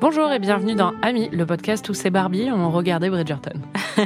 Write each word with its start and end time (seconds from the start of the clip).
Bonjour 0.00 0.32
et 0.32 0.40
bienvenue 0.40 0.74
dans 0.74 0.92
Ami, 1.02 1.28
le 1.28 1.46
podcast 1.46 1.88
où 1.88 1.94
c'est 1.94 2.10
Barbie 2.10 2.50
ont 2.50 2.70
regardé 2.70 3.08
Bridgerton. 3.08 3.60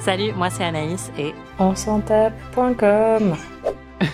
Salut, 0.00 0.32
moi 0.34 0.50
c'est 0.50 0.64
Anaïs 0.64 1.10
et 1.16 1.32
on 1.58 1.74
s'en 1.74 2.00
tape.com. 2.00 3.36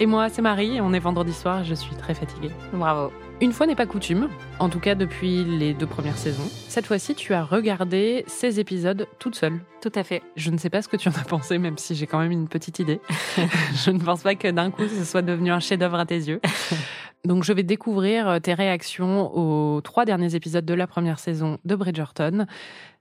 et 0.00 0.06
moi 0.06 0.28
c'est 0.28 0.42
Marie, 0.42 0.80
on 0.80 0.92
est 0.92 0.98
vendredi 0.98 1.32
soir, 1.32 1.62
je 1.62 1.74
suis 1.74 1.94
très 1.94 2.14
fatiguée. 2.14 2.50
Bravo. 2.72 3.12
Une 3.42 3.52
fois 3.52 3.66
n'est 3.66 3.74
pas 3.74 3.84
coutume, 3.84 4.30
en 4.60 4.70
tout 4.70 4.80
cas 4.80 4.94
depuis 4.94 5.44
les 5.44 5.74
deux 5.74 5.86
premières 5.86 6.16
saisons, 6.16 6.48
cette 6.68 6.86
fois-ci 6.86 7.14
tu 7.14 7.34
as 7.34 7.44
regardé 7.44 8.24
ces 8.26 8.60
épisodes 8.60 9.06
toute 9.18 9.34
seule. 9.34 9.60
Tout 9.82 9.92
à 9.94 10.04
fait. 10.04 10.22
Je 10.36 10.50
ne 10.50 10.56
sais 10.56 10.70
pas 10.70 10.80
ce 10.80 10.88
que 10.88 10.96
tu 10.96 11.10
en 11.10 11.12
as 11.12 11.24
pensé, 11.24 11.58
même 11.58 11.76
si 11.76 11.94
j'ai 11.94 12.06
quand 12.06 12.18
même 12.18 12.32
une 12.32 12.48
petite 12.48 12.78
idée. 12.78 12.98
je 13.84 13.90
ne 13.90 13.98
pense 13.98 14.22
pas 14.22 14.36
que 14.36 14.48
d'un 14.50 14.70
coup 14.70 14.88
ce 14.88 15.04
soit 15.04 15.20
devenu 15.20 15.50
un 15.50 15.60
chef-d'œuvre 15.60 15.98
à 15.98 16.06
tes 16.06 16.16
yeux. 16.16 16.40
Donc 17.26 17.44
je 17.44 17.52
vais 17.52 17.62
découvrir 17.62 18.40
tes 18.40 18.54
réactions 18.54 19.30
aux 19.36 19.82
trois 19.82 20.06
derniers 20.06 20.34
épisodes 20.34 20.64
de 20.64 20.74
la 20.74 20.86
première 20.86 21.18
saison 21.18 21.58
de 21.66 21.76
Bridgerton 21.76 22.46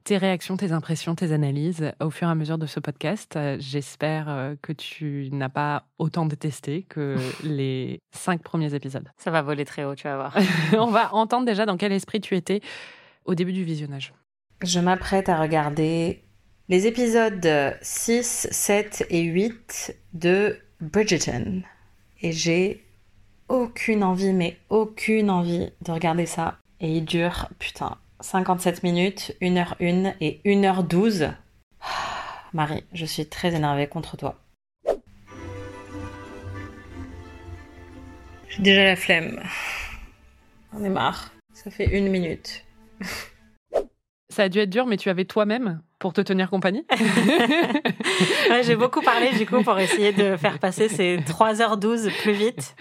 tes 0.05 0.17
réactions, 0.17 0.55
tes 0.55 0.71
impressions, 0.71 1.15
tes 1.15 1.33
analyses 1.33 1.91
au 1.99 2.11
fur 2.11 2.27
et 2.27 2.31
à 2.31 2.35
mesure 2.35 2.59
de 2.59 2.67
ce 2.67 2.79
podcast. 2.79 3.35
Euh, 3.35 3.57
j'espère 3.59 4.29
euh, 4.29 4.55
que 4.61 4.71
tu 4.71 5.29
n'as 5.31 5.49
pas 5.49 5.87
autant 5.97 6.27
détesté 6.27 6.83
que 6.83 7.17
les 7.43 7.99
cinq 8.11 8.41
premiers 8.41 8.73
épisodes. 8.73 9.09
Ça 9.17 9.31
va 9.31 9.41
voler 9.41 9.65
très 9.65 9.83
haut, 9.83 9.95
tu 9.95 10.03
vas 10.03 10.15
voir. 10.15 10.37
On 10.77 10.91
va 10.91 11.13
entendre 11.13 11.45
déjà 11.45 11.65
dans 11.65 11.75
quel 11.75 11.91
esprit 11.91 12.21
tu 12.21 12.35
étais 12.35 12.61
au 13.25 13.33
début 13.33 13.51
du 13.51 13.63
visionnage. 13.63 14.13
Je 14.61 14.79
m'apprête 14.79 15.27
à 15.27 15.41
regarder 15.41 16.23
les 16.69 16.87
épisodes 16.87 17.75
6, 17.81 18.47
7 18.51 19.07
et 19.09 19.21
8 19.23 19.97
de 20.13 20.57
Bridgerton. 20.81 21.63
Et 22.21 22.31
j'ai 22.31 22.85
aucune 23.49 24.03
envie, 24.03 24.33
mais 24.33 24.57
aucune 24.69 25.31
envie 25.31 25.71
de 25.81 25.91
regarder 25.91 26.27
ça. 26.27 26.59
Et 26.79 26.97
il 26.97 27.05
dure, 27.05 27.49
putain, 27.57 27.97
57 28.21 28.83
minutes, 28.83 29.35
1h1 29.41 30.15
et 30.21 30.41
1h12. 30.45 31.33
Marie, 32.53 32.83
je 32.93 33.05
suis 33.05 33.27
très 33.27 33.53
énervée 33.53 33.87
contre 33.87 34.17
toi. 34.17 34.39
J'ai 38.49 38.61
déjà 38.61 38.83
la 38.85 38.95
flemme. 38.95 39.43
On 40.73 40.83
est 40.83 40.89
marre. 40.89 41.31
Ça 41.53 41.71
fait 41.71 41.97
une 41.97 42.09
minute. 42.09 42.63
Ça 44.29 44.43
a 44.43 44.49
dû 44.49 44.59
être 44.59 44.69
dur, 44.69 44.85
mais 44.85 44.97
tu 44.97 45.09
avais 45.09 45.23
toi-même 45.23 45.81
pour 45.99 46.11
te 46.11 46.19
tenir 46.19 46.49
compagnie? 46.49 46.85
J'ai 48.63 48.75
beaucoup 48.75 49.01
parlé 49.01 49.31
du 49.31 49.45
coup 49.45 49.63
pour 49.63 49.79
essayer 49.79 50.11
de 50.11 50.35
faire 50.35 50.59
passer 50.59 50.89
ces 50.89 51.17
3h12 51.17 52.11
plus 52.21 52.33
vite. 52.33 52.75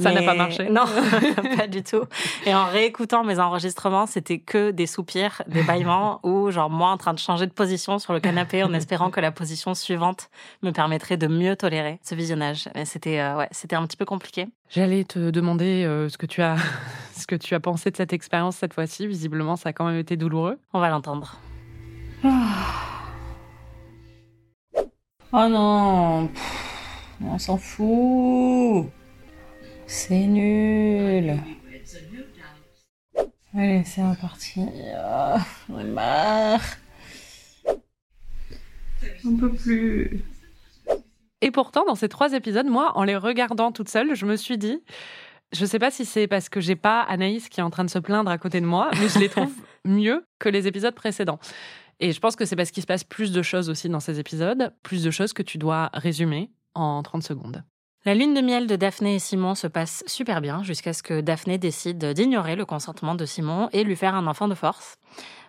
Ça 0.00 0.12
n'a 0.12 0.22
pas 0.22 0.34
marché 0.34 0.68
Non, 0.68 0.84
pas 1.56 1.66
du 1.66 1.82
tout. 1.82 2.04
Et 2.46 2.54
en 2.54 2.66
réécoutant 2.66 3.24
mes 3.24 3.38
enregistrements, 3.38 4.06
c'était 4.06 4.38
que 4.38 4.70
des 4.70 4.86
soupirs, 4.86 5.42
des 5.46 5.62
bâillements, 5.62 6.20
ou 6.24 6.50
genre 6.50 6.70
moi 6.70 6.90
en 6.90 6.96
train 6.96 7.14
de 7.14 7.18
changer 7.18 7.46
de 7.46 7.52
position 7.52 7.98
sur 7.98 8.12
le 8.12 8.20
canapé 8.20 8.62
en 8.62 8.72
espérant 8.72 9.10
que 9.10 9.20
la 9.20 9.30
position 9.30 9.74
suivante 9.74 10.30
me 10.62 10.70
permettrait 10.70 11.16
de 11.16 11.26
mieux 11.26 11.56
tolérer 11.56 11.98
ce 12.02 12.14
visionnage. 12.14 12.68
C'était 12.84 13.20
euh, 13.20 13.36
ouais, 13.36 13.48
c'était 13.50 13.76
un 13.76 13.86
petit 13.86 13.96
peu 13.96 14.04
compliqué. 14.04 14.46
J'allais 14.68 15.04
te 15.04 15.30
demander 15.30 15.84
euh, 15.84 16.08
ce 16.08 16.18
que 16.18 16.26
tu 16.26 16.42
as 16.42 16.56
ce 17.16 17.26
que 17.26 17.34
tu 17.34 17.54
as 17.54 17.60
pensé 17.60 17.90
de 17.90 17.96
cette 17.96 18.12
expérience 18.12 18.56
cette 18.56 18.74
fois-ci. 18.74 19.06
Visiblement, 19.06 19.56
ça 19.56 19.70
a 19.70 19.72
quand 19.72 19.84
même 19.84 19.98
été 19.98 20.16
douloureux. 20.16 20.58
On 20.72 20.80
va 20.80 20.88
l'entendre. 20.88 21.36
Oh 25.32 25.46
non, 25.48 26.28
on 27.22 27.38
s'en 27.38 27.56
fout. 27.56 28.90
C'est 29.92 30.24
nul. 30.24 31.36
Allez, 33.52 33.82
c'est 33.84 34.08
reparti. 34.08 34.60
Oh, 34.60 35.38
J'en 35.68 35.78
ai 35.80 35.84
marre. 35.84 36.62
On 39.24 39.36
peut 39.36 39.52
plus. 39.52 40.22
Et 41.40 41.50
pourtant, 41.50 41.84
dans 41.84 41.96
ces 41.96 42.08
trois 42.08 42.34
épisodes, 42.34 42.68
moi, 42.68 42.92
en 42.96 43.02
les 43.02 43.16
regardant 43.16 43.72
toute 43.72 43.88
seule, 43.88 44.14
je 44.14 44.26
me 44.26 44.36
suis 44.36 44.58
dit, 44.58 44.80
je 45.52 45.66
sais 45.66 45.80
pas 45.80 45.90
si 45.90 46.04
c'est 46.04 46.28
parce 46.28 46.48
que 46.48 46.60
j'ai 46.60 46.76
pas 46.76 47.00
Anaïs 47.02 47.48
qui 47.48 47.58
est 47.58 47.64
en 47.64 47.70
train 47.70 47.84
de 47.84 47.90
se 47.90 47.98
plaindre 47.98 48.30
à 48.30 48.38
côté 48.38 48.60
de 48.60 48.66
moi, 48.66 48.92
mais 48.92 49.08
je 49.08 49.18
les 49.18 49.28
trouve 49.28 49.52
mieux 49.84 50.24
que 50.38 50.48
les 50.48 50.68
épisodes 50.68 50.94
précédents. 50.94 51.40
Et 51.98 52.12
je 52.12 52.20
pense 52.20 52.36
que 52.36 52.44
c'est 52.44 52.54
parce 52.54 52.70
qu'il 52.70 52.84
se 52.84 52.86
passe 52.86 53.02
plus 53.02 53.32
de 53.32 53.42
choses 53.42 53.68
aussi 53.68 53.88
dans 53.88 54.00
ces 54.00 54.20
épisodes, 54.20 54.72
plus 54.84 55.02
de 55.02 55.10
choses 55.10 55.32
que 55.32 55.42
tu 55.42 55.58
dois 55.58 55.90
résumer 55.94 56.52
en 56.76 57.02
30 57.02 57.24
secondes. 57.24 57.64
La 58.06 58.14
lune 58.14 58.32
de 58.32 58.40
miel 58.40 58.66
de 58.66 58.76
Daphné 58.76 59.16
et 59.16 59.18
Simon 59.18 59.54
se 59.54 59.66
passe 59.66 60.02
super 60.06 60.40
bien 60.40 60.62
jusqu'à 60.62 60.94
ce 60.94 61.02
que 61.02 61.20
Daphné 61.20 61.58
décide 61.58 62.02
d'ignorer 62.14 62.56
le 62.56 62.64
consentement 62.64 63.14
de 63.14 63.26
Simon 63.26 63.68
et 63.74 63.84
lui 63.84 63.94
faire 63.94 64.14
un 64.14 64.26
enfant 64.26 64.48
de 64.48 64.54
force. 64.54 64.96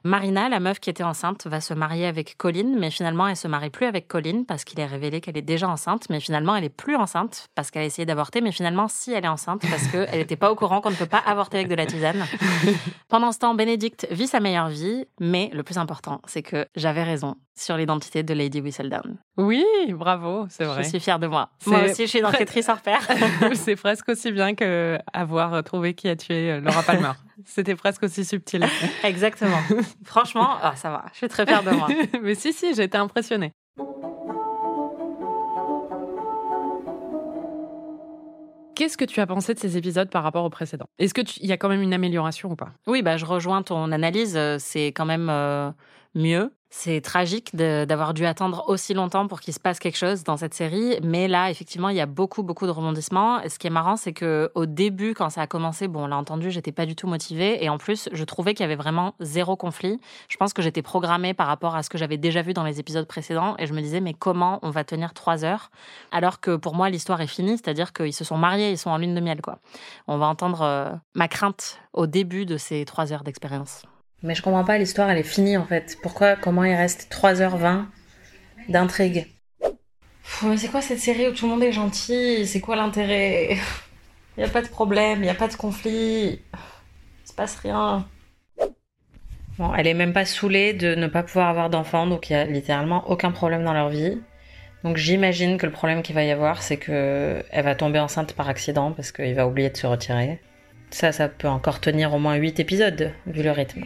Marina, 0.03 0.49
la 0.49 0.59
meuf 0.59 0.79
qui 0.79 0.89
était 0.89 1.03
enceinte, 1.03 1.45
va 1.45 1.61
se 1.61 1.73
marier 1.73 2.07
avec 2.07 2.35
Colin, 2.37 2.75
mais 2.77 2.89
finalement 2.89 3.27
elle 3.27 3.35
se 3.35 3.47
marie 3.47 3.69
plus 3.69 3.85
avec 3.85 4.07
Colin 4.07 4.43
parce 4.47 4.63
qu'il 4.63 4.79
est 4.79 4.85
révélé 4.85 5.21
qu'elle 5.21 5.37
est 5.37 5.43
déjà 5.43 5.69
enceinte, 5.69 6.07
mais 6.09 6.19
finalement 6.19 6.55
elle 6.55 6.63
est 6.63 6.69
plus 6.69 6.95
enceinte 6.95 7.47
parce 7.55 7.69
qu'elle 7.69 7.83
a 7.83 7.85
essayé 7.85 8.05
d'avorter, 8.05 8.41
mais 8.41 8.51
finalement 8.51 8.87
si 8.87 9.13
elle 9.13 9.25
est 9.25 9.29
enceinte 9.29 9.61
parce 9.69 9.87
qu'elle 9.87 10.17
n'était 10.17 10.35
pas 10.35 10.51
au 10.51 10.55
courant 10.55 10.81
qu'on 10.81 10.89
ne 10.89 10.95
peut 10.95 11.05
pas 11.05 11.21
avorter 11.25 11.57
avec 11.57 11.67
de 11.67 11.75
la 11.75 11.85
tisane. 11.85 12.25
Pendant 13.09 13.31
ce 13.31 13.39
temps, 13.39 13.53
Bénédicte 13.53 14.07
vit 14.09 14.27
sa 14.27 14.39
meilleure 14.39 14.69
vie, 14.69 15.05
mais 15.19 15.49
le 15.53 15.63
plus 15.63 15.77
important, 15.77 16.21
c'est 16.25 16.41
que 16.41 16.65
j'avais 16.75 17.03
raison 17.03 17.35
sur 17.55 17.77
l'identité 17.77 18.23
de 18.23 18.33
Lady 18.33 18.59
Whistledown. 18.59 19.17
Oui, 19.37 19.63
bravo, 19.89 20.47
c'est 20.49 20.65
vrai. 20.65 20.83
Je 20.83 20.89
suis 20.89 20.99
fière 20.99 21.19
de 21.19 21.27
moi. 21.27 21.49
Moi 21.67 21.83
aussi, 21.83 22.03
je 22.03 22.09
suis 22.09 22.19
une 22.19 22.25
enquêtrice 22.25 22.69
en 22.69 22.75
repère. 22.75 23.07
c'est 23.53 23.75
presque 23.75 24.09
aussi 24.09 24.31
bien 24.31 24.55
que 24.55 24.97
avoir 25.13 25.63
trouvé 25.63 25.93
qui 25.93 26.09
a 26.09 26.15
tué 26.15 26.59
Laura 26.59 26.81
Palmer. 26.81 27.11
C'était 27.45 27.75
presque 27.75 28.03
aussi 28.03 28.25
subtil. 28.25 28.65
Exactement. 29.03 29.59
Franchement, 30.03 30.49
ah, 30.61 30.75
ça 30.75 30.89
va. 30.89 31.05
Je 31.13 31.17
suis 31.17 31.27
très 31.27 31.45
fière 31.45 31.63
de 31.63 31.71
moi. 31.71 31.87
Mais 32.21 32.35
si, 32.35 32.53
si, 32.53 32.67
été 32.67 32.97
impressionnée. 32.97 33.53
Qu'est-ce 38.75 38.97
que 38.97 39.05
tu 39.05 39.19
as 39.19 39.27
pensé 39.27 39.53
de 39.53 39.59
ces 39.59 39.77
épisodes 39.77 40.09
par 40.09 40.23
rapport 40.23 40.43
aux 40.43 40.49
précédents 40.49 40.87
Est-ce 40.97 41.13
qu'il 41.13 41.45
y 41.45 41.51
a 41.51 41.57
quand 41.57 41.69
même 41.69 41.81
une 41.81 41.93
amélioration 41.93 42.51
ou 42.51 42.55
pas? 42.55 42.71
Oui, 42.87 43.03
bah, 43.03 43.17
je 43.17 43.25
rejoins 43.25 43.61
ton 43.61 43.91
analyse. 43.91 44.39
C'est 44.57 44.87
quand 44.87 45.05
même 45.05 45.29
euh, 45.29 45.71
mieux. 46.15 46.51
C'est 46.73 47.01
tragique 47.01 47.53
d'avoir 47.53 48.13
dû 48.13 48.25
attendre 48.25 48.63
aussi 48.67 48.93
longtemps 48.93 49.27
pour 49.27 49.41
qu'il 49.41 49.53
se 49.53 49.59
passe 49.59 49.77
quelque 49.77 49.97
chose 49.97 50.23
dans 50.23 50.37
cette 50.37 50.53
série, 50.53 50.97
mais 51.03 51.27
là, 51.27 51.51
effectivement, 51.51 51.89
il 51.89 51.97
y 51.97 52.01
a 52.01 52.05
beaucoup, 52.05 52.43
beaucoup 52.43 52.65
de 52.65 52.71
rebondissements. 52.71 53.41
Ce 53.49 53.59
qui 53.59 53.67
est 53.67 53.71
marrant, 53.71 53.97
c'est 53.97 54.13
que 54.13 54.49
au 54.55 54.65
début, 54.65 55.13
quand 55.13 55.29
ça 55.29 55.41
a 55.41 55.47
commencé, 55.47 55.89
bon, 55.89 56.05
on 56.05 56.07
l'a 56.07 56.15
entendu, 56.15 56.49
j'étais 56.49 56.71
pas 56.71 56.85
du 56.85 56.95
tout 56.95 57.07
motivée, 57.07 57.61
et 57.61 57.67
en 57.67 57.77
plus, 57.77 58.07
je 58.13 58.23
trouvais 58.23 58.53
qu'il 58.53 58.63
y 58.63 58.65
avait 58.65 58.77
vraiment 58.77 59.15
zéro 59.19 59.57
conflit. 59.57 59.99
Je 60.29 60.37
pense 60.37 60.53
que 60.53 60.61
j'étais 60.61 60.81
programmée 60.81 61.33
par 61.33 61.47
rapport 61.47 61.75
à 61.75 61.83
ce 61.83 61.89
que 61.89 61.97
j'avais 61.97 62.17
déjà 62.17 62.41
vu 62.41 62.53
dans 62.53 62.63
les 62.63 62.79
épisodes 62.79 63.05
précédents, 63.05 63.55
et 63.59 63.67
je 63.67 63.73
me 63.73 63.81
disais, 63.81 63.99
mais 63.99 64.13
comment 64.13 64.59
on 64.61 64.69
va 64.69 64.85
tenir 64.85 65.13
trois 65.13 65.43
heures? 65.43 65.71
Alors 66.13 66.39
que 66.39 66.55
pour 66.55 66.73
moi, 66.73 66.89
l'histoire 66.89 67.19
est 67.19 67.27
finie, 67.27 67.57
c'est-à-dire 67.57 67.91
qu'ils 67.91 68.13
se 68.13 68.23
sont 68.23 68.37
mariés, 68.37 68.71
ils 68.71 68.77
sont 68.77 68.91
en 68.91 68.97
lune 68.97 69.13
de 69.13 69.19
miel, 69.19 69.41
quoi. 69.41 69.59
On 70.07 70.17
va 70.17 70.27
entendre 70.27 70.61
euh, 70.61 70.89
ma 71.15 71.27
crainte 71.27 71.81
au 71.91 72.07
début 72.07 72.45
de 72.45 72.55
ces 72.55 72.85
trois 72.85 73.11
heures 73.11 73.25
d'expérience. 73.25 73.83
Mais 74.23 74.35
je 74.35 74.41
comprends 74.41 74.63
pas, 74.63 74.77
l'histoire 74.77 75.09
elle 75.09 75.17
est 75.17 75.23
finie 75.23 75.57
en 75.57 75.65
fait. 75.65 75.97
Pourquoi, 76.01 76.35
comment 76.35 76.63
il 76.63 76.75
reste 76.75 77.11
3h20 77.11 77.85
d'intrigue 78.69 79.27
C'est 80.57 80.69
quoi 80.69 80.81
cette 80.81 80.99
série 80.99 81.27
où 81.27 81.31
tout 81.31 81.45
le 81.45 81.51
monde 81.51 81.63
est 81.63 81.71
gentil 81.71 82.45
C'est 82.45 82.59
quoi 82.59 82.75
l'intérêt 82.75 83.57
Il 84.37 84.41
y 84.41 84.43
a 84.43 84.49
pas 84.49 84.61
de 84.61 84.67
problème, 84.67 85.23
il 85.23 85.25
y 85.25 85.29
a 85.29 85.35
pas 85.35 85.47
de 85.47 85.55
conflit. 85.55 86.39
Il 86.53 87.27
se 87.27 87.33
passe 87.33 87.55
rien. 87.57 88.07
Bon, 89.57 89.73
elle 89.75 89.87
est 89.87 89.93
même 89.93 90.13
pas 90.13 90.25
saoulée 90.25 90.73
de 90.73 90.95
ne 90.95 91.07
pas 91.07 91.23
pouvoir 91.23 91.49
avoir 91.49 91.69
d'enfants, 91.69 92.07
donc 92.07 92.29
il 92.29 92.33
y 92.33 92.35
a 92.35 92.45
littéralement 92.45 93.09
aucun 93.09 93.31
problème 93.31 93.63
dans 93.63 93.73
leur 93.73 93.89
vie. 93.89 94.19
Donc 94.83 94.97
j'imagine 94.97 95.57
que 95.57 95.65
le 95.65 95.71
problème 95.71 96.01
qu'il 96.01 96.15
va 96.15 96.23
y 96.23 96.31
avoir, 96.31 96.63
c'est 96.63 96.77
que 96.77 97.43
elle 97.51 97.65
va 97.65 97.75
tomber 97.75 97.99
enceinte 97.99 98.33
par 98.33 98.49
accident 98.49 98.91
parce 98.91 99.11
qu'il 99.11 99.35
va 99.35 99.47
oublier 99.47 99.69
de 99.69 99.77
se 99.77 99.87
retirer. 99.87 100.39
Ça, 100.91 101.11
ça 101.11 101.29
peut 101.29 101.47
encore 101.47 101.79
tenir 101.79 102.13
au 102.13 102.19
moins 102.19 102.35
8 102.35 102.59
épisodes, 102.59 103.13
vu 103.27 103.43
le 103.43 103.51
rythme. 103.51 103.83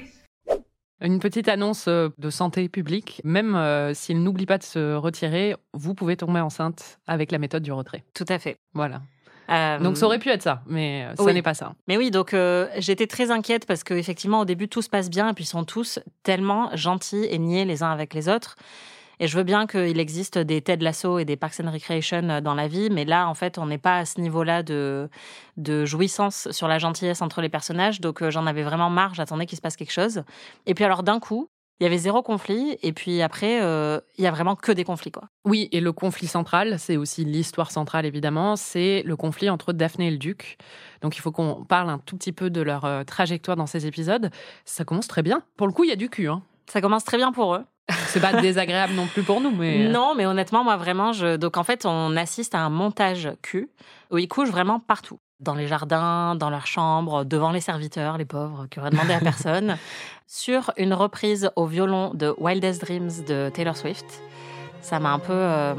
Une 1.01 1.19
petite 1.19 1.49
annonce 1.49 1.87
euh, 1.87 2.09
de 2.17 2.29
santé 2.29 2.69
publique. 2.69 3.21
Même 3.23 3.55
euh, 3.55 3.93
s'il 3.93 4.23
n'oublie 4.23 4.45
pas 4.45 4.57
de 4.57 4.63
se 4.63 4.95
retirer, 4.95 5.55
vous 5.73 5.93
pouvez 5.93 6.15
tomber 6.15 6.39
enceinte 6.39 6.99
avec 7.05 7.31
la 7.31 7.37
méthode 7.37 7.63
du 7.63 7.71
retrait. 7.71 8.03
Tout 8.13 8.25
à 8.29 8.39
fait. 8.39 8.57
Voilà. 8.73 9.01
Euh, 9.49 9.77
donc 9.77 9.97
ça 9.97 10.07
aurait 10.07 10.17
pu 10.17 10.29
être 10.29 10.41
ça, 10.41 10.63
mais 10.65 11.07
ce 11.19 11.29
n'est 11.29 11.43
pas 11.43 11.53
ça. 11.53 11.73
Mais 11.87 11.97
oui, 11.97 12.09
donc 12.09 12.35
j'étais 12.77 13.05
très 13.05 13.29
inquiète 13.29 13.67
parce 13.67 13.83
qu'effectivement 13.83 14.39
au 14.39 14.45
début 14.45 14.67
tout 14.67 14.81
se 14.81 14.89
passe 14.89 15.07
bien 15.07 15.29
et 15.29 15.33
puis 15.33 15.43
ils 15.43 15.47
sont 15.47 15.65
tous 15.65 15.99
tellement 16.23 16.75
gentils 16.75 17.27
et 17.29 17.37
niais 17.37 17.63
les 17.63 17.83
uns 17.83 17.91
avec 17.91 18.15
les 18.15 18.27
autres. 18.27 18.55
Et 19.19 19.27
je 19.27 19.37
veux 19.37 19.43
bien 19.43 19.67
qu'il 19.67 19.99
existe 19.99 20.37
des 20.37 20.61
Ted 20.61 20.83
Lasso 20.83 21.19
et 21.19 21.25
des 21.25 21.37
Parks 21.37 21.59
and 21.63 21.71
Recreation 21.71 22.29
euh, 22.29 22.41
dans 22.41 22.53
la 22.55 22.67
vie, 22.67 22.89
mais 22.89 23.05
là, 23.05 23.27
en 23.27 23.33
fait, 23.33 23.57
on 23.57 23.65
n'est 23.65 23.77
pas 23.77 23.97
à 23.97 24.05
ce 24.05 24.19
niveau-là 24.19 24.63
de, 24.63 25.09
de 25.57 25.85
jouissance 25.85 26.49
sur 26.51 26.67
la 26.67 26.79
gentillesse 26.79 27.21
entre 27.21 27.41
les 27.41 27.49
personnages. 27.49 28.01
Donc, 28.01 28.21
euh, 28.21 28.29
j'en 28.29 28.45
avais 28.45 28.63
vraiment 28.63 28.89
marre. 28.89 29.13
J'attendais 29.13 29.45
qu'il 29.45 29.55
se 29.57 29.61
passe 29.61 29.75
quelque 29.75 29.93
chose. 29.93 30.23
Et 30.65 30.73
puis, 30.73 30.83
alors, 30.83 31.03
d'un 31.03 31.19
coup, 31.19 31.49
Il 31.81 31.83
y 31.83 31.87
avait 31.87 31.97
zéro 31.97 32.23
conflit, 32.23 32.77
et 32.83 32.93
puis 32.93 33.21
après, 33.21 33.61
euh, 33.61 33.99
il 34.17 34.23
y 34.23 34.27
a 34.27 34.31
vraiment 34.31 34.55
que 34.55 34.71
des 34.71 34.85
conflits, 34.85 35.11
quoi. 35.11 35.27
Oui, 35.43 35.67
et 35.73 35.81
le 35.81 35.91
conflit 35.91 36.27
central, 36.27 36.79
c'est 36.79 36.95
aussi 36.95 37.25
l'histoire 37.25 37.69
centrale, 37.69 38.05
évidemment, 38.05 38.55
c'est 38.55 39.03
le 39.05 39.17
conflit 39.17 39.49
entre 39.49 39.73
Daphné 39.73 40.07
et 40.07 40.11
le 40.11 40.17
duc. 40.17 40.57
Donc 41.01 41.17
il 41.17 41.19
faut 41.19 41.33
qu'on 41.33 41.65
parle 41.65 41.89
un 41.89 41.99
tout 41.99 42.15
petit 42.15 42.31
peu 42.31 42.49
de 42.49 42.61
leur 42.61 43.03
trajectoire 43.05 43.57
dans 43.57 43.65
ces 43.67 43.87
épisodes. 43.87 44.29
Ça 44.63 44.85
commence 44.85 45.07
très 45.09 45.21
bien. 45.21 45.43
Pour 45.57 45.67
le 45.67 45.73
coup, 45.73 45.83
il 45.83 45.89
y 45.89 45.93
a 45.93 45.97
du 45.97 46.09
cul. 46.09 46.29
Hein. 46.29 46.43
Ça 46.65 46.79
commence 46.79 47.03
très 47.03 47.17
bien 47.17 47.33
pour 47.33 47.55
eux. 47.55 47.65
C'est 48.07 48.19
pas 48.19 48.41
désagréable 48.41 48.93
non 48.93 49.05
plus 49.07 49.21
pour 49.23 49.41
nous, 49.41 49.51
mais... 49.51 49.85
euh, 49.85 49.91
Non, 49.91 50.15
mais 50.15 50.25
honnêtement, 50.25 50.63
moi 50.63 50.75
vraiment, 50.77 51.13
je... 51.13 51.35
donc 51.35 51.57
en 51.57 51.63
fait, 51.63 51.85
on 51.85 52.15
assiste 52.17 52.55
à 52.55 52.59
un 52.59 52.69
montage 52.69 53.29
cul 53.41 53.69
où 54.11 54.17
ils 54.17 54.27
couchent 54.27 54.49
vraiment 54.49 54.79
partout. 54.79 55.19
Dans 55.41 55.53
les 55.53 55.67
jardins, 55.67 56.33
dans 56.35 56.49
leurs 56.49 56.65
chambres, 56.65 57.25
devant 57.25 57.51
les 57.51 57.59
serviteurs, 57.59 58.17
les 58.17 58.25
pauvres, 58.25 58.67
qui 58.71 58.79
auraient 58.79 58.89
demandé 58.89 59.13
à 59.13 59.19
personne, 59.31 59.77
sur 60.27 60.71
une 60.77 60.93
reprise 60.93 61.51
au 61.55 61.65
violon 61.67 62.11
de 62.13 62.33
Wildest 62.39 62.81
Dreams 62.81 63.11
de 63.27 63.49
Taylor 63.53 63.75
Swift. 63.77 64.21
Ça 64.81 64.99
m'a 64.99 65.11
un 65.11 65.19
peu 65.19 65.33
euh, 65.33 65.75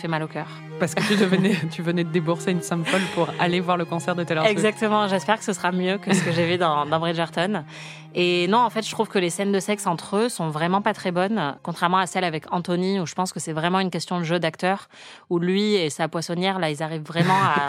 fait 0.00 0.08
mal 0.08 0.22
au 0.22 0.26
cœur. 0.28 0.46
Parce 0.78 0.94
que 0.94 1.02
tu, 1.06 1.16
devenais, 1.16 1.54
tu 1.70 1.82
venais 1.82 2.04
de 2.04 2.10
débourser 2.10 2.50
une 2.50 2.62
somme 2.62 2.84
folle 2.84 3.02
pour 3.14 3.28
aller 3.38 3.60
voir 3.60 3.76
le 3.76 3.84
concert 3.84 4.14
de 4.16 4.24
Taylor 4.24 4.44
Swift. 4.44 4.58
Exactement, 4.58 5.06
j'espère 5.08 5.38
que 5.38 5.44
ce 5.44 5.52
sera 5.52 5.72
mieux 5.72 5.98
que 5.98 6.12
ce 6.14 6.22
que 6.24 6.32
j'ai 6.32 6.46
vu 6.46 6.58
dans, 6.58 6.86
dans 6.86 6.98
Bridgerton. 6.98 7.64
Et 8.12 8.48
non, 8.48 8.58
en 8.58 8.70
fait, 8.70 8.84
je 8.84 8.90
trouve 8.90 9.06
que 9.08 9.20
les 9.20 9.30
scènes 9.30 9.52
de 9.52 9.60
sexe 9.60 9.86
entre 9.86 10.16
eux 10.16 10.28
sont 10.28 10.48
vraiment 10.48 10.82
pas 10.82 10.94
très 10.94 11.12
bonnes, 11.12 11.54
contrairement 11.62 11.98
à 11.98 12.06
celle 12.06 12.24
avec 12.24 12.44
Anthony, 12.52 12.98
où 12.98 13.06
je 13.06 13.14
pense 13.14 13.32
que 13.32 13.38
c'est 13.38 13.52
vraiment 13.52 13.78
une 13.78 13.90
question 13.90 14.18
de 14.18 14.24
jeu 14.24 14.40
d'acteur, 14.40 14.88
où 15.28 15.38
lui 15.38 15.74
et 15.74 15.90
sa 15.90 16.08
poissonnière, 16.08 16.58
là, 16.58 16.70
ils 16.70 16.82
arrivent 16.82 17.04
vraiment 17.06 17.34
à, 17.34 17.68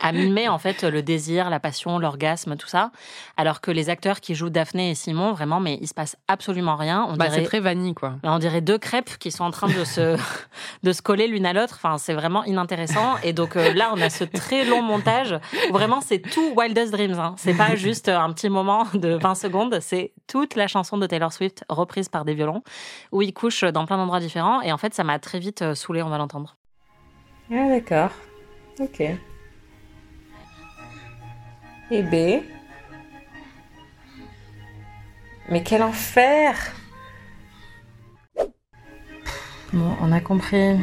à 0.00 0.12
mimer, 0.12 0.48
en 0.48 0.56
fait, 0.58 0.84
le 0.84 1.02
désir, 1.02 1.50
la 1.50 1.60
passion, 1.60 1.98
l'orgasme, 1.98 2.56
tout 2.56 2.66
ça. 2.66 2.92
Alors 3.36 3.60
que 3.60 3.70
les 3.70 3.90
acteurs 3.90 4.20
qui 4.20 4.34
jouent 4.34 4.48
Daphné 4.48 4.90
et 4.92 4.94
Simon, 4.94 5.32
vraiment, 5.32 5.60
mais 5.60 5.76
il 5.82 5.88
se 5.88 5.92
passe 5.94 6.16
absolument 6.28 6.76
rien. 6.76 7.06
On 7.10 7.16
Bah, 7.16 7.26
dirait... 7.26 7.40
c'est 7.40 7.44
très 7.46 7.60
vanille, 7.60 7.92
quoi. 7.94 8.14
Mais 8.22 8.30
On 8.30 8.38
dirait 8.38 8.62
deux 8.62 8.78
crêpes 8.78 9.18
qui 9.18 9.30
sont 9.30 9.44
en 9.44 9.50
train 9.50 9.68
de 9.68 9.84
se, 9.84 10.16
de 10.82 10.92
se 10.94 11.02
coller 11.02 11.26
l'une 11.32 11.46
à 11.46 11.52
l'autre. 11.52 11.74
Enfin, 11.76 11.98
c'est 11.98 12.14
vraiment 12.14 12.44
inintéressant. 12.44 13.16
Et 13.24 13.32
donc 13.32 13.56
euh, 13.56 13.72
là, 13.74 13.92
on 13.94 14.00
a 14.00 14.10
ce 14.10 14.24
très 14.24 14.64
long 14.64 14.82
montage 14.82 15.34
où 15.68 15.72
vraiment 15.72 16.00
c'est 16.00 16.20
tout 16.20 16.52
Wildest 16.56 16.92
Dreams. 16.92 17.18
Hein. 17.18 17.34
C'est 17.38 17.54
pas 17.54 17.74
juste 17.74 18.08
un 18.08 18.32
petit 18.32 18.48
moment 18.48 18.86
de 18.94 19.14
20 19.14 19.34
secondes. 19.34 19.78
C'est 19.80 20.12
toute 20.26 20.54
la 20.54 20.68
chanson 20.68 20.98
de 20.98 21.06
Taylor 21.06 21.32
Swift 21.32 21.64
reprise 21.68 22.08
par 22.08 22.24
des 22.24 22.34
violons 22.34 22.62
où 23.10 23.22
ils 23.22 23.34
couchent 23.34 23.64
dans 23.64 23.86
plein 23.86 23.96
d'endroits 23.96 24.20
différents. 24.20 24.62
Et 24.62 24.72
en 24.72 24.78
fait, 24.78 24.94
ça 24.94 25.04
m'a 25.04 25.18
très 25.18 25.38
vite 25.38 25.62
euh, 25.62 25.74
saoulé. 25.74 26.02
On 26.02 26.08
va 26.08 26.18
l'entendre. 26.18 26.56
Ah, 27.50 27.68
d'accord. 27.68 28.10
Ok. 28.78 29.00
Et 31.90 32.02
B 32.02 32.42
Mais 35.48 35.62
quel 35.62 35.82
enfer 35.82 36.56
Bon, 39.72 39.96
on 40.02 40.12
a 40.12 40.20
compris. 40.20 40.76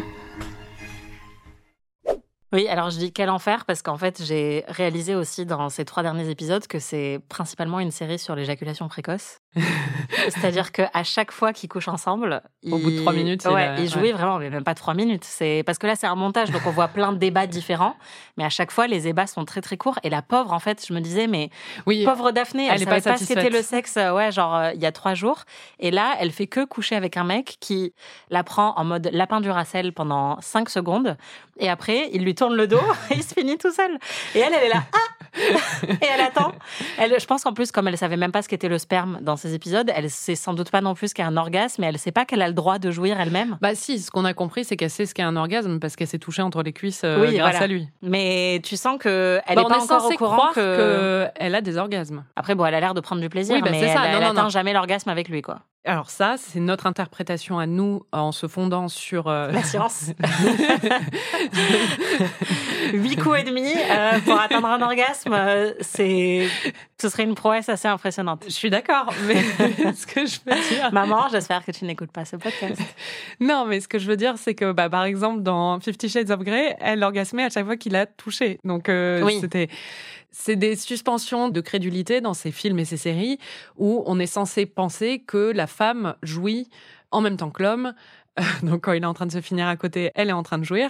Oui, 2.59 2.67
alors 2.67 2.89
je 2.89 2.97
dis 2.97 3.13
quel 3.13 3.29
enfer 3.29 3.63
parce 3.63 3.81
qu'en 3.81 3.95
fait, 3.95 4.21
j'ai 4.21 4.65
réalisé 4.67 5.15
aussi 5.15 5.45
dans 5.45 5.69
ces 5.69 5.85
trois 5.85 6.03
derniers 6.03 6.29
épisodes 6.29 6.67
que 6.67 6.77
c'est 6.77 7.21
principalement 7.29 7.79
une 7.79 7.89
série 7.89 8.19
sur 8.19 8.35
l'éjaculation 8.35 8.89
précoce. 8.89 9.39
C'est-à-dire 10.29 10.71
qu'à 10.71 11.03
chaque 11.03 11.31
fois 11.31 11.53
qu'ils 11.53 11.69
couchent 11.69 11.87
ensemble, 11.87 12.41
Au 12.71 12.77
bout 12.77 12.91
de 12.91 12.97
trois 12.97 13.13
minutes, 13.13 13.45
ouais, 13.45 13.65
la- 13.67 13.79
ils 13.79 13.89
jouaient 13.89 14.11
vraiment, 14.11 14.37
mais 14.37 14.49
même 14.49 14.63
pas 14.63 14.75
trois 14.75 14.93
minutes. 14.93 15.23
C'est 15.23 15.63
parce 15.65 15.77
que 15.77 15.87
là, 15.87 15.95
c'est 15.95 16.07
un 16.07 16.15
montage, 16.15 16.51
donc 16.51 16.61
on 16.65 16.71
voit 16.71 16.87
plein 16.87 17.11
de 17.13 17.17
débats 17.17 17.47
différents, 17.59 17.95
mais 18.37 18.43
à 18.43 18.49
chaque 18.49 18.71
fois, 18.71 18.87
les 18.87 19.01
débats 19.01 19.27
sont 19.27 19.45
très 19.45 19.61
très 19.61 19.77
courts. 19.77 19.99
Et 20.03 20.09
la 20.09 20.21
pauvre, 20.21 20.53
en 20.53 20.59
fait, 20.59 20.85
je 20.87 20.93
me 20.93 20.99
disais, 20.99 21.27
mais 21.27 21.49
Oui, 21.85 22.03
pauvre 22.05 22.31
Daphné, 22.31 22.65
elle, 22.67 22.73
elle 22.73 22.79
savait 22.79 23.01
pas 23.01 23.11
pas, 23.11 23.17
ce 23.17 23.25
qu'était 23.25 23.49
le 23.49 23.61
sexe, 23.61 23.97
euh, 23.97 24.13
ouais, 24.13 24.31
genre 24.31 24.55
euh, 24.55 24.71
il 24.73 24.81
y 24.81 24.85
a 24.85 24.91
trois 24.91 25.13
jours. 25.15 25.43
Et 25.79 25.91
là, 25.91 26.15
elle 26.19 26.31
fait 26.31 26.47
que 26.47 26.63
coucher 26.65 26.95
avec 26.95 27.17
un 27.17 27.23
mec 27.23 27.57
qui 27.59 27.93
la 28.29 28.43
prend 28.43 28.73
en 28.77 28.85
mode 28.85 29.09
lapin 29.11 29.41
du 29.41 29.49
racel 29.49 29.93
pendant 29.93 30.39
cinq 30.41 30.69
secondes, 30.69 31.17
et 31.59 31.69
après, 31.69 32.09
il 32.13 32.23
lui 32.23 32.35
tourne 32.35 32.55
le 32.55 32.67
dos 32.67 32.81
et 33.11 33.15
il 33.15 33.23
se 33.23 33.33
finit 33.33 33.57
tout 33.57 33.71
seul. 33.71 33.97
Et 34.35 34.39
elle, 34.39 34.53
elle 34.53 34.65
est 34.65 34.73
là, 34.73 34.83
ah 34.93 35.18
Et 35.35 36.05
elle 36.13 36.21
attend. 36.21 36.51
Elle, 36.97 37.19
je 37.19 37.25
pense 37.25 37.43
qu'en 37.43 37.53
plus, 37.53 37.71
comme 37.71 37.87
elle 37.87 37.97
savait 37.97 38.17
même 38.17 38.31
pas 38.31 38.41
ce 38.41 38.49
qu'était 38.49 38.69
le 38.69 38.77
sperme 38.77 39.19
dans 39.21 39.35
ces 39.35 39.53
épisodes, 39.53 39.91
elle 39.95 40.09
sait 40.09 40.35
sans 40.35 40.53
doute 40.53 40.71
pas 40.71 40.81
non 40.81 40.93
plus 40.95 41.09
ce 41.09 41.13
qu'est 41.15 41.23
un 41.23 41.37
orgasme, 41.37 41.81
mais 41.81 41.87
elle 41.87 41.97
sait 41.97 42.11
pas 42.11 42.25
qu'elle 42.25 42.41
a 42.41 42.47
le 42.47 42.53
droit 42.53 42.79
de 42.79 42.91
jouir 42.91 43.19
elle-même. 43.19 43.57
Bah 43.61 43.75
si, 43.75 43.99
ce 43.99 44.11
qu'on 44.11 44.25
a 44.25 44.33
compris, 44.33 44.63
c'est 44.65 44.75
qu'elle 44.77 44.89
sait 44.89 45.05
ce 45.05 45.13
qu'est 45.13 45.21
un 45.23 45.35
orgasme 45.35 45.79
parce 45.79 45.95
qu'elle 45.95 46.07
s'est 46.07 46.19
touchée 46.19 46.41
entre 46.41 46.63
les 46.63 46.73
cuisses 46.73 47.01
euh, 47.03 47.21
Oui, 47.21 47.35
grâce 47.37 47.51
voilà. 47.51 47.65
à 47.65 47.67
lui. 47.67 47.87
Mais 48.01 48.59
tu 48.63 48.75
sens 48.77 48.97
que 48.99 49.39
elle 49.47 49.55
Bah, 49.55 49.61
est 49.61 49.65
on 49.65 49.69
pas 49.69 49.77
est 49.77 49.81
encore 49.81 50.05
au 50.05 50.09
courant 50.11 50.35
croire 50.37 50.53
que... 50.53 51.27
qu'elle 51.39 51.55
a 51.55 51.61
des 51.61 51.77
orgasmes. 51.77 52.23
Après, 52.35 52.55
bon, 52.55 52.65
elle 52.65 52.75
a 52.75 52.79
l'air 52.79 52.93
de 52.93 53.01
prendre 53.01 53.21
du 53.21 53.29
plaisir, 53.29 53.55
Oui, 53.55 53.61
bah, 53.61 53.69
mais 53.71 53.79
elle, 53.81 53.93
Non, 53.95 54.03
elle 54.05 54.19
non, 54.21 54.29
atteint 54.31 54.43
non. 54.43 54.49
jamais 54.49 54.73
l'orgasme 54.73 55.09
avec 55.09 55.29
lui, 55.29 55.41
quoi. 55.41 55.59
Alors 55.85 56.09
ça, 56.09 56.35
c'est 56.37 56.59
notre 56.59 56.87
interprétation 56.87 57.57
à 57.57 57.65
nous 57.65 58.03
en 58.11 58.31
se 58.33 58.47
fondant 58.47 58.89
sur 58.89 59.27
euh, 59.27 59.49
La 59.51 59.63
science. 59.63 60.11
Huit 62.93 63.15
coups 63.17 63.39
et 63.39 63.43
demi 63.43 63.71
euh, 63.75 64.19
pour 64.25 64.39
atteindre 64.39 64.67
un 64.67 64.81
orgasme, 64.81 65.33
euh, 65.33 65.73
c'est, 65.79 66.47
ce 67.01 67.09
serait 67.09 67.23
une 67.23 67.35
prouesse 67.35 67.69
assez 67.69 67.87
impressionnante. 67.87 68.43
Je 68.45 68.51
suis 68.53 68.69
d'accord, 68.69 69.13
mais 69.27 69.41
ce 69.93 70.05
que 70.05 70.25
je 70.25 70.39
veux 70.45 70.55
dire, 70.69 70.89
Maman, 70.91 71.27
j'espère 71.31 71.63
que 71.63 71.71
tu 71.71 71.85
n'écoutes 71.85 72.11
pas 72.11 72.25
ce 72.25 72.35
podcast. 72.35 72.81
non, 73.39 73.65
mais 73.65 73.79
ce 73.79 73.87
que 73.87 73.99
je 73.99 74.07
veux 74.07 74.17
dire, 74.17 74.33
c'est 74.37 74.55
que, 74.55 74.71
bah, 74.71 74.89
par 74.89 75.03
exemple, 75.05 75.43
dans 75.43 75.79
Fifty 75.79 76.09
Shades 76.09 76.31
of 76.31 76.39
Grey, 76.41 76.75
elle 76.81 77.03
orgasmait 77.03 77.43
à 77.45 77.49
chaque 77.49 77.65
fois 77.65 77.77
qu'il 77.77 77.95
a 77.95 78.05
touché. 78.05 78.59
Donc, 78.63 78.89
euh, 78.89 79.21
Oui. 79.23 79.37
c'était, 79.39 79.69
c'est 80.31 80.55
des 80.55 80.75
suspensions 80.75 81.49
de 81.49 81.61
crédulité 81.61 82.21
dans 82.21 82.33
ces 82.33 82.51
films 82.51 82.79
et 82.79 82.85
ces 82.85 82.97
séries 82.97 83.39
où 83.77 84.03
on 84.05 84.19
est 84.19 84.27
censé 84.27 84.65
penser 84.65 85.19
que 85.19 85.51
la 85.51 85.67
femme 85.67 86.15
jouit 86.21 86.69
en 87.11 87.21
même 87.21 87.37
temps 87.37 87.49
que 87.49 87.63
l'homme. 87.63 87.93
Donc, 88.63 88.81
quand 88.81 88.93
il 88.93 89.03
est 89.03 89.05
en 89.05 89.13
train 89.13 89.25
de 89.25 89.31
se 89.31 89.41
finir 89.41 89.67
à 89.67 89.75
côté, 89.75 90.11
elle 90.15 90.29
est 90.29 90.33
en 90.33 90.43
train 90.43 90.57
de 90.57 90.63
jouir. 90.63 90.89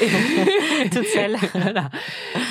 Et- 0.00 0.88
Toute 0.90 1.06
seule. 1.06 1.36
Voilà. 1.54 1.90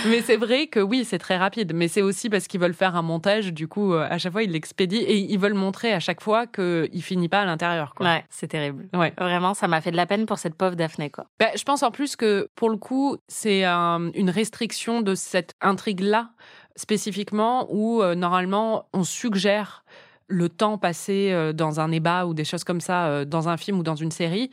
Mais 0.07 0.21
c'est 0.21 0.37
vrai 0.37 0.67
que 0.67 0.79
oui, 0.79 1.05
c'est 1.05 1.17
très 1.19 1.37
rapide. 1.37 1.73
Mais 1.73 1.87
c'est 1.87 2.01
aussi 2.01 2.29
parce 2.29 2.47
qu'ils 2.47 2.59
veulent 2.59 2.73
faire 2.73 2.95
un 2.95 3.01
montage. 3.01 3.53
Du 3.53 3.67
coup, 3.67 3.93
euh, 3.93 4.07
à 4.09 4.17
chaque 4.17 4.31
fois, 4.31 4.43
ils 4.43 4.51
l'expédient 4.51 5.01
et 5.05 5.17
ils 5.17 5.39
veulent 5.39 5.53
montrer 5.53 5.93
à 5.93 5.99
chaque 5.99 6.21
fois 6.21 6.47
qu'il 6.47 7.01
finit 7.03 7.29
pas 7.29 7.41
à 7.41 7.45
l'intérieur. 7.45 7.93
quoi. 7.95 8.05
Ouais, 8.05 8.25
c'est 8.29 8.47
terrible. 8.47 8.87
Ouais. 8.93 9.13
Vraiment, 9.17 9.53
ça 9.53 9.67
m'a 9.67 9.81
fait 9.81 9.91
de 9.91 9.97
la 9.97 10.05
peine 10.05 10.25
pour 10.25 10.37
cette 10.39 10.55
pauvre 10.55 10.75
Daphné, 10.75 11.09
quoi. 11.09 11.25
Bah, 11.39 11.47
je 11.55 11.63
pense 11.63 11.83
en 11.83 11.91
plus 11.91 12.15
que 12.15 12.49
pour 12.55 12.69
le 12.69 12.77
coup, 12.77 13.17
c'est 13.27 13.63
un- 13.63 14.11
une 14.13 14.29
restriction 14.29 15.01
de 15.01 15.15
cette 15.15 15.53
intrigue-là, 15.61 16.29
spécifiquement, 16.75 17.67
où 17.69 18.01
euh, 18.01 18.15
normalement 18.15 18.87
on 18.93 19.03
suggère 19.03 19.83
le 20.29 20.47
temps 20.47 20.77
passé 20.77 21.31
euh, 21.31 21.51
dans 21.53 21.79
un 21.79 21.89
débat 21.89 22.25
ou 22.25 22.33
des 22.33 22.45
choses 22.45 22.63
comme 22.63 22.79
ça, 22.79 23.07
euh, 23.07 23.25
dans 23.25 23.49
un 23.49 23.57
film 23.57 23.79
ou 23.79 23.83
dans 23.83 23.95
une 23.95 24.11
série, 24.11 24.49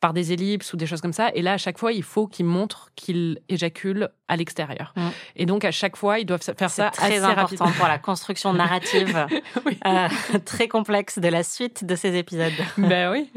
par 0.00 0.12
des 0.12 0.32
ellipses 0.32 0.72
ou 0.72 0.76
des 0.76 0.86
choses 0.86 1.00
comme 1.00 1.12
ça. 1.12 1.30
Et 1.34 1.42
là, 1.42 1.52
à 1.52 1.58
chaque 1.58 1.78
fois, 1.78 1.92
il 1.92 2.02
faut 2.02 2.26
qu'il 2.26 2.46
montre 2.46 2.90
qu'il 2.96 3.40
éjacule 3.48 4.08
à 4.28 4.36
l'extérieur. 4.36 4.92
Mm. 4.96 5.08
Et 5.36 5.46
donc, 5.46 5.64
à 5.64 5.70
chaque 5.70 5.96
fois, 5.96 6.18
ils 6.18 6.24
doivent 6.24 6.42
faire 6.42 6.70
ça 6.70 6.90
très 6.90 7.16
assez 7.16 7.18
important 7.18 7.42
rapidement. 7.42 7.72
pour 7.72 7.88
la 7.88 7.98
construction 7.98 8.52
narrative 8.52 9.26
Oui. 9.66 9.78
euh, 9.86 10.08
très 10.44 10.68
complexe 10.68 11.18
de 11.18 11.28
la 11.28 11.42
suite 11.42 11.84
de 11.84 11.94
ces 11.94 12.16
épisodes. 12.16 12.52
Ben 12.78 13.10
oui. 13.12 13.30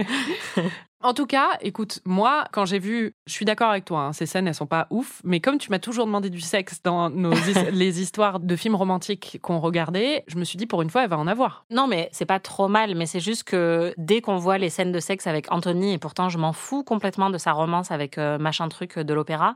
En 1.03 1.15
tout 1.15 1.25
cas, 1.25 1.49
écoute, 1.61 1.99
moi, 2.05 2.45
quand 2.51 2.65
j'ai 2.65 2.77
vu, 2.77 3.15
je 3.25 3.33
suis 3.33 3.43
d'accord 3.43 3.71
avec 3.71 3.85
toi, 3.85 4.01
hein, 4.01 4.13
ces 4.13 4.27
scènes, 4.27 4.47
elles 4.47 4.53
sont 4.53 4.67
pas 4.67 4.85
ouf, 4.91 5.19
mais 5.23 5.39
comme 5.39 5.57
tu 5.57 5.71
m'as 5.71 5.79
toujours 5.79 6.05
demandé 6.05 6.29
du 6.29 6.41
sexe 6.41 6.81
dans 6.83 7.09
nos 7.09 7.31
his- 7.49 7.71
les 7.71 8.01
histoires 8.01 8.39
de 8.39 8.55
films 8.55 8.75
romantiques 8.75 9.39
qu'on 9.41 9.59
regardait, 9.59 10.23
je 10.27 10.37
me 10.37 10.43
suis 10.43 10.57
dit, 10.57 10.67
pour 10.67 10.83
une 10.83 10.91
fois, 10.91 11.03
elle 11.03 11.09
va 11.09 11.17
en 11.17 11.25
avoir. 11.25 11.65
Non, 11.71 11.87
mais 11.87 12.09
c'est 12.11 12.25
pas 12.27 12.39
trop 12.39 12.67
mal, 12.67 12.93
mais 12.93 13.07
c'est 13.07 13.19
juste 13.19 13.43
que 13.45 13.93
dès 13.97 14.21
qu'on 14.21 14.37
voit 14.37 14.59
les 14.59 14.69
scènes 14.69 14.91
de 14.91 14.99
sexe 14.99 15.25
avec 15.25 15.51
Anthony, 15.51 15.93
et 15.93 15.97
pourtant 15.97 16.29
je 16.29 16.37
m'en 16.37 16.53
fous 16.53 16.83
complètement 16.83 17.31
de 17.31 17.37
sa 17.39 17.51
romance 17.53 17.89
avec 17.89 18.19
euh, 18.19 18.37
machin 18.37 18.69
truc 18.69 18.99
de 18.99 19.13
l'opéra, 19.13 19.55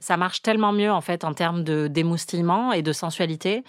ça 0.00 0.16
marche 0.16 0.42
tellement 0.42 0.72
mieux 0.72 0.92
en 0.92 1.00
fait 1.00 1.24
en 1.24 1.34
termes 1.34 1.64
de 1.64 1.88
d'émoustillement 1.88 2.72
et 2.72 2.82
de 2.82 2.92
sensualité. 2.92 3.64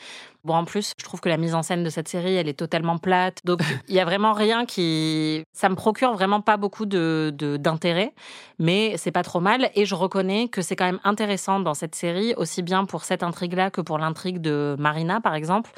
Bon, 0.45 0.53
en 0.55 0.63
plus, 0.63 0.93
je 0.97 1.03
trouve 1.03 1.19
que 1.19 1.27
la 1.27 1.35
mise 1.35 1.53
en 1.53 1.63
scène 1.63 1.83
de 1.83 1.89
cette 1.89 2.07
série, 2.07 2.35
elle 2.35 2.47
est 2.47 2.53
totalement 2.57 2.97
plate. 2.97 3.39
Donc, 3.43 3.59
il 3.89 3.95
y 3.95 3.99
a 3.99 4.05
vraiment 4.05 4.31
rien 4.33 4.65
qui. 4.65 5.43
Ça 5.51 5.67
me 5.67 5.75
procure 5.75 6.13
vraiment 6.13 6.39
pas 6.39 6.55
beaucoup 6.55 6.85
de 6.85 7.33
de- 7.37 7.57
d'intérêt, 7.57 8.13
mais 8.57 8.95
c'est 8.97 9.11
pas 9.11 9.23
trop 9.23 9.41
mal. 9.41 9.69
Et 9.75 9.85
je 9.85 9.95
reconnais 9.95 10.47
que 10.47 10.61
c'est 10.61 10.77
quand 10.77 10.85
même 10.85 11.01
intéressant 11.03 11.59
dans 11.59 11.73
cette 11.73 11.93
série, 11.93 12.33
aussi 12.37 12.61
bien 12.63 12.85
pour 12.85 13.03
cette 13.03 13.21
intrigue-là 13.21 13.69
que 13.69 13.81
pour 13.81 13.97
l'intrigue 13.97 14.39
de 14.39 14.77
Marina, 14.79 15.19
par 15.19 15.35
exemple, 15.35 15.71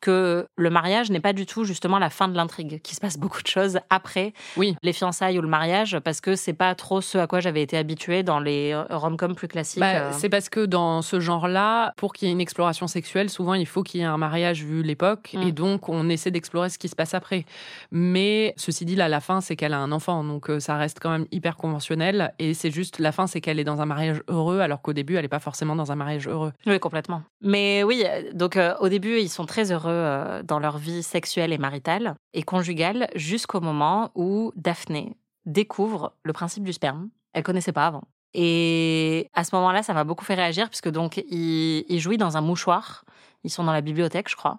que 0.00 0.46
le 0.56 0.70
mariage 0.70 1.10
n'est 1.10 1.20
pas 1.20 1.32
du 1.32 1.46
tout 1.46 1.64
justement 1.64 1.98
la 1.98 2.10
fin 2.10 2.28
de 2.28 2.36
l'intrigue, 2.36 2.80
qu'il 2.82 2.94
se 2.94 3.00
passe 3.00 3.18
beaucoup 3.18 3.42
de 3.42 3.46
choses 3.48 3.78
après 3.90 4.32
Oui. 4.56 4.76
les 4.82 4.92
fiançailles 4.92 5.38
ou 5.38 5.42
le 5.42 5.48
mariage, 5.48 5.98
parce 6.04 6.20
que 6.20 6.36
c'est 6.36 6.52
pas 6.52 6.74
trop 6.74 7.00
ce 7.00 7.18
à 7.18 7.26
quoi 7.26 7.40
j'avais 7.40 7.62
été 7.62 7.76
habituée 7.76 8.22
dans 8.22 8.40
les 8.40 8.72
euh, 8.72 8.84
rom-coms 8.90 9.34
plus 9.34 9.48
classiques. 9.48 9.80
Bah, 9.80 9.94
euh. 9.94 10.10
C'est 10.12 10.28
parce 10.28 10.48
que 10.48 10.66
dans 10.66 11.02
ce 11.02 11.20
genre-là, 11.20 11.92
pour 11.96 12.12
qu'il 12.12 12.28
y 12.28 12.30
ait 12.30 12.34
une 12.34 12.40
exploration 12.40 12.86
sexuelle, 12.86 13.30
souvent 13.30 13.54
il 13.54 13.66
faut 13.66 13.82
qu'il 13.82 14.00
y 14.00 14.02
ait 14.02 14.06
un 14.06 14.18
mariage 14.18 14.62
vu 14.64 14.82
l'époque, 14.82 15.30
Mm. 15.34 15.42
et 15.42 15.52
donc 15.52 15.88
on 15.88 16.08
essaie 16.08 16.30
d'explorer 16.30 16.68
ce 16.70 16.78
qui 16.78 16.88
se 16.88 16.94
passe 16.96 17.14
après. 17.14 17.44
Mais 17.90 18.54
ceci 18.56 18.84
dit, 18.84 18.96
là, 18.96 19.08
la 19.08 19.20
fin, 19.20 19.40
c'est 19.40 19.56
qu'elle 19.56 19.72
a 19.74 19.78
un 19.78 19.92
enfant, 19.92 20.24
donc 20.24 20.50
euh, 20.50 20.60
ça 20.60 20.76
reste 20.76 20.98
quand 21.00 21.10
même 21.10 21.26
hyper 21.32 21.56
conventionnel, 21.56 22.32
et 22.38 22.54
c'est 22.54 22.70
juste 22.70 22.98
la 22.98 23.12
fin, 23.12 23.26
c'est 23.26 23.40
qu'elle 23.40 23.58
est 23.58 23.64
dans 23.64 23.80
un 23.80 23.86
mariage 23.86 24.22
heureux, 24.28 24.60
alors 24.60 24.82
qu'au 24.82 24.92
début, 24.92 25.16
elle 25.16 25.22
n'est 25.22 25.28
pas 25.28 25.38
forcément 25.38 25.76
dans 25.76 25.92
un 25.92 25.96
mariage 25.96 26.28
heureux. 26.28 26.52
Oui, 26.66 26.78
complètement. 26.78 27.22
Mais 27.42 27.82
oui, 27.82 28.04
donc 28.34 28.56
euh, 28.56 28.74
au 28.80 28.88
début, 28.88 29.18
ils 29.18 29.28
sont 29.28 29.46
très 29.46 29.72
heureux. 29.72 29.87
Euh, 29.88 30.42
dans 30.42 30.58
leur 30.58 30.78
vie 30.78 31.02
sexuelle 31.02 31.52
et 31.52 31.58
maritale 31.58 32.14
et 32.34 32.42
conjugale 32.42 33.08
jusqu'au 33.14 33.60
moment 33.60 34.10
où 34.14 34.52
Daphné 34.56 35.16
découvre 35.46 36.12
le 36.22 36.32
principe 36.32 36.64
du 36.64 36.72
sperme. 36.72 37.10
Elle 37.32 37.42
connaissait 37.42 37.72
pas 37.72 37.86
avant. 37.86 38.04
Et 38.34 39.30
à 39.34 39.44
ce 39.44 39.54
moment-là, 39.56 39.82
ça 39.82 39.94
m'a 39.94 40.04
beaucoup 40.04 40.24
fait 40.24 40.34
réagir 40.34 40.68
puisque 40.68 40.90
donc 40.90 41.16
il, 41.28 41.84
il 41.88 42.00
jouit 42.00 42.18
dans 42.18 42.36
un 42.36 42.40
mouchoir. 42.40 43.04
Ils 43.44 43.50
sont 43.50 43.64
dans 43.64 43.72
la 43.72 43.80
bibliothèque, 43.80 44.28
je 44.28 44.36
crois. 44.36 44.58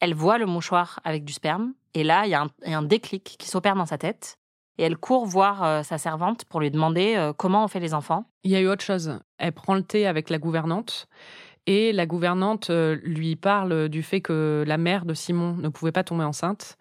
Elle 0.00 0.14
voit 0.14 0.38
le 0.38 0.46
mouchoir 0.46 1.00
avec 1.04 1.24
du 1.24 1.32
sperme 1.32 1.74
et 1.94 2.04
là, 2.04 2.26
il 2.26 2.30
y 2.30 2.34
a 2.34 2.42
un, 2.42 2.48
il 2.64 2.70
y 2.70 2.74
a 2.74 2.78
un 2.78 2.82
déclic 2.82 3.36
qui 3.38 3.48
s'opère 3.48 3.74
dans 3.74 3.86
sa 3.86 3.98
tête. 3.98 4.38
Et 4.78 4.84
elle 4.84 4.96
court 4.96 5.26
voir 5.26 5.62
euh, 5.62 5.82
sa 5.82 5.98
servante 5.98 6.44
pour 6.46 6.60
lui 6.60 6.70
demander 6.70 7.14
euh, 7.16 7.32
comment 7.32 7.64
on 7.64 7.68
fait 7.68 7.80
les 7.80 7.92
enfants. 7.92 8.24
Il 8.42 8.50
y 8.50 8.56
a 8.56 8.60
eu 8.60 8.68
autre 8.68 8.84
chose. 8.84 9.18
Elle 9.38 9.52
prend 9.52 9.74
le 9.74 9.82
thé 9.82 10.06
avec 10.06 10.30
la 10.30 10.38
gouvernante 10.38 11.08
et 11.66 11.92
la 11.92 12.06
gouvernante 12.06 12.70
euh, 12.70 12.96
lui 13.02 13.36
parle 13.36 13.88
du 13.88 14.02
fait 14.02 14.20
que 14.20 14.64
la 14.66 14.78
mère 14.78 15.04
de 15.04 15.14
Simon 15.14 15.56
ne 15.56 15.68
pouvait 15.68 15.92
pas 15.92 16.04
tomber 16.04 16.24
enceinte. 16.24 16.76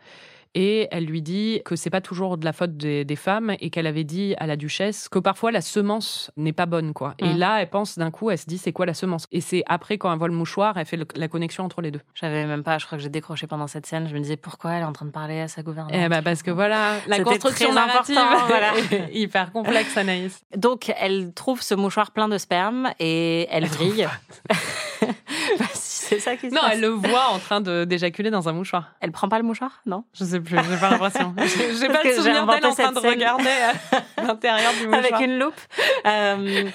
Et 0.53 0.87
elle 0.91 1.05
lui 1.05 1.21
dit 1.21 1.61
que 1.63 1.75
c'est 1.77 1.89
pas 1.89 2.01
toujours 2.01 2.37
de 2.37 2.43
la 2.43 2.51
faute 2.51 2.75
des, 2.75 3.05
des 3.05 3.15
femmes 3.15 3.53
et 3.61 3.69
qu'elle 3.69 3.87
avait 3.87 4.03
dit 4.03 4.35
à 4.37 4.47
la 4.47 4.57
duchesse 4.57 5.07
que 5.07 5.17
parfois 5.19 5.51
la 5.51 5.61
semence 5.61 6.29
n'est 6.35 6.51
pas 6.51 6.65
bonne, 6.65 6.91
quoi. 6.93 7.15
Et 7.19 7.33
Mm. 7.33 7.37
là, 7.37 7.61
elle 7.61 7.69
pense 7.69 7.97
d'un 7.97 8.11
coup, 8.11 8.29
elle 8.31 8.37
se 8.37 8.45
dit 8.47 8.57
c'est 8.57 8.73
quoi 8.73 8.85
la 8.85 8.93
semence? 8.93 9.27
Et 9.31 9.39
c'est 9.39 9.63
après, 9.67 9.97
quand 9.97 10.11
elle 10.11 10.19
voit 10.19 10.27
le 10.27 10.33
mouchoir, 10.33 10.77
elle 10.77 10.85
fait 10.85 10.97
le- 10.97 11.07
la 11.15 11.29
connexion 11.29 11.63
entre 11.63 11.81
les 11.81 11.89
deux. 11.91 12.01
J'avais 12.15 12.45
même 12.45 12.63
pas, 12.63 12.77
je 12.79 12.85
crois 12.85 12.97
que 12.97 13.01
j'ai 13.03 13.09
décroché 13.09 13.47
pendant 13.47 13.67
cette 13.67 13.85
scène. 13.85 14.07
Je 14.09 14.13
me 14.13 14.19
disais 14.19 14.35
pourquoi 14.35 14.71
elle 14.73 14.81
est 14.81 14.85
en 14.85 14.91
train 14.93 15.05
de 15.05 15.11
parler 15.11 15.39
à 15.39 15.47
sa 15.47 15.63
gouvernante? 15.63 15.91
Eh 15.93 16.09
ben 16.09 16.21
parce 16.21 16.43
que 16.43 16.51
voilà, 16.51 16.95
la 17.07 17.19
construction 17.23 17.73
narrative 17.73 18.17
voilà. 18.47 18.73
hyper 19.13 19.51
complexe, 19.53 19.95
Anaïs. 19.95 20.41
Donc, 20.57 20.91
elle 20.99 21.31
trouve 21.33 21.61
ce 21.61 21.75
mouchoir 21.75 22.11
plein 22.11 22.27
de 22.27 22.37
sperme 22.37 22.91
et 22.99 23.47
elle 23.51 23.67
vrille. 23.67 24.07
C'est 26.11 26.19
ça 26.19 26.35
qui 26.35 26.49
se 26.49 26.53
Non, 26.55 26.59
passe. 26.61 26.71
elle 26.73 26.81
le 26.81 26.89
voit 26.89 27.29
en 27.29 27.39
train 27.39 27.61
de 27.61 27.85
d'éjaculer 27.85 28.29
dans 28.31 28.49
un 28.49 28.51
mouchoir. 28.51 28.91
Elle 28.99 29.13
prend 29.13 29.29
pas 29.29 29.37
le 29.37 29.45
mouchoir? 29.45 29.79
Non? 29.85 30.03
Je 30.13 30.25
sais 30.25 30.41
plus, 30.41 30.57
j'ai 30.69 30.77
pas 30.77 30.89
l'impression. 30.89 31.33
J'ai 31.79 31.87
pas 31.87 32.03
le 32.03 32.11
souvenir 32.13 32.45
d'elle 32.45 32.65
en 32.65 32.73
train 32.73 32.91
de 32.91 32.99
scène. 32.99 33.11
regarder 33.13 33.45
euh, 33.47 33.99
l'intérieur 34.27 34.73
du 34.73 34.87
mouchoir. 34.87 35.05
Avec 35.05 35.25
une 35.25 35.39
loupe. 35.39 35.59
Euh, 36.05 36.69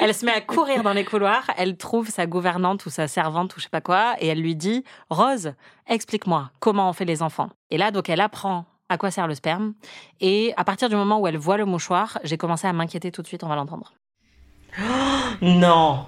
elle 0.00 0.12
se 0.14 0.26
met 0.26 0.32
à 0.32 0.40
courir 0.40 0.82
dans 0.82 0.92
les 0.92 1.04
couloirs. 1.04 1.44
Elle 1.56 1.76
trouve 1.76 2.08
sa 2.08 2.26
gouvernante 2.26 2.84
ou 2.86 2.90
sa 2.90 3.06
servante 3.06 3.54
ou 3.56 3.60
je 3.60 3.64
sais 3.64 3.70
pas 3.70 3.80
quoi 3.80 4.16
et 4.18 4.26
elle 4.26 4.40
lui 4.40 4.56
dit 4.56 4.82
Rose, 5.08 5.52
explique-moi 5.86 6.50
comment 6.58 6.88
on 6.90 6.92
fait 6.92 7.04
les 7.04 7.22
enfants. 7.22 7.50
Et 7.70 7.78
là, 7.78 7.92
donc, 7.92 8.08
elle 8.08 8.20
apprend 8.20 8.64
à 8.88 8.98
quoi 8.98 9.12
sert 9.12 9.28
le 9.28 9.36
sperme. 9.36 9.74
Et 10.20 10.52
à 10.56 10.64
partir 10.64 10.88
du 10.88 10.96
moment 10.96 11.20
où 11.20 11.28
elle 11.28 11.38
voit 11.38 11.56
le 11.56 11.64
mouchoir, 11.64 12.18
j'ai 12.24 12.36
commencé 12.36 12.66
à 12.66 12.72
m'inquiéter 12.72 13.12
tout 13.12 13.22
de 13.22 13.26
suite. 13.28 13.44
On 13.44 13.48
va 13.48 13.54
l'entendre. 13.54 13.92
Non. 15.42 16.06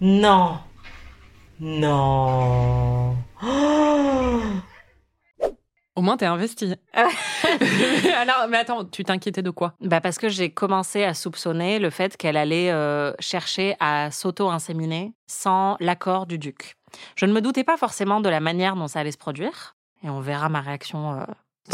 Non. 0.00 0.58
Non. 1.64 3.14
Au 5.94 6.00
moins, 6.00 6.16
t'es 6.16 6.26
investi. 6.26 6.74
Alors, 6.92 8.48
mais 8.48 8.56
attends, 8.56 8.84
tu 8.84 9.04
t'inquiétais 9.04 9.42
de 9.42 9.50
quoi? 9.50 9.74
Bah 9.80 10.00
parce 10.00 10.18
que 10.18 10.28
j'ai 10.28 10.50
commencé 10.50 11.04
à 11.04 11.14
soupçonner 11.14 11.78
le 11.78 11.90
fait 11.90 12.16
qu'elle 12.16 12.36
allait 12.36 12.72
euh, 12.72 13.12
chercher 13.20 13.76
à 13.78 14.10
s'auto-inséminer 14.10 15.12
sans 15.28 15.76
l'accord 15.78 16.26
du 16.26 16.36
duc. 16.36 16.74
Je 17.14 17.26
ne 17.26 17.32
me 17.32 17.40
doutais 17.40 17.62
pas 17.62 17.76
forcément 17.76 18.20
de 18.20 18.28
la 18.28 18.40
manière 18.40 18.74
dont 18.74 18.88
ça 18.88 18.98
allait 18.98 19.12
se 19.12 19.18
produire, 19.18 19.76
et 20.02 20.10
on 20.10 20.18
verra 20.18 20.48
ma 20.48 20.62
réaction 20.62 21.12
euh, 21.12 21.24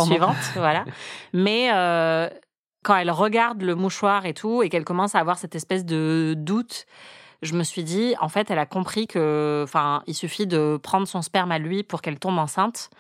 suivante, 0.04 0.37
voilà. 0.57 0.85
Mais 1.33 1.71
euh, 1.73 2.28
quand 2.85 2.97
elle 2.97 3.11
regarde 3.11 3.62
le 3.62 3.75
mouchoir 3.75 4.26
et 4.26 4.35
tout, 4.35 4.62
et 4.62 4.68
qu'elle 4.68 4.85
commence 4.85 5.14
à 5.14 5.21
avoir 5.21 5.38
cette 5.38 5.54
espèce 5.54 5.87
de 5.87 6.35
doute, 6.37 6.85
je 7.42 7.54
me 7.54 7.62
suis 7.62 7.85
dit, 7.85 8.14
en 8.21 8.28
fait, 8.28 8.50
elle 8.50 8.59
a 8.59 8.66
compris 8.66 9.07
que, 9.07 9.62
enfin, 9.64 10.02
il 10.07 10.14
suffit 10.14 10.47
de 10.47 10.78
prendre 10.83 11.07
son 11.07 11.23
sperme 11.23 11.52
à 11.52 11.59
lui 11.59 11.83
pour 11.83 12.02
qu'elle 12.02 12.18
tombe 12.18 12.38
enceinte. 12.38 12.90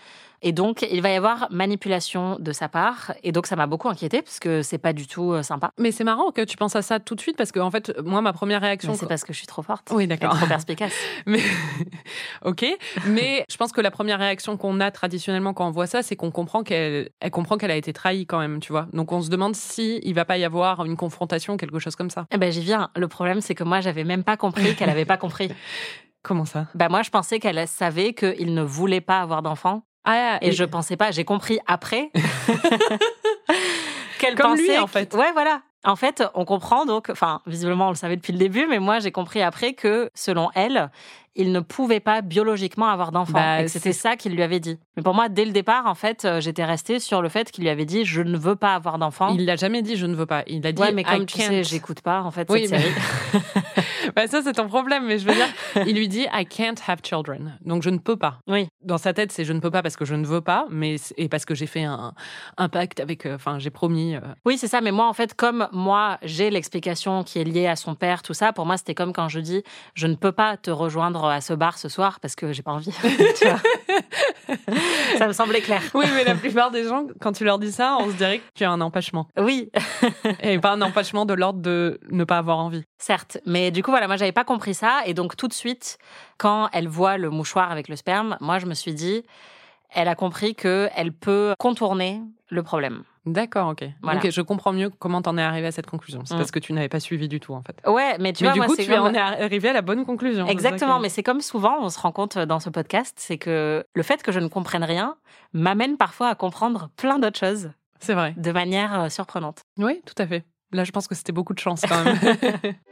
Et 0.42 0.52
donc, 0.52 0.86
il 0.90 1.02
va 1.02 1.10
y 1.10 1.16
avoir 1.16 1.48
manipulation 1.50 2.36
de 2.38 2.52
sa 2.52 2.68
part. 2.68 3.12
Et 3.22 3.32
donc, 3.32 3.46
ça 3.46 3.56
m'a 3.56 3.66
beaucoup 3.66 3.88
inquiétée 3.88 4.22
parce 4.22 4.38
que 4.38 4.62
c'est 4.62 4.78
pas 4.78 4.92
du 4.92 5.06
tout 5.06 5.32
euh, 5.32 5.42
sympa. 5.42 5.72
Mais 5.78 5.92
c'est 5.92 6.04
marrant 6.04 6.30
que 6.30 6.42
tu 6.42 6.56
penses 6.56 6.76
à 6.76 6.82
ça 6.82 7.00
tout 7.00 7.14
de 7.14 7.20
suite 7.20 7.36
parce 7.36 7.52
que, 7.52 7.60
en 7.60 7.70
fait, 7.70 7.92
moi, 8.04 8.20
ma 8.20 8.32
première 8.32 8.60
réaction. 8.60 8.94
C'est 8.94 9.08
parce 9.08 9.24
que 9.24 9.32
je 9.32 9.38
suis 9.38 9.46
trop 9.46 9.62
forte. 9.62 9.90
Oui, 9.92 10.06
d'accord. 10.06 10.36
trop 10.36 10.46
perspicace. 10.46 10.92
Mais 11.26 11.40
ok, 12.44 12.64
mais 13.06 13.44
je 13.50 13.56
pense 13.56 13.72
que 13.72 13.80
la 13.80 13.90
première 13.90 14.18
réaction 14.18 14.56
qu'on 14.56 14.80
a 14.80 14.90
traditionnellement 14.90 15.52
quand 15.52 15.66
on 15.66 15.70
voit 15.70 15.86
ça, 15.86 16.02
c'est 16.02 16.16
qu'on 16.16 16.30
comprend 16.30 16.62
qu'elle, 16.62 17.10
elle 17.20 17.30
comprend 17.30 17.56
qu'elle 17.58 17.70
a 17.70 17.76
été 17.76 17.92
trahie 17.92 18.26
quand 18.26 18.38
même, 18.38 18.60
tu 18.60 18.72
vois. 18.72 18.86
Donc 18.92 19.12
on 19.12 19.20
se 19.20 19.28
demande 19.28 19.54
si 19.54 20.00
il 20.02 20.14
va 20.14 20.24
pas 20.24 20.38
y 20.38 20.44
avoir 20.44 20.84
une 20.84 20.96
confrontation, 20.96 21.56
quelque 21.56 21.78
chose 21.78 21.96
comme 21.96 22.10
ça. 22.10 22.26
Eh 22.30 22.38
ben, 22.38 22.50
j'y 22.52 22.62
viens. 22.62 22.90
Le 22.96 23.08
problème, 23.08 23.40
c'est 23.40 23.54
que 23.54 23.64
moi, 23.64 23.80
j'avais 23.80 24.04
même 24.04 24.24
pas 24.24 24.36
compris 24.36 24.74
qu'elle 24.74 24.90
avait 24.90 25.04
pas 25.04 25.16
compris. 25.16 25.50
Comment 26.22 26.44
ça? 26.44 26.66
Bah, 26.74 26.88
moi, 26.88 27.02
je 27.02 27.10
pensais 27.10 27.38
qu'elle 27.38 27.66
savait 27.68 28.12
qu'il 28.12 28.52
ne 28.54 28.62
voulait 28.62 29.00
pas 29.00 29.20
avoir 29.20 29.42
d'enfant. 29.42 29.82
Ah, 30.04 30.38
Et 30.40 30.52
je 30.52 30.64
pensais 30.64 30.96
pas, 30.96 31.10
j'ai 31.10 31.24
compris 31.24 31.58
après 31.66 32.10
qu'elle 34.18 34.34
Comme 34.34 34.52
pensait. 34.52 34.62
lui, 34.62 34.78
en 34.78 34.86
fait. 34.86 35.12
Ouais, 35.14 35.32
voilà. 35.32 35.60
En 35.84 35.94
fait, 35.96 36.24
on 36.34 36.44
comprend 36.44 36.86
donc, 36.86 37.08
enfin, 37.10 37.40
visiblement, 37.46 37.86
on 37.86 37.90
le 37.90 37.94
savait 37.96 38.16
depuis 38.16 38.32
le 38.32 38.38
début, 38.38 38.66
mais 38.68 38.78
moi, 38.80 38.98
j'ai 38.98 39.12
compris 39.12 39.42
après 39.42 39.74
que, 39.74 40.10
selon 40.14 40.50
elle, 40.56 40.90
il 41.36 41.52
ne 41.52 41.60
pouvait 41.60 42.00
pas 42.00 42.20
biologiquement 42.20 42.88
avoir 42.88 43.12
d'enfant. 43.12 43.34
Bah, 43.34 43.60
et 43.60 43.64
que 43.66 43.70
c'était 43.70 43.92
ça 43.92 44.16
qu'il 44.16 44.34
lui 44.34 44.42
avait 44.42 44.58
dit. 44.58 44.76
Mais 44.96 45.04
pour 45.04 45.14
moi, 45.14 45.28
dès 45.28 45.44
le 45.44 45.52
départ, 45.52 45.86
en 45.86 45.94
fait, 45.94 46.24
euh, 46.24 46.40
j'étais 46.40 46.64
restée 46.64 46.98
sur 46.98 47.22
le 47.22 47.28
fait 47.28 47.52
qu'il 47.52 47.62
lui 47.62 47.70
avait 47.70 47.84
dit 47.84 48.04
je 48.04 48.22
ne 48.22 48.36
veux 48.36 48.56
pas 48.56 48.74
avoir 48.74 48.98
d'enfant. 48.98 49.28
il 49.34 49.44
l'a 49.44 49.54
jamais 49.54 49.82
dit, 49.82 49.96
je 49.96 50.06
ne 50.06 50.16
veux 50.16 50.26
pas. 50.26 50.42
Il 50.48 50.66
a 50.66 50.72
dit. 50.72 50.82
Ouais, 50.82 50.90
mais 50.90 51.04
comme 51.04 51.22
I 51.22 51.26
tu 51.26 51.38
can't. 51.38 51.46
sais, 51.46 51.62
j'écoute 51.62 52.00
pas, 52.00 52.22
en 52.22 52.32
fait, 52.32 52.48
Oui, 52.50 52.66
cette 52.66 52.72
mais- 52.72 52.82
série. 52.82 52.94
Bah, 54.18 54.26
ça 54.26 54.42
c'est 54.42 54.54
ton 54.54 54.66
problème, 54.66 55.06
mais 55.06 55.18
je 55.18 55.26
veux 55.28 55.34
dire, 55.34 55.46
il 55.86 55.94
lui 55.96 56.08
dit 56.08 56.26
I 56.32 56.44
can't 56.44 56.74
have 56.88 56.98
children, 57.04 57.56
donc 57.64 57.84
je 57.84 57.90
ne 57.90 57.98
peux 57.98 58.16
pas. 58.16 58.38
Oui. 58.48 58.66
Dans 58.82 58.98
sa 58.98 59.12
tête, 59.12 59.30
c'est 59.30 59.44
je 59.44 59.52
ne 59.52 59.60
peux 59.60 59.70
pas 59.70 59.80
parce 59.80 59.94
que 59.96 60.04
je 60.04 60.16
ne 60.16 60.26
veux 60.26 60.40
pas, 60.40 60.66
mais 60.70 60.96
et 61.16 61.28
parce 61.28 61.44
que 61.44 61.54
j'ai 61.54 61.66
fait 61.66 61.84
un, 61.84 62.14
un 62.56 62.68
pacte 62.68 62.98
avec, 62.98 63.26
euh, 63.26 63.36
enfin, 63.36 63.60
j'ai 63.60 63.70
promis. 63.70 64.16
euh, 64.16 64.20
Oui, 64.44 64.58
c'est 64.58 64.66
ça. 64.66 64.80
Mais 64.80 64.90
moi, 64.90 65.06
en 65.06 65.12
fait, 65.12 65.34
comme 65.34 65.68
moi, 65.72 66.18
j'ai 66.24 66.50
l'explication 66.50 67.22
qui 67.22 67.38
est 67.38 67.44
liée 67.44 67.68
à 67.68 67.76
son 67.76 67.94
père, 67.94 68.22
tout 68.22 68.34
ça, 68.34 68.52
pour 68.52 68.66
moi, 68.66 68.76
c'était 68.76 68.94
comme 68.96 69.12
quand 69.12 69.28
je 69.28 69.38
dis 69.38 69.62
je 69.94 70.08
ne 70.08 70.16
peux 70.16 70.32
pas 70.32 70.56
te 70.56 70.70
rejoindre 70.72 71.24
à 71.26 71.40
ce 71.40 71.52
bar 71.52 71.78
ce 71.78 71.88
soir 71.88 72.18
parce 72.18 72.34
que 72.34 72.52
j'ai 72.52 72.62
pas 72.62 72.72
envie. 72.72 72.90
Tu 73.38 73.44
vois 73.46 73.60
ça 75.18 75.26
me 75.28 75.32
semblait 75.32 75.60
clair. 75.60 75.82
Oui, 75.94 76.06
mais 76.14 76.24
la 76.24 76.34
plupart 76.34 76.70
des 76.70 76.84
gens, 76.84 77.06
quand 77.20 77.32
tu 77.32 77.44
leur 77.44 77.58
dis 77.58 77.70
ça, 77.72 77.96
on 78.00 78.10
se 78.10 78.16
dirait 78.16 78.38
que 78.38 78.44
tu 78.54 78.64
as 78.64 78.70
un 78.70 78.80
empêchement. 78.80 79.28
Oui, 79.38 79.70
Et 80.40 80.58
pas 80.58 80.72
un 80.72 80.80
empêchement 80.82 81.24
de 81.26 81.34
l'ordre 81.34 81.60
de 81.60 82.00
ne 82.10 82.24
pas 82.24 82.38
avoir 82.38 82.58
envie. 82.58 82.82
certes. 82.98 83.38
Mais 83.46 83.70
du 83.70 83.82
coup, 83.82 83.90
voilà, 83.90 84.07
moi, 84.08 84.16
j'avais 84.16 84.32
pas 84.32 84.44
compris 84.44 84.74
ça. 84.74 85.02
Et 85.06 85.14
donc, 85.14 85.36
tout 85.36 85.46
de 85.46 85.52
suite, 85.52 85.98
quand 86.38 86.68
elle 86.72 86.88
voit 86.88 87.16
le 87.18 87.30
mouchoir 87.30 87.70
avec 87.70 87.88
le 87.88 87.94
sperme, 87.96 88.36
moi, 88.40 88.58
je 88.58 88.66
me 88.66 88.74
suis 88.74 88.92
dit, 88.94 89.22
elle 89.90 90.08
a 90.08 90.14
compris 90.16 90.54
que 90.56 90.88
elle 90.96 91.12
peut 91.12 91.54
contourner 91.58 92.20
le 92.50 92.62
problème. 92.62 93.04
D'accord, 93.26 93.68
ok. 93.68 93.84
Voilà. 94.02 94.20
Ok, 94.20 94.30
je 94.30 94.40
comprends 94.40 94.72
mieux 94.72 94.88
comment 94.88 95.20
t'en 95.20 95.36
es 95.36 95.42
arrivé 95.42 95.66
à 95.66 95.70
cette 95.72 95.86
conclusion. 95.86 96.22
C'est 96.24 96.34
Mm. 96.34 96.38
parce 96.38 96.50
que 96.50 96.58
tu 96.58 96.72
n'avais 96.72 96.88
pas 96.88 96.98
suivi 97.00 97.28
du 97.28 97.40
tout, 97.40 97.52
en 97.52 97.60
fait. 97.62 97.76
Ouais, 97.86 98.16
mais 98.18 98.32
tu 98.32 98.42
mais 98.42 98.48
vois, 98.48 98.54
du 98.54 98.58
moi, 98.60 98.66
coup, 98.68 98.76
tu 98.76 98.90
en 98.94 99.02
comme- 99.04 99.14
es 99.14 99.18
arrivé 99.18 99.68
à 99.68 99.74
la 99.74 99.82
bonne 99.82 100.06
conclusion. 100.06 100.46
Exactement, 100.46 100.98
mais 100.98 101.10
c'est 101.10 101.22
comme 101.22 101.42
souvent, 101.42 101.76
on 101.82 101.90
se 101.90 102.00
rend 102.00 102.10
compte 102.10 102.38
dans 102.38 102.58
ce 102.58 102.70
podcast, 102.70 103.14
c'est 103.20 103.36
que 103.36 103.84
le 103.94 104.02
fait 104.02 104.22
que 104.22 104.32
je 104.32 104.40
ne 104.40 104.48
comprenne 104.48 104.82
rien 104.84 105.16
m'amène 105.52 105.98
parfois 105.98 106.28
à 106.28 106.34
comprendre 106.34 106.88
plein 106.96 107.18
d'autres 107.18 107.38
choses. 107.38 107.70
C'est 108.00 108.14
vrai. 108.14 108.32
de 108.36 108.52
manière 108.52 108.98
euh, 109.00 109.08
surprenante. 109.10 109.60
Oui, 109.76 110.00
tout 110.06 110.14
à 110.22 110.26
fait. 110.26 110.44
Là, 110.72 110.84
je 110.84 110.92
pense 110.92 111.06
que 111.08 111.14
c'était 111.16 111.32
beaucoup 111.32 111.52
de 111.52 111.58
chance 111.58 111.82
quand 111.86 112.04
même. 112.04 112.16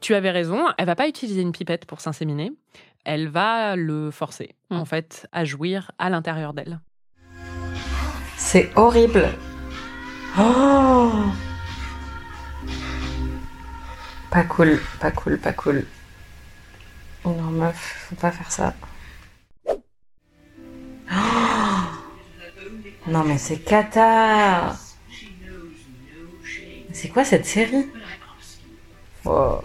tu 0.00 0.14
avais 0.14 0.30
raison, 0.30 0.66
elle 0.78 0.86
va 0.86 0.94
pas 0.96 1.08
utiliser 1.08 1.40
une 1.42 1.52
pipette 1.52 1.84
pour 1.86 2.00
s'inséminer. 2.00 2.52
Elle 3.04 3.28
va 3.28 3.76
le 3.76 4.10
forcer, 4.10 4.54
Mm. 4.70 4.76
en 4.76 4.84
fait, 4.84 5.26
à 5.32 5.44
jouir 5.44 5.92
à 5.98 6.10
l'intérieur 6.10 6.52
d'elle. 6.54 6.80
C'est 8.36 8.70
horrible. 8.76 9.28
Oh 10.38 11.12
Pas 14.30 14.44
cool, 14.44 14.80
pas 15.00 15.10
cool, 15.12 15.38
pas 15.38 15.52
cool. 15.52 15.86
Non, 17.24 17.34
meuf, 17.42 18.06
faut 18.08 18.16
pas 18.16 18.30
faire 18.30 18.50
ça. 18.52 18.74
Oh 19.68 19.74
non, 23.08 23.22
mais 23.24 23.38
c'est 23.38 23.58
cata. 23.60 24.76
C'est 26.92 27.08
quoi 27.08 27.24
cette 27.24 27.46
série? 27.46 27.86
Oh. 29.24 29.60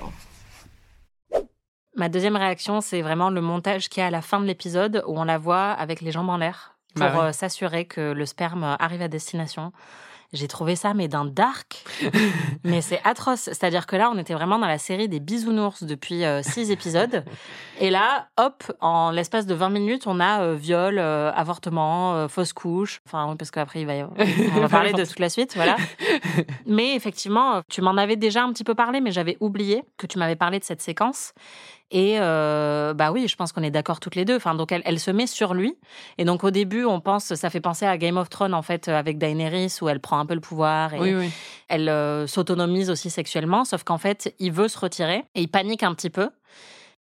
Ma 2.02 2.10
deuxième 2.10 2.36
réaction, 2.36 2.82
c'est 2.82 3.04
vraiment 3.04 3.30
le 3.30 3.42
montage 3.42 3.88
qu'il 3.88 4.02
y 4.02 4.04
a 4.04 4.08
à 4.08 4.10
la 4.10 4.24
fin 4.24 4.40
de 4.40 4.46
l'épisode 4.48 5.04
où 5.06 5.20
on 5.20 5.24
la 5.24 5.38
voit 5.38 5.70
avec 5.70 6.02
les 6.02 6.12
jambes 6.12 6.30
en 6.30 6.38
l'air 6.38 6.74
pour 6.96 7.06
Bah 7.06 7.14
ouais. 7.14 7.26
euh, 7.26 7.32
s'assurer 7.32 7.86
que 7.86 8.12
le 8.14 8.26
sperme 8.26 8.76
arrive 8.80 9.04
à 9.04 9.08
destination. 9.08 9.72
J'ai 10.34 10.48
trouvé 10.48 10.78
ça, 10.78 10.94
mais 10.94 11.10
d'un 11.10 11.26
dark. 11.26 11.84
mais 12.64 12.80
c'est 12.82 13.02
atroce. 13.04 13.42
C'est-à-dire 13.42 13.86
que 13.86 13.98
là, 13.98 14.10
on 14.12 14.18
était 14.18 14.34
vraiment 14.34 14.58
dans 14.58 14.68
la 14.68 14.78
série 14.78 15.10
des 15.10 15.20
bisounours 15.20 15.84
depuis 15.84 16.24
euh, 16.24 16.42
six 16.42 16.72
épisodes. 16.72 17.26
Et 17.82 17.90
là, 17.90 18.30
hop, 18.38 18.64
en 18.80 19.12
l'espace 19.12 19.46
de 19.46 19.54
20 19.54 19.70
minutes, 19.70 20.08
on 20.08 20.22
a 20.22 20.42
euh, 20.42 20.56
viol, 20.56 20.98
euh, 21.00 21.32
avortement, 21.34 22.30
fausse 22.30 22.54
couche. 22.54 23.02
Enfin, 23.06 23.36
parce 23.38 23.52
qu'après, 23.52 23.82
il 23.82 23.86
va 23.86 23.96
y 23.96 24.00
avoir... 24.00 24.18
on 24.56 24.62
va 24.62 24.70
parler 24.70 24.94
de 24.94 25.04
toute 25.04 25.20
la 25.20 25.30
suite, 25.30 25.54
voilà. 25.56 25.76
mais 26.66 26.96
effectivement, 26.96 27.62
tu 27.70 27.82
m'en 27.82 27.98
avais 27.98 28.16
déjà 28.16 28.42
un 28.44 28.54
petit 28.54 28.64
peu 28.64 28.74
parlé, 28.74 29.02
mais 29.02 29.12
j'avais 29.12 29.36
oublié 29.42 29.84
que 29.98 30.08
tu 30.08 30.18
m'avais 30.18 30.38
parlé 30.38 30.60
de 30.60 30.64
cette 30.64 30.82
séquence. 30.82 31.34
Et 31.92 32.20
euh, 32.20 32.94
bah 32.94 33.12
oui, 33.12 33.28
je 33.28 33.36
pense 33.36 33.52
qu'on 33.52 33.64
est 33.64 33.72
d'accord 33.72 34.00
toutes 34.00 34.16
les 34.16 34.24
deux. 34.24 34.38
Enfin, 34.38 34.56
donc 34.56 34.72
elle, 34.72 34.82
elle 34.86 35.00
se 35.00 35.12
met 35.12 35.28
sur 35.28 35.54
lui. 35.54 35.78
Et 36.18 36.26
donc 36.26 36.44
au 36.44 36.52
début, 36.52 36.86
on 36.86 37.02
pense, 37.02 37.36
ça 37.36 37.50
fait 37.50 37.60
penser 37.60 37.86
à 37.86 37.98
Game 37.98 38.18
of 38.18 38.30
Thrones 38.30 38.54
en 38.54 38.62
fait 38.62 38.88
avec 38.88 39.18
Daenerys 39.18 39.78
où 39.82 39.90
elle 39.90 40.00
prend 40.00 40.18
un 40.20 40.26
peu 40.26 40.34
le 40.34 40.40
pouvoir 40.40 40.94
et 40.94 41.30
elle 41.68 41.90
euh, 41.90 42.28
s'autonomise 42.28 42.90
aussi 42.90 43.10
sexuellement. 43.10 43.66
Sauf 43.66 43.84
qu'en 43.84 43.98
fait, 43.98 44.34
il 44.40 44.54
veut 44.54 44.70
se 44.70 44.80
retirer 44.80 45.26
et 45.36 45.42
il 45.42 45.50
panique 45.50 45.84
un 45.84 45.94
petit 45.94 46.10
peu 46.10 46.30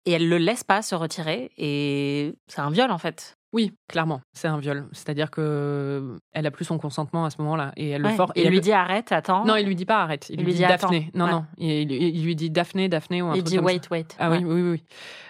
et 0.07 0.13
elle 0.13 0.29
le 0.29 0.39
laisse 0.39 0.65
pas 0.65 0.83
se 0.83 0.95
retirer 0.95 1.51
et 1.57 2.35
c'est 2.49 2.61
un 2.61 2.71
viol 2.71 2.91
en 2.91 2.99
fait. 2.99 3.37
Oui, 3.53 3.73
clairement, 3.89 4.21
c'est 4.33 4.47
un 4.47 4.59
viol. 4.59 4.87
C'est-à-dire 4.93 5.31
que 5.31 6.17
elle 6.33 6.47
a 6.47 6.53
plus 6.53 6.65
son 6.65 6.79
consentement 6.79 7.25
à 7.25 7.31
ce 7.31 7.43
moment-là 7.43 7.73
et 7.77 7.91
elle 7.91 8.03
le 8.03 8.11
force. 8.11 8.31
Et 8.37 8.45
il 8.45 8.51
lui 8.51 8.61
dit 8.61 8.73
arrête, 8.73 9.11
attends. 9.11 9.45
Non, 9.45 9.57
il 9.57 9.67
lui 9.67 9.75
dit 9.75 9.87
pas 9.87 10.03
arrête. 10.03 10.31
Il, 10.31 10.45
lui, 10.45 10.55
dit, 10.55 10.61
Daphné. 10.61 11.11
Non, 11.15 11.27
non. 11.27 11.45
Il, 11.59 12.23
lui 12.25 12.37
dit 12.37 12.51
Daphné, 12.51 12.89
Daphné 12.89 13.23
ou 13.23 13.27
un 13.27 13.35
il 13.35 13.43
dit 13.43 13.59
wait, 13.59 13.81
wait. 13.91 14.07
Ah 14.21 14.31
oui, 14.31 14.45
oui, 14.45 14.63
oui. 14.63 14.85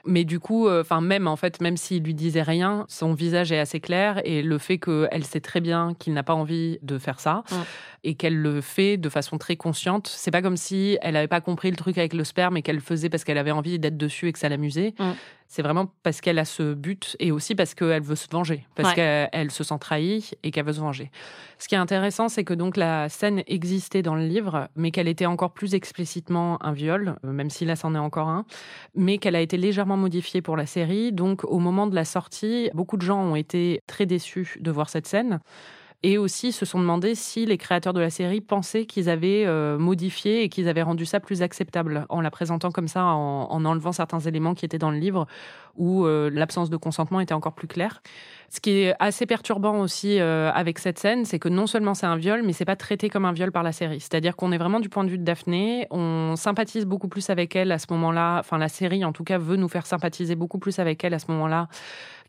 Mais 0.04 0.24
du 0.24 0.38
coup, 0.38 0.68
euh, 0.68 0.82
enfin 0.82 1.00
même 1.00 1.26
en 1.26 1.36
fait, 1.36 1.62
même 1.62 1.78
s'il 1.78 2.02
lui 2.02 2.14
disait 2.14 2.42
rien, 2.42 2.84
son 2.88 3.14
visage 3.14 3.52
est 3.52 3.58
assez 3.58 3.80
clair 3.80 4.20
et 4.24 4.42
le 4.42 4.58
fait 4.58 4.78
qu'elle 4.78 5.24
sait 5.24 5.40
très 5.40 5.60
bien 5.60 5.94
qu'il 5.98 6.12
n'a 6.12 6.22
pas 6.22 6.34
envie 6.34 6.78
de 6.82 6.98
faire 6.98 7.20
ça 7.20 7.42
et 8.04 8.14
qu'elle 8.14 8.36
le 8.36 8.60
fait 8.60 8.98
de 8.98 9.08
façon 9.08 9.38
très 9.38 9.56
consciente. 9.56 10.08
C'est 10.08 10.30
pas 10.30 10.42
comme 10.42 10.56
si 10.56 10.98
elle 11.00 11.14
n'avait 11.14 11.28
pas 11.28 11.40
compris 11.40 11.70
le 11.70 11.76
truc 11.76 11.96
avec 11.96 12.12
le 12.12 12.24
sperme 12.24 12.56
et 12.58 12.62
qu'elle 12.62 12.76
le 12.76 12.82
faisait 12.82 13.08
parce 13.08 13.24
qu'elle 13.24 13.38
avait 13.38 13.50
envie 13.50 13.78
d'être 13.78 13.96
dessus 13.96 14.28
et 14.28 14.32
que 14.32 14.38
ça 14.38 14.48
l'amusait. 14.48 14.94
C'est 15.52 15.62
vraiment 15.62 15.92
parce 16.04 16.20
qu'elle 16.20 16.38
a 16.38 16.44
ce 16.44 16.74
but 16.74 17.16
et 17.18 17.32
aussi 17.32 17.56
parce 17.56 17.74
qu'elle 17.74 18.04
veut 18.04 18.14
se 18.14 18.28
venger, 18.30 18.68
parce 18.76 18.94
qu'elle 18.94 19.50
se 19.50 19.64
sent 19.64 19.78
trahie 19.80 20.30
et 20.44 20.52
qu'elle 20.52 20.64
veut 20.64 20.74
se 20.74 20.80
venger. 20.80 21.10
Ce 21.58 21.66
qui 21.66 21.74
est 21.74 21.78
intéressant, 21.78 22.28
c'est 22.28 22.44
que 22.44 22.54
donc 22.54 22.76
la 22.76 23.08
scène 23.08 23.42
existait 23.48 24.02
dans 24.02 24.14
le 24.14 24.24
livre, 24.24 24.68
mais 24.76 24.92
qu'elle 24.92 25.08
était 25.08 25.26
encore 25.26 25.52
plus 25.52 25.74
explicitement 25.74 26.64
un 26.64 26.70
viol, 26.70 27.16
euh, 27.24 27.32
même 27.32 27.50
si 27.50 27.64
là 27.64 27.74
c'en 27.74 27.96
est 27.96 27.98
encore 27.98 28.28
un, 28.28 28.44
mais 28.94 29.18
qu'elle 29.18 29.34
a 29.34 29.40
été 29.40 29.56
légèrement 29.56 29.96
modifiée 29.96 30.40
pour 30.40 30.56
la 30.56 30.66
série. 30.66 31.10
Donc 31.10 31.42
au 31.42 31.58
moment 31.58 31.88
de 31.88 31.96
la 31.96 32.04
sortie, 32.04 32.70
beaucoup 32.72 32.96
de 32.96 33.02
gens 33.02 33.20
ont 33.20 33.34
été 33.34 33.82
très 33.88 34.06
déçus 34.06 34.56
de 34.60 34.70
voir 34.70 34.88
cette 34.88 35.08
scène 35.08 35.40
et 36.02 36.16
aussi 36.16 36.52
se 36.52 36.64
sont 36.64 36.78
demandé 36.78 37.14
si 37.14 37.44
les 37.44 37.58
créateurs 37.58 37.92
de 37.92 38.00
la 38.00 38.08
série 38.08 38.40
pensaient 38.40 38.86
qu'ils 38.86 39.10
avaient 39.10 39.44
euh, 39.46 39.78
modifié 39.78 40.42
et 40.42 40.48
qu'ils 40.48 40.68
avaient 40.68 40.82
rendu 40.82 41.04
ça 41.04 41.20
plus 41.20 41.42
acceptable 41.42 42.06
en 42.08 42.22
la 42.22 42.30
présentant 42.30 42.70
comme 42.70 42.88
ça, 42.88 43.04
en, 43.04 43.64
enlevant 43.64 43.92
certains 43.92 44.20
éléments 44.20 44.54
qui 44.54 44.64
étaient 44.64 44.78
dans 44.78 44.90
le 44.90 44.98
livre 44.98 45.26
où 45.76 46.04
euh, 46.06 46.30
l'absence 46.32 46.70
de 46.70 46.76
consentement 46.76 47.20
était 47.20 47.34
encore 47.34 47.52
plus 47.52 47.68
claire. 47.68 48.02
Ce 48.48 48.60
qui 48.60 48.70
est 48.70 48.94
assez 48.98 49.26
perturbant 49.26 49.80
aussi 49.80 50.18
euh, 50.18 50.50
avec 50.52 50.78
cette 50.78 50.98
scène, 50.98 51.24
c'est 51.24 51.38
que 51.38 51.48
non 51.48 51.66
seulement 51.66 51.94
c'est 51.94 52.06
un 52.06 52.16
viol, 52.16 52.42
mais 52.44 52.52
c'est 52.52 52.64
pas 52.64 52.76
traité 52.76 53.08
comme 53.10 53.24
un 53.24 53.32
viol 53.32 53.52
par 53.52 53.62
la 53.62 53.72
série. 53.72 54.00
C'est-à-dire 54.00 54.36
qu'on 54.36 54.52
est 54.52 54.58
vraiment 54.58 54.80
du 54.80 54.88
point 54.88 55.04
de 55.04 55.10
vue 55.10 55.18
de 55.18 55.24
Daphné, 55.24 55.86
on 55.90 56.34
sympathise 56.36 56.86
beaucoup 56.86 57.08
plus 57.08 57.28
avec 57.30 57.54
elle 57.54 57.70
à 57.72 57.78
ce 57.78 57.86
moment-là. 57.90 58.38
Enfin, 58.40 58.58
la 58.58 58.68
série, 58.68 59.04
en 59.04 59.12
tout 59.12 59.24
cas, 59.24 59.38
veut 59.38 59.56
nous 59.56 59.68
faire 59.68 59.86
sympathiser 59.86 60.34
beaucoup 60.34 60.58
plus 60.58 60.78
avec 60.78 61.04
elle 61.04 61.14
à 61.14 61.18
ce 61.18 61.30
moment-là 61.30 61.68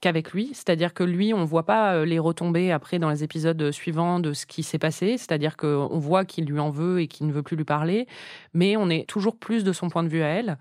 qu'avec 0.02 0.32
lui. 0.32 0.50
C'est-à-dire 0.54 0.94
que 0.94 1.04
lui, 1.04 1.34
on 1.34 1.46
voit 1.46 1.66
pas 1.66 1.94
euh, 1.94 2.06
les 2.06 2.20
retombées 2.20 2.72
après 2.72 3.00
dans 3.00 3.10
les 3.10 3.24
épisodes 3.24 3.72
suivants 3.72 4.20
de 4.20 4.34
ce 4.34 4.46
qui 4.46 4.64
s'est 4.64 4.80
passé. 4.80 5.18
C'est-à-dire 5.18 5.56
qu'on 5.56 6.00
voit 6.00 6.26
qu'il 6.26 6.46
lui 6.46 6.60
en 6.60 6.70
veut 6.70 7.02
et 7.02 7.08
qu'il 7.08 7.28
ne 7.28 7.32
veut 7.32 7.44
plus 7.44 7.56
lui 7.56 7.64
parler, 7.64 8.08
mais 8.54 8.76
on 8.76 8.90
est 8.90 9.08
toujours 9.08 9.38
plus 9.38 9.64
de 9.64 9.72
son 9.72 9.90
point 9.90 10.04
de 10.04 10.10
vue 10.10 10.24
à 10.24 10.28
elle. 10.28 10.58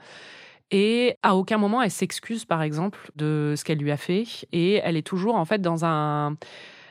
Et 0.70 1.16
à 1.24 1.34
aucun 1.34 1.58
moment 1.58 1.82
elle 1.82 1.90
s'excuse, 1.90 2.44
par 2.44 2.62
exemple, 2.62 3.10
de 3.16 3.54
ce 3.56 3.64
qu'elle 3.64 3.78
lui 3.78 3.90
a 3.90 3.96
fait. 3.96 4.24
Et 4.52 4.74
elle 4.74 4.96
est 4.96 5.06
toujours 5.06 5.34
en 5.34 5.44
fait 5.44 5.60
dans 5.60 5.84
un 5.84 6.36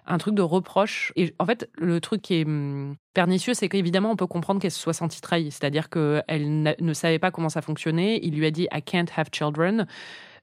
un 0.09 0.17
truc 0.17 0.35
de 0.35 0.41
reproche. 0.41 1.13
Et 1.15 1.33
en 1.39 1.45
fait, 1.45 1.69
le 1.75 2.01
truc 2.01 2.21
qui 2.21 2.35
est 2.35 2.45
hum, 2.45 2.95
pernicieux, 3.13 3.53
c'est 3.53 3.69
qu'évidemment, 3.69 4.11
on 4.11 4.15
peut 4.15 4.27
comprendre 4.27 4.59
qu'elle 4.59 4.71
se 4.71 4.79
soit 4.79 4.93
sentie 4.93 5.21
trahie. 5.21 5.51
C'est-à-dire 5.51 5.89
qu'elle 5.89 6.75
ne 6.79 6.93
savait 6.93 7.19
pas 7.19 7.31
comment 7.31 7.49
ça 7.49 7.61
fonctionnait. 7.61 8.19
Il 8.23 8.35
lui 8.35 8.45
a 8.45 8.51
dit 8.51 8.67
I 8.73 8.81
can't 8.81 9.05
have 9.15 9.27
children 9.31 9.85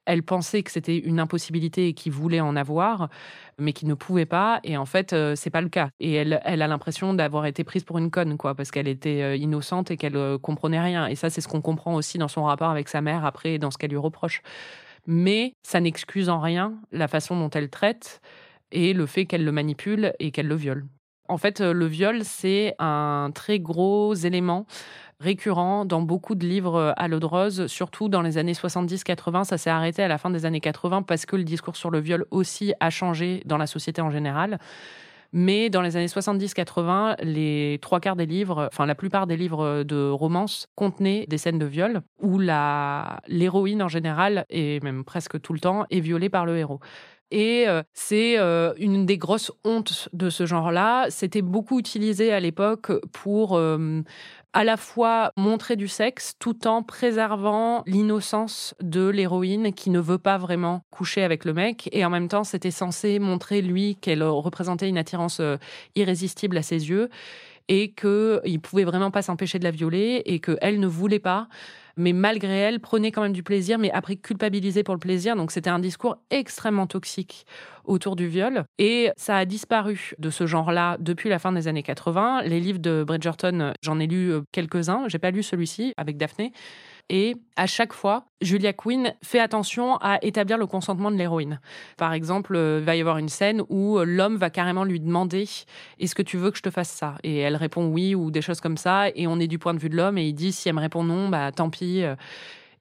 elle 0.06 0.22
pensait 0.22 0.62
que 0.62 0.70
c'était 0.70 0.96
une 0.96 1.20
impossibilité 1.20 1.88
et 1.88 1.92
qu'il 1.92 2.12
voulait 2.12 2.40
en 2.40 2.56
avoir, 2.56 3.08
mais 3.58 3.72
qu'il 3.72 3.88
ne 3.88 3.94
pouvait 3.94 4.26
pas. 4.26 4.60
Et 4.64 4.76
en 4.76 4.86
fait, 4.86 5.12
euh, 5.12 5.34
c'est 5.36 5.50
pas 5.50 5.60
le 5.60 5.68
cas. 5.68 5.90
Et 6.00 6.14
elle, 6.14 6.40
elle 6.44 6.62
a 6.62 6.68
l'impression 6.68 7.12
d'avoir 7.12 7.46
été 7.46 7.64
prise 7.64 7.84
pour 7.84 7.98
une 7.98 8.10
conne, 8.10 8.36
quoi, 8.38 8.54
parce 8.54 8.70
qu'elle 8.70 8.88
était 8.88 9.22
euh, 9.22 9.36
innocente 9.36 9.90
et 9.90 9.96
qu'elle 9.96 10.16
euh, 10.16 10.38
comprenait 10.38 10.80
rien. 10.80 11.06
Et 11.08 11.16
ça, 11.16 11.28
c'est 11.28 11.40
ce 11.40 11.48
qu'on 11.48 11.60
comprend 11.60 11.94
aussi 11.94 12.18
dans 12.18 12.28
son 12.28 12.44
rapport 12.44 12.70
avec 12.70 12.88
sa 12.88 13.00
mère 13.00 13.24
après, 13.24 13.58
dans 13.58 13.70
ce 13.70 13.78
qu'elle 13.78 13.90
lui 13.90 13.96
reproche. 13.96 14.42
Mais 15.06 15.52
ça 15.62 15.80
n'excuse 15.80 16.28
en 16.28 16.40
rien 16.40 16.74
la 16.92 17.08
façon 17.08 17.38
dont 17.38 17.50
elle 17.50 17.70
traite 17.70 18.20
et 18.72 18.92
le 18.92 19.06
fait 19.06 19.26
qu'elle 19.26 19.44
le 19.44 19.52
manipule 19.52 20.12
et 20.18 20.30
qu'elle 20.30 20.48
le 20.48 20.56
viole. 20.56 20.86
En 21.28 21.38
fait, 21.38 21.60
le 21.60 21.86
viol, 21.86 22.20
c'est 22.22 22.74
un 22.78 23.30
très 23.34 23.58
gros 23.58 24.14
élément 24.14 24.66
récurrent 25.20 25.84
dans 25.84 26.02
beaucoup 26.02 26.34
de 26.34 26.46
livres 26.46 26.76
euh, 26.76 26.92
à 26.96 27.08
l'eau 27.08 27.20
de 27.20 27.26
rose, 27.26 27.66
surtout 27.66 28.08
dans 28.08 28.22
les 28.22 28.38
années 28.38 28.52
70-80. 28.52 29.44
Ça 29.44 29.58
s'est 29.58 29.70
arrêté 29.70 30.02
à 30.02 30.08
la 30.08 30.18
fin 30.18 30.30
des 30.30 30.44
années 30.44 30.60
80 30.60 31.02
parce 31.02 31.26
que 31.26 31.36
le 31.36 31.44
discours 31.44 31.76
sur 31.76 31.90
le 31.90 32.00
viol 32.00 32.26
aussi 32.30 32.74
a 32.80 32.90
changé 32.90 33.42
dans 33.46 33.58
la 33.58 33.66
société 33.66 34.00
en 34.00 34.10
général. 34.10 34.58
Mais 35.32 35.70
dans 35.70 35.82
les 35.82 35.96
années 35.96 36.06
70-80, 36.06 37.16
les 37.22 37.78
trois 37.82 38.00
quarts 38.00 38.16
des 38.16 38.26
livres, 38.26 38.68
enfin 38.72 38.86
la 38.86 38.94
plupart 38.94 39.26
des 39.26 39.36
livres 39.36 39.82
de 39.82 40.08
romance 40.08 40.68
contenaient 40.76 41.26
des 41.28 41.36
scènes 41.36 41.58
de 41.58 41.66
viol 41.66 42.00
où 42.22 42.38
l'héroïne 42.38 43.82
en 43.82 43.88
général, 43.88 44.46
et 44.50 44.80
même 44.80 45.04
presque 45.04 45.40
tout 45.40 45.52
le 45.52 45.58
temps, 45.58 45.84
est 45.90 46.00
violée 46.00 46.30
par 46.30 46.46
le 46.46 46.56
héros. 46.56 46.80
Et 47.32 47.64
euh, 47.66 47.82
c'est 47.92 48.38
euh, 48.38 48.72
une 48.78 49.04
des 49.04 49.18
grosses 49.18 49.50
hontes 49.64 50.08
de 50.12 50.30
ce 50.30 50.46
genre-là. 50.46 51.06
C'était 51.10 51.42
beaucoup 51.42 51.80
utilisé 51.80 52.32
à 52.32 52.38
l'époque 52.38 52.92
pour 53.12 53.60
à 54.52 54.64
la 54.64 54.76
fois 54.76 55.32
montrer 55.36 55.76
du 55.76 55.88
sexe 55.88 56.34
tout 56.38 56.66
en 56.66 56.82
préservant 56.82 57.82
l'innocence 57.86 58.74
de 58.80 59.06
l'héroïne 59.08 59.72
qui 59.72 59.90
ne 59.90 60.00
veut 60.00 60.18
pas 60.18 60.38
vraiment 60.38 60.82
coucher 60.90 61.22
avec 61.22 61.44
le 61.44 61.52
mec. 61.52 61.88
Et 61.92 62.04
en 62.04 62.10
même 62.10 62.28
temps, 62.28 62.44
c'était 62.44 62.70
censé 62.70 63.18
montrer, 63.18 63.60
lui, 63.60 63.96
qu'elle 63.96 64.22
représentait 64.22 64.88
une 64.88 64.98
attirance 64.98 65.40
euh, 65.40 65.56
irrésistible 65.94 66.56
à 66.56 66.62
ses 66.62 66.88
yeux 66.88 67.10
et 67.68 67.92
qu'il 67.92 68.60
pouvait 68.62 68.84
vraiment 68.84 69.10
pas 69.10 69.22
s'empêcher 69.22 69.58
de 69.58 69.64
la 69.64 69.70
violer 69.70 70.22
et 70.24 70.40
qu'elle 70.40 70.80
ne 70.80 70.86
voulait 70.86 71.18
pas 71.18 71.48
mais 71.96 72.12
malgré 72.12 72.58
elle, 72.58 72.80
prenait 72.80 73.10
quand 73.10 73.22
même 73.22 73.32
du 73.32 73.42
plaisir, 73.42 73.78
mais 73.78 73.90
après 73.90 74.16
culpabilisé 74.16 74.82
pour 74.82 74.94
le 74.94 75.00
plaisir. 75.00 75.36
Donc 75.36 75.50
c'était 75.50 75.70
un 75.70 75.78
discours 75.78 76.18
extrêmement 76.30 76.86
toxique 76.86 77.46
autour 77.84 78.16
du 78.16 78.26
viol. 78.26 78.64
Et 78.78 79.10
ça 79.16 79.36
a 79.36 79.44
disparu 79.44 80.12
de 80.18 80.30
ce 80.30 80.46
genre-là 80.46 80.96
depuis 81.00 81.28
la 81.28 81.38
fin 81.38 81.52
des 81.52 81.68
années 81.68 81.82
80. 81.82 82.42
Les 82.42 82.60
livres 82.60 82.78
de 82.78 83.04
Bridgerton, 83.06 83.72
j'en 83.82 83.98
ai 83.98 84.06
lu 84.06 84.32
euh, 84.32 84.42
quelques-uns. 84.52 85.04
J'ai 85.08 85.18
pas 85.18 85.30
lu 85.30 85.42
celui-ci 85.42 85.94
avec 85.96 86.16
Daphné. 86.16 86.52
Et 87.08 87.36
à 87.54 87.66
chaque 87.66 87.92
fois, 87.92 88.24
Julia 88.40 88.72
Quinn 88.72 89.14
fait 89.22 89.38
attention 89.38 89.96
à 89.98 90.18
établir 90.22 90.58
le 90.58 90.66
consentement 90.66 91.10
de 91.10 91.16
l'héroïne. 91.16 91.60
Par 91.96 92.12
exemple, 92.12 92.56
euh, 92.56 92.78
il 92.80 92.84
va 92.84 92.96
y 92.96 93.00
avoir 93.00 93.18
une 93.18 93.28
scène 93.28 93.62
où 93.68 93.98
euh, 93.98 94.04
l'homme 94.04 94.36
va 94.36 94.50
carrément 94.50 94.82
lui 94.82 94.98
demander 94.98 95.48
Est-ce 96.00 96.14
que 96.14 96.22
tu 96.22 96.36
veux 96.36 96.50
que 96.50 96.58
je 96.58 96.62
te 96.62 96.70
fasse 96.70 96.90
ça? 96.90 97.14
Et 97.22 97.38
elle 97.38 97.56
répond 97.56 97.86
oui 97.86 98.14
ou 98.14 98.30
des 98.32 98.42
choses 98.42 98.60
comme 98.60 98.76
ça. 98.76 99.08
Et 99.14 99.26
on 99.28 99.38
est 99.38 99.46
du 99.46 99.58
point 99.58 99.72
de 99.72 99.78
vue 99.78 99.88
de 99.88 99.96
l'homme 99.96 100.18
et 100.18 100.26
il 100.26 100.34
dit 100.34 100.52
Si 100.52 100.68
elle 100.68 100.74
me 100.74 100.80
répond 100.80 101.04
non, 101.04 101.28
bah 101.28 101.52
tant 101.52 101.70
pis. 101.70 102.02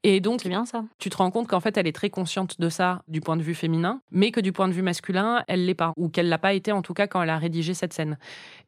Et 0.07 0.19
donc, 0.19 0.45
bien 0.45 0.65
ça. 0.65 0.83
Tu 0.99 1.09
te 1.09 1.17
rends 1.17 1.31
compte 1.31 1.47
qu'en 1.47 1.59
fait, 1.59 1.79
elle 1.79 1.87
est 1.87 1.91
très 1.91 2.11
consciente 2.11 2.61
de 2.61 2.69
ça 2.69 3.01
du 3.07 3.21
point 3.21 3.37
de 3.37 3.41
vue 3.41 3.55
féminin, 3.55 4.01
mais 4.11 4.29
que 4.29 4.39
du 4.39 4.51
point 4.51 4.67
de 4.67 4.73
vue 4.73 4.83
masculin, 4.83 5.43
elle 5.47 5.65
l'est 5.65 5.73
pas, 5.73 5.93
ou 5.97 6.09
qu'elle 6.09 6.29
l'a 6.29 6.37
pas 6.37 6.53
été 6.53 6.71
en 6.71 6.83
tout 6.83 6.93
cas 6.93 7.07
quand 7.07 7.23
elle 7.23 7.31
a 7.31 7.39
rédigé 7.39 7.73
cette 7.73 7.91
scène. 7.91 8.19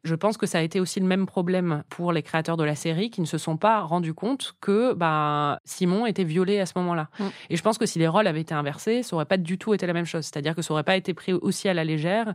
Je 0.02 0.16
pense 0.16 0.36
que 0.36 0.46
ça 0.46 0.58
a 0.58 0.62
été 0.62 0.80
aussi 0.80 0.98
le 0.98 1.06
même 1.06 1.26
problème 1.26 1.84
pour 1.90 2.12
les 2.12 2.24
créateurs 2.24 2.56
de 2.56 2.64
la 2.64 2.74
série 2.74 3.10
qui 3.10 3.20
ne 3.20 3.26
se 3.26 3.38
sont 3.38 3.56
pas 3.56 3.82
rendus 3.82 4.14
compte 4.14 4.56
que 4.60 4.94
bah, 4.94 5.60
Simon 5.64 6.06
était 6.06 6.24
violé 6.24 6.58
à 6.58 6.66
ce 6.66 6.72
moment-là. 6.74 7.08
Mm. 7.20 7.24
Et 7.50 7.56
je 7.56 7.62
pense 7.62 7.78
que 7.78 7.86
si 7.86 8.00
les 8.00 8.08
rôles 8.08 8.26
avaient 8.26 8.40
été 8.40 8.54
inversés, 8.54 9.04
ça 9.04 9.14
aurait 9.14 9.24
pas 9.24 9.36
du 9.36 9.58
tout 9.58 9.72
été 9.74 9.86
la 9.86 9.92
même 9.92 10.06
chose. 10.06 10.24
C'est-à-dire 10.24 10.56
que 10.56 10.62
ça 10.62 10.74
aurait 10.74 10.82
pas 10.82 10.96
été 10.96 11.14
pris 11.14 11.34
aussi 11.34 11.68
à 11.68 11.74
la 11.74 11.84
légère 11.84 12.34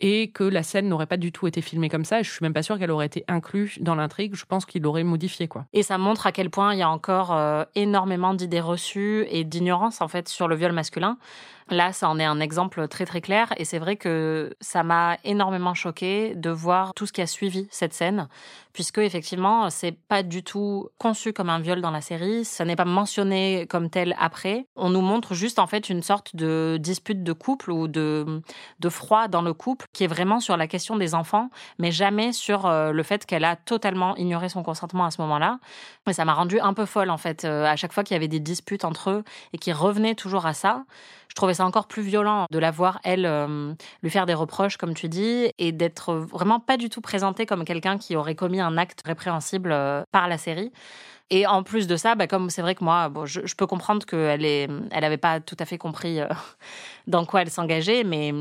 et 0.00 0.30
que 0.30 0.44
la 0.44 0.62
scène 0.62 0.88
n'aurait 0.88 1.06
pas 1.06 1.16
du 1.16 1.32
tout 1.32 1.46
été 1.46 1.60
filmée 1.60 1.88
comme 1.88 2.04
ça. 2.04 2.20
Et 2.20 2.24
je 2.24 2.30
suis 2.30 2.42
même 2.42 2.52
pas 2.52 2.62
sûre 2.62 2.78
qu'elle 2.78 2.90
aurait 2.90 3.06
été 3.06 3.24
inclue 3.28 3.76
dans 3.80 3.94
l'intrigue. 3.94 4.34
Je 4.34 4.44
pense 4.44 4.66
qu'il 4.66 4.82
l'aurait 4.82 5.04
modifié, 5.04 5.48
quoi. 5.48 5.66
Et 5.72 5.82
ça 5.82 5.98
montre 5.98 6.26
à 6.26 6.32
quel 6.32 6.50
point 6.50 6.74
il 6.74 6.78
y 6.78 6.82
a 6.82 6.90
encore 6.90 7.32
euh, 7.32 7.64
énormément 7.74 8.34
d'idées 8.34 8.60
reçues 8.60 9.26
et 9.30 9.44
d'ignorance 9.44 10.00
en 10.00 10.08
fait 10.08 10.28
sur 10.28 10.48
le 10.48 10.56
viol 10.56 10.72
masculin. 10.72 11.18
Là, 11.70 11.92
ça 11.94 12.10
en 12.10 12.18
est 12.18 12.24
un 12.24 12.40
exemple 12.40 12.86
très 12.88 13.06
très 13.06 13.22
clair 13.22 13.54
et 13.56 13.64
c'est 13.64 13.78
vrai 13.78 13.96
que 13.96 14.54
ça 14.60 14.82
m'a 14.82 15.16
énormément 15.24 15.72
choqué 15.72 16.34
de 16.34 16.50
voir 16.50 16.92
tout 16.92 17.06
ce 17.06 17.12
qui 17.12 17.22
a 17.22 17.26
suivi 17.26 17.66
cette 17.70 17.94
scène 17.94 18.28
puisque 18.74 18.98
effectivement, 18.98 19.70
c'est 19.70 19.92
pas 19.92 20.22
du 20.22 20.42
tout 20.42 20.90
conçu 20.98 21.32
comme 21.32 21.48
un 21.48 21.60
viol 21.60 21.80
dans 21.80 21.92
la 21.92 22.02
série, 22.02 22.44
ça 22.44 22.66
n'est 22.66 22.76
pas 22.76 22.84
mentionné 22.84 23.66
comme 23.70 23.88
tel 23.88 24.14
après. 24.18 24.66
On 24.76 24.90
nous 24.90 25.00
montre 25.00 25.32
juste 25.32 25.58
en 25.58 25.66
fait 25.66 25.88
une 25.88 26.02
sorte 26.02 26.36
de 26.36 26.76
dispute 26.78 27.22
de 27.22 27.32
couple 27.32 27.70
ou 27.70 27.88
de 27.88 28.42
de 28.80 28.88
froid 28.88 29.28
dans 29.28 29.42
le 29.42 29.54
couple, 29.54 29.83
qui 29.92 30.04
est 30.04 30.08
vraiment 30.08 30.40
sur 30.40 30.56
la 30.56 30.66
question 30.66 30.96
des 30.96 31.14
enfants, 31.14 31.50
mais 31.78 31.92
jamais 31.92 32.32
sur 32.32 32.66
euh, 32.66 32.92
le 32.92 33.02
fait 33.02 33.26
qu'elle 33.26 33.44
a 33.44 33.56
totalement 33.56 34.16
ignoré 34.16 34.48
son 34.48 34.62
consentement 34.62 35.04
à 35.04 35.10
ce 35.10 35.20
moment-là. 35.22 35.58
Et 36.08 36.12
ça 36.12 36.24
m'a 36.24 36.34
rendu 36.34 36.60
un 36.60 36.74
peu 36.74 36.86
folle, 36.86 37.10
en 37.10 37.18
fait, 37.18 37.44
euh, 37.44 37.64
à 37.64 37.76
chaque 37.76 37.92
fois 37.92 38.04
qu'il 38.04 38.14
y 38.14 38.16
avait 38.16 38.28
des 38.28 38.40
disputes 38.40 38.84
entre 38.84 39.10
eux 39.10 39.24
et 39.52 39.58
qui 39.58 39.72
revenaient 39.72 40.14
toujours 40.14 40.46
à 40.46 40.54
ça. 40.54 40.84
Je 41.28 41.34
trouvais 41.34 41.54
ça 41.54 41.64
encore 41.64 41.88
plus 41.88 42.02
violent 42.02 42.46
de 42.50 42.58
la 42.58 42.70
voir, 42.70 43.00
elle, 43.02 43.26
euh, 43.26 43.72
lui 44.02 44.10
faire 44.10 44.26
des 44.26 44.34
reproches, 44.34 44.76
comme 44.76 44.94
tu 44.94 45.08
dis, 45.08 45.50
et 45.58 45.72
d'être 45.72 46.14
vraiment 46.14 46.60
pas 46.60 46.76
du 46.76 46.88
tout 46.88 47.00
présentée 47.00 47.46
comme 47.46 47.64
quelqu'un 47.64 47.98
qui 47.98 48.14
aurait 48.14 48.36
commis 48.36 48.60
un 48.60 48.76
acte 48.78 49.00
répréhensible 49.04 49.74
par 50.12 50.28
la 50.28 50.38
série. 50.38 50.72
Et 51.30 51.46
en 51.46 51.62
plus 51.62 51.86
de 51.86 51.96
ça, 51.96 52.14
bah, 52.14 52.26
comme 52.26 52.50
c'est 52.50 52.62
vrai 52.62 52.74
que 52.74 52.84
moi, 52.84 53.08
bon, 53.08 53.24
je, 53.26 53.54
peux 53.56 53.66
comprendre 53.66 54.04
qu'elle 54.06 54.44
est, 54.44 54.68
elle 54.90 55.00
n'avait 55.00 55.16
pas 55.16 55.40
tout 55.40 55.56
à 55.58 55.64
fait 55.64 55.78
compris 55.78 56.20
dans 57.06 57.24
quoi 57.24 57.42
elle 57.42 57.50
s'engageait, 57.50 58.04
mais 58.04 58.32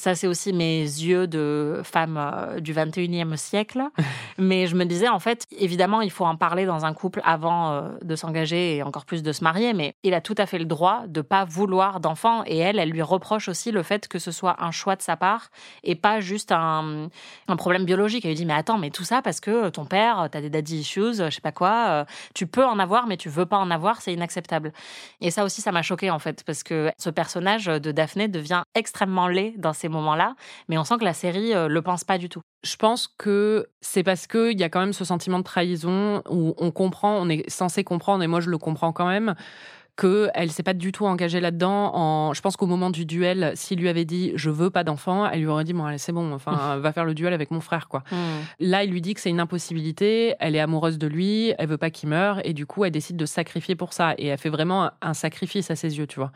ça, 0.00 0.14
c'est 0.14 0.26
aussi 0.26 0.54
mes 0.54 0.80
yeux 0.80 1.26
de 1.26 1.82
femme 1.84 2.16
euh, 2.18 2.58
du 2.58 2.72
21e 2.72 3.36
siècle. 3.36 3.82
Mais 4.38 4.66
je 4.66 4.74
me 4.74 4.84
disais, 4.84 5.08
en 5.08 5.18
fait, 5.18 5.44
évidemment, 5.58 6.00
il 6.00 6.10
faut 6.10 6.24
en 6.24 6.36
parler 6.36 6.64
dans 6.64 6.86
un 6.86 6.94
couple 6.94 7.20
avant 7.22 7.72
euh, 7.72 7.82
de 8.02 8.16
s'engager 8.16 8.76
et 8.76 8.82
encore 8.82 9.04
plus 9.04 9.22
de 9.22 9.30
se 9.30 9.44
marier. 9.44 9.74
Mais 9.74 9.94
il 10.02 10.14
a 10.14 10.22
tout 10.22 10.34
à 10.38 10.46
fait 10.46 10.58
le 10.58 10.64
droit 10.64 11.02
de 11.06 11.20
pas 11.20 11.44
vouloir 11.44 12.00
d'enfant. 12.00 12.44
Et 12.46 12.56
elle, 12.56 12.78
elle 12.78 12.88
lui 12.88 13.02
reproche 13.02 13.48
aussi 13.48 13.72
le 13.72 13.82
fait 13.82 14.08
que 14.08 14.18
ce 14.18 14.32
soit 14.32 14.64
un 14.64 14.70
choix 14.70 14.96
de 14.96 15.02
sa 15.02 15.18
part 15.18 15.50
et 15.84 15.96
pas 15.96 16.20
juste 16.20 16.50
un, 16.50 17.10
un 17.48 17.56
problème 17.56 17.84
biologique. 17.84 18.24
Elle 18.24 18.30
lui 18.30 18.36
dit, 18.36 18.46
mais 18.46 18.54
attends, 18.54 18.78
mais 18.78 18.88
tout 18.88 19.04
ça 19.04 19.20
parce 19.20 19.40
que 19.40 19.68
ton 19.68 19.84
père, 19.84 20.28
tu 20.32 20.38
as 20.38 20.40
des 20.40 20.48
daddy 20.48 20.78
issues, 20.78 21.16
je 21.16 21.28
sais 21.28 21.42
pas 21.42 21.52
quoi. 21.52 21.88
Euh, 21.88 22.04
tu 22.34 22.46
peux 22.46 22.64
en 22.64 22.78
avoir, 22.78 23.06
mais 23.06 23.18
tu 23.18 23.28
veux 23.28 23.44
pas 23.44 23.58
en 23.58 23.70
avoir, 23.70 24.00
c'est 24.00 24.14
inacceptable. 24.14 24.72
Et 25.20 25.30
ça 25.30 25.44
aussi, 25.44 25.60
ça 25.60 25.72
m'a 25.72 25.82
choqué 25.82 26.10
en 26.10 26.18
fait, 26.18 26.42
parce 26.44 26.62
que 26.62 26.90
ce 26.96 27.10
personnage 27.10 27.66
de 27.66 27.92
Daphné 27.92 28.28
devient 28.28 28.62
extrêmement 28.74 29.28
laid 29.28 29.52
dans 29.58 29.74
ces 29.74 29.89
moments-là, 29.90 30.34
mais 30.68 30.78
on 30.78 30.84
sent 30.84 30.98
que 30.98 31.04
la 31.04 31.12
série 31.12 31.54
euh, 31.54 31.68
le 31.68 31.82
pense 31.82 32.04
pas 32.04 32.18
du 32.18 32.28
tout. 32.28 32.40
Je 32.62 32.76
pense 32.76 33.08
que 33.18 33.68
c'est 33.80 34.02
parce 34.02 34.26
qu'il 34.26 34.58
y 34.58 34.62
a 34.62 34.68
quand 34.68 34.80
même 34.80 34.92
ce 34.92 35.04
sentiment 35.04 35.38
de 35.38 35.44
trahison 35.44 36.22
où 36.28 36.54
on 36.58 36.70
comprend, 36.70 37.16
on 37.16 37.28
est 37.28 37.48
censé 37.48 37.84
comprendre, 37.84 38.22
et 38.22 38.26
moi 38.26 38.40
je 38.40 38.50
le 38.50 38.58
comprends 38.58 38.92
quand 38.92 39.08
même, 39.08 39.34
qu'elle 40.00 40.50
s'est 40.50 40.62
pas 40.62 40.72
du 40.74 40.92
tout 40.92 41.06
engagée 41.06 41.40
là-dedans. 41.40 41.94
En... 41.94 42.34
Je 42.34 42.40
pense 42.40 42.56
qu'au 42.56 42.66
moment 42.66 42.90
du 42.90 43.04
duel, 43.04 43.52
s'il 43.54 43.78
lui 43.80 43.88
avait 43.88 44.04
dit 44.04 44.32
je 44.34 44.50
veux 44.50 44.70
pas 44.70 44.84
d'enfant, 44.84 45.28
elle 45.28 45.40
lui 45.40 45.46
aurait 45.46 45.64
dit 45.64 45.72
bon 45.72 45.84
allez 45.84 45.98
c'est 45.98 46.12
bon, 46.12 46.32
enfin 46.32 46.76
va 46.78 46.92
faire 46.92 47.04
le 47.04 47.14
duel 47.14 47.32
avec 47.32 47.50
mon 47.50 47.60
frère 47.60 47.88
quoi. 47.88 48.02
Hmm. 48.10 48.40
Là, 48.58 48.84
il 48.84 48.90
lui 48.90 49.00
dit 49.00 49.14
que 49.14 49.20
c'est 49.20 49.30
une 49.30 49.40
impossibilité, 49.40 50.34
elle 50.40 50.56
est 50.56 50.60
amoureuse 50.60 50.98
de 50.98 51.06
lui, 51.06 51.52
elle 51.58 51.68
veut 51.68 51.78
pas 51.78 51.90
qu'il 51.90 52.08
meure 52.08 52.40
et 52.44 52.52
du 52.52 52.66
coup 52.66 52.84
elle 52.84 52.92
décide 52.92 53.16
de 53.16 53.26
sacrifier 53.26 53.74
pour 53.74 53.92
ça 53.92 54.14
et 54.18 54.26
elle 54.26 54.38
fait 54.38 54.48
vraiment 54.48 54.90
un 55.02 55.14
sacrifice 55.14 55.70
à 55.70 55.76
ses 55.76 55.98
yeux, 55.98 56.06
tu 56.06 56.18
vois. 56.18 56.32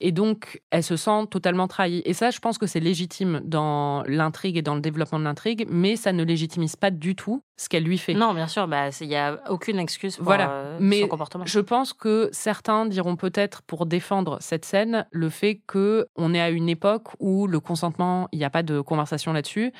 Et 0.00 0.12
donc, 0.12 0.60
elle 0.70 0.82
se 0.82 0.96
sent 0.96 1.26
totalement 1.30 1.68
trahie. 1.68 2.02
Et 2.04 2.14
ça, 2.14 2.30
je 2.30 2.38
pense 2.38 2.56
que 2.58 2.66
c'est 2.66 2.80
légitime 2.80 3.40
dans 3.44 4.02
l'intrigue 4.06 4.56
et 4.56 4.62
dans 4.62 4.74
le 4.74 4.80
développement 4.80 5.18
de 5.18 5.24
l'intrigue, 5.24 5.66
mais 5.68 5.96
ça 5.96 6.12
ne 6.12 6.24
légitimise 6.24 6.76
pas 6.76 6.90
du 6.90 7.14
tout 7.14 7.42
ce 7.58 7.68
qu'elle 7.68 7.84
lui 7.84 7.98
fait. 7.98 8.14
Non, 8.14 8.32
bien 8.32 8.46
sûr, 8.46 8.66
bah, 8.66 8.88
il 9.02 9.08
n'y 9.08 9.16
a 9.16 9.38
aucune 9.50 9.78
excuse 9.78 10.16
pour 10.16 10.24
Voilà. 10.24 10.50
euh, 10.50 10.78
Mais 10.80 11.02
son 11.02 11.08
comportement. 11.08 11.44
Je 11.46 11.60
pense 11.60 11.92
que 11.92 12.30
certains 12.32 12.86
diront 12.86 13.16
peut-être 13.16 13.60
pour 13.62 13.84
défendre 13.84 14.38
cette 14.40 14.64
scène 14.64 15.06
le 15.10 15.28
fait 15.28 15.60
que 15.66 16.06
on 16.16 16.32
est 16.32 16.40
à 16.40 16.48
une 16.48 16.70
époque 16.70 17.08
où 17.18 17.46
le 17.46 17.60
consentement, 17.60 18.28
il 18.32 18.38
n'y 18.38 18.44
a 18.46 18.50
pas 18.50 18.62
de 18.62 18.80
conversation 18.80 19.34
là-dessus 19.34 19.72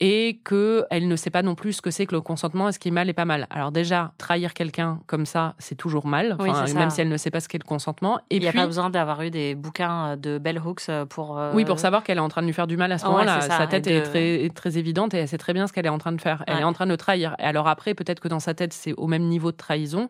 et 0.00 0.40
que 0.44 0.84
elle 0.90 1.06
ne 1.08 1.16
sait 1.16 1.30
pas 1.30 1.42
non 1.42 1.54
plus 1.54 1.74
ce 1.74 1.82
que 1.82 1.90
c'est 1.90 2.04
que 2.06 2.14
le 2.14 2.20
consentement 2.20 2.68
et 2.68 2.72
ce 2.72 2.78
qui 2.78 2.88
est 2.88 2.90
mal 2.90 3.08
et 3.08 3.12
pas 3.12 3.24
mal. 3.24 3.46
Alors 3.50 3.70
déjà, 3.72 4.12
trahir 4.18 4.52
quelqu'un 4.52 5.00
comme 5.06 5.24
ça, 5.24 5.54
c'est 5.58 5.76
toujours 5.76 6.06
mal, 6.06 6.36
Oui, 6.40 6.50
enfin, 6.50 6.64
même 6.74 6.90
si 6.90 7.00
elle 7.00 7.08
ne 7.08 7.16
sait 7.16 7.30
pas 7.30 7.40
ce 7.40 7.48
qu'est 7.48 7.58
le 7.62 7.66
consentement. 7.66 8.18
Et 8.30 8.36
Il 8.36 8.42
n'y 8.42 8.48
a 8.48 8.52
pas 8.52 8.66
besoin 8.66 8.90
d'avoir 8.90 9.22
eu 9.22 9.30
des 9.30 9.54
bouquins 9.54 10.08
euh, 10.12 10.16
de 10.16 10.38
bell 10.38 10.58
hooks 10.58 10.88
euh, 10.88 11.04
pour. 11.06 11.38
euh, 11.38 11.52
oui, 11.54 11.64
pour 11.64 11.78
savoir 11.78 12.02
qu'elle 12.02 12.18
est 12.18 12.20
en 12.20 12.28
train 12.28 12.42
de 12.42 12.46
lui 12.46 12.52
faire 12.52 12.66
du 12.66 12.76
mal 12.76 12.90
à 12.92 12.98
ce 12.98 13.06
moment-là. 13.06 13.40
Sa 13.42 13.66
tête 13.66 13.86
est, 13.86 14.02
très, 14.02 14.44
est 14.44 14.54
très 14.54 14.78
évidente 14.78 15.14
et 15.14 15.18
elle 15.18 15.28
sait 15.28 15.38
très 15.38 15.52
bien 15.52 15.66
ce 15.66 15.72
qu'elle 15.72 15.86
est 15.86 15.90
en 15.90 15.98
train 15.98 16.12
de 16.12 16.20
faire. 16.20 16.42
Elle 16.46 16.54
Ouais. 16.56 16.60
est 16.60 16.64
en 16.64 16.72
train 16.72 16.86
de 16.86 16.90
le 16.90 16.96
trahir. 16.96 17.36
Et 17.38 17.44
alors 17.44 17.68
après, 17.68 17.94
peut-être 17.94 18.20
que 18.20 18.28
dans 18.28 18.40
sa 18.40 18.54
tête, 18.54 18.72
c'est 18.72 18.94
au 18.94 19.06
même 19.06 19.24
niveau 19.24 19.52
de 19.52 19.56
trahison. 19.56 20.08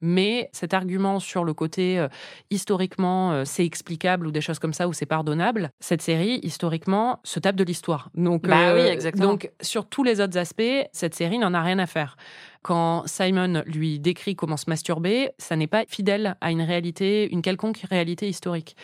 Mais 0.00 0.48
cet 0.52 0.74
argument 0.74 1.20
sur 1.20 1.44
le 1.44 1.54
côté 1.54 1.98
euh, 1.98 2.08
historiquement 2.50 3.32
euh, 3.32 3.44
c'est 3.44 3.64
explicable 3.64 4.26
ou 4.26 4.30
des 4.30 4.40
choses 4.40 4.58
comme 4.58 4.72
ça 4.72 4.88
ou 4.88 4.92
c'est 4.92 5.06
pardonnable, 5.06 5.70
cette 5.80 6.02
série 6.02 6.40
historiquement 6.42 7.20
se 7.24 7.38
tape 7.38 7.56
de 7.56 7.64
l'histoire. 7.64 8.10
Donc, 8.14 8.46
euh, 8.46 8.50
Bah 8.50 8.74
oui, 8.74 8.80
exactement. 8.80 9.26
donc 9.26 9.50
sur 9.60 9.86
tous 9.86 10.02
les 10.02 10.20
autres 10.20 10.38
aspects, 10.38 10.62
cette 10.92 11.14
série 11.14 11.38
n'en 11.38 11.54
a 11.54 11.62
rien 11.62 11.78
à 11.78 11.86
faire. 11.86 12.16
Quand 12.62 13.04
Simon 13.06 13.62
lui 13.66 14.00
décrit 14.00 14.36
comment 14.36 14.56
se 14.56 14.68
masturber, 14.68 15.30
ça 15.38 15.56
n'est 15.56 15.66
pas 15.66 15.84
fidèle 15.88 16.36
à 16.40 16.50
une 16.50 16.62
réalité, 16.62 17.30
une 17.32 17.42
quelconque 17.42 17.84
réalité 17.88 18.28
historique. 18.28 18.76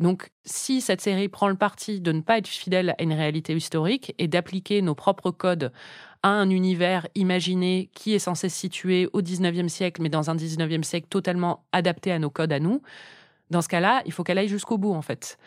Donc, 0.00 0.30
si 0.44 0.80
cette 0.80 1.00
série 1.00 1.28
prend 1.28 1.48
le 1.48 1.54
parti 1.54 2.00
de 2.00 2.12
ne 2.12 2.20
pas 2.22 2.38
être 2.38 2.48
fidèle 2.48 2.94
à 2.98 3.02
une 3.02 3.12
réalité 3.12 3.54
historique 3.54 4.14
et 4.18 4.26
d'appliquer 4.26 4.82
nos 4.82 4.94
propres 4.94 5.30
codes 5.30 5.72
à 6.22 6.28
un 6.30 6.50
univers 6.50 7.08
imaginé 7.14 7.90
qui 7.94 8.14
est 8.14 8.18
censé 8.18 8.48
se 8.48 8.56
situer 8.56 9.08
au 9.12 9.22
19e 9.22 9.68
siècle, 9.68 10.02
mais 10.02 10.08
dans 10.08 10.30
un 10.30 10.34
19e 10.36 10.84
siècle 10.84 11.08
totalement 11.08 11.64
adapté 11.72 12.12
à 12.12 12.18
nos 12.18 12.30
codes 12.30 12.52
à 12.52 12.60
nous, 12.60 12.82
dans 13.50 13.62
ce 13.62 13.68
cas-là, 13.68 14.02
il 14.06 14.12
faut 14.12 14.24
qu'elle 14.24 14.38
aille 14.38 14.48
jusqu'au 14.48 14.78
bout, 14.78 14.94
en 14.94 15.02
fait. 15.02 15.38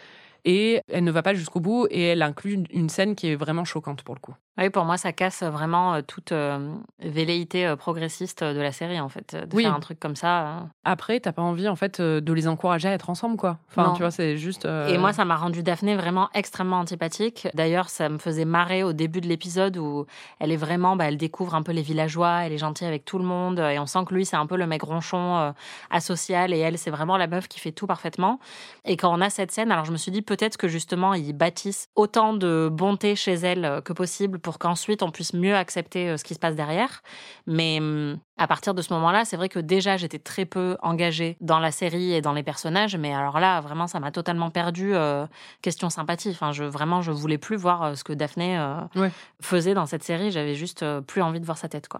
Et 0.46 0.82
elle 0.90 1.04
ne 1.06 1.12
va 1.12 1.24
pas 1.24 1.34
jusqu'au 1.36 1.60
bout 1.62 1.88
et 1.92 2.04
elle 2.04 2.22
inclut 2.24 2.64
une- 2.72 2.90
scène 2.90 3.16
qui 3.16 3.28
est 3.30 3.36
vraiment 3.36 3.66
choquante 3.66 4.04
pour 4.04 4.16
le 4.16 4.22
coup. 4.22 4.36
Oui, 4.58 4.70
pour 4.70 4.86
moi, 4.86 4.96
ça 4.98 5.12
casse 5.12 5.44
vraiment 5.44 5.96
euh, 5.96 6.02
toute 6.02 6.32
euh, 6.32 6.74
velléité 7.02 7.68
euh, 7.68 7.76
progressiste 7.76 8.42
de 8.44 8.60
la 8.62 8.72
série, 8.72 9.02
en 9.02 9.10
fait. 9.10 9.36
De 9.36 9.54
Oui. 9.54 9.64
faire 9.64 9.74
un 9.76 9.80
truc 9.82 10.00
comme 10.00 10.16
ça. 10.16 10.42
euh. 10.48 10.60
Après, 10.86 11.20
t'as 11.20 11.34
pas 11.34 11.42
envie, 11.42 11.68
en 11.68 11.76
fait, 11.76 12.00
de 12.00 12.34
les 12.34 12.48
encourager 12.48 12.88
à 12.88 12.94
être 12.94 13.10
ensemble, 13.10 13.36
quoi. 13.36 13.58
Enfin, 13.70 13.84
Non. 13.84 13.94
tu 13.94 14.02
vois, 14.02 14.12
c'est 14.12 14.38
juste. 14.38 14.66
euh, 14.66 14.88
Et 14.88 14.98
moi, 14.98 15.12
ça 15.12 15.26
m'a 15.26 15.36
rendu 15.36 15.62
Daphné 15.62 15.96
vraiment 15.98 16.30
extrêmement 16.34 16.80
antipathique. 16.80 17.48
D'ailleurs, 17.54 17.90
ça 17.90 18.08
me 18.08 18.18
faisait 18.18 18.46
marrer 18.46 18.84
au 18.84 18.94
début 18.94 19.20
de 19.20 19.28
l'épisode 19.28 19.76
où 19.78 20.06
elle 20.40 20.52
est 20.54 20.58
vraiment, 20.58 20.96
bah, 20.96 21.06
elle 21.10 21.18
découvre 21.18 21.54
un 21.56 21.62
peu 21.62 21.74
les 21.74 21.82
villageois, 21.82 22.46
elle 22.46 22.54
est 22.54 22.58
gentille 22.58 22.88
avec 22.88 23.04
tout 23.04 23.18
le 23.18 23.26
monde, 23.26 23.60
et 23.60 23.78
on 23.78 23.86
sent 23.86 24.06
que 24.08 24.14
lui, 24.14 24.26
c'est 24.26 24.38
un 24.38 24.46
peu 24.46 24.56
le 24.56 24.68
mec 24.68 24.84
ronchon, 24.84 25.38
euh, 25.38 25.52
asocial, 25.90 26.54
et 26.54 26.60
elle, 26.60 26.78
c'est 26.78 26.92
vraiment 26.92 27.18
la 27.18 27.28
meuf 27.28 27.50
qui 27.50 27.60
fait 27.60 27.72
tout 27.74 27.88
parfaitement. 27.88 28.40
Et 28.86 28.96
quand 28.96 29.14
on 29.14 29.20
a 29.22 29.30
cette 29.30 29.52
scène, 29.52 29.72
alors 29.72 29.84
je 29.86 29.92
me 29.92 29.98
suis 29.98 30.12
dit 30.12 30.22
peut-être 30.22 30.56
que 30.58 30.68
justement, 30.70 31.14
ils 31.14 31.34
bâtissent 31.34 31.90
autant 31.96 32.34
de 32.34 32.70
bonté 32.72 33.16
chez 33.18 33.34
elle 33.34 33.82
que 33.84 33.92
possible 33.94 34.40
pour 34.46 34.60
qu'ensuite 34.60 35.02
on 35.02 35.10
puisse 35.10 35.34
mieux 35.34 35.56
accepter 35.56 36.08
euh, 36.10 36.18
ce 36.18 36.24
qui 36.24 36.36
se 36.36 36.40
passe 36.40 36.56
derrière. 36.56 37.02
Mais 37.48 37.80
hum, 37.80 38.20
à 38.38 38.46
partir 38.48 38.76
de 38.76 38.82
ce 38.84 38.94
moment-là, 38.94 39.26
c'est 39.26 39.38
vrai 39.38 39.50
que 39.50 39.58
déjà, 39.60 39.98
j'étais 39.98 40.20
très 40.20 40.46
peu 40.46 40.78
engagée 40.84 41.36
dans 41.42 41.58
la 41.60 41.72
série 41.72 42.14
et 42.14 42.22
dans 42.22 42.34
les 42.34 42.44
personnages, 42.44 42.96
mais 42.96 43.12
alors 43.14 43.40
là, 43.40 43.60
vraiment, 43.62 43.88
ça 43.88 44.00
m'a 44.00 44.12
totalement 44.12 44.52
perdu. 44.52 44.94
euh, 44.94 45.26
question 45.62 45.90
sympathie. 45.90 46.30
Enfin, 46.30 46.52
je, 46.52 46.64
vraiment, 46.64 47.02
je 47.02 47.12
voulais 47.12 47.38
plus 47.40 47.56
voir 47.58 47.82
euh, 47.82 47.96
ce 47.96 48.04
que 48.04 48.14
Daphné 48.14 48.58
euh, 48.60 48.76
Ouais. 48.96 49.12
faisait 49.42 49.74
dans 49.74 49.88
cette 49.88 50.04
série. 50.04 50.30
J'avais 50.32 50.54
juste 50.56 50.84
euh, 50.84 51.02
plus 51.02 51.22
envie 51.24 51.40
de 51.40 51.46
voir 51.46 51.58
sa 51.58 51.68
tête, 51.70 51.88
quoi. 51.88 52.00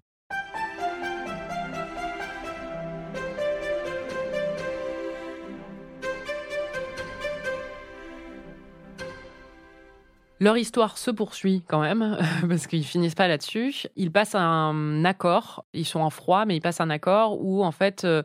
Leur 10.38 10.58
histoire 10.58 10.98
se 10.98 11.10
poursuit 11.10 11.62
quand 11.66 11.80
même, 11.80 12.18
parce 12.48 12.66
qu'ils 12.66 12.84
finissent 12.84 13.14
pas 13.14 13.28
là-dessus. 13.28 13.86
Ils 13.96 14.12
passent 14.12 14.34
un 14.34 15.04
accord, 15.04 15.64
ils 15.72 15.86
sont 15.86 16.00
en 16.00 16.10
froid, 16.10 16.44
mais 16.44 16.56
ils 16.56 16.60
passent 16.60 16.80
un 16.80 16.90
accord 16.90 17.42
où, 17.42 17.64
en 17.64 17.72
fait, 17.72 18.04
euh, 18.04 18.22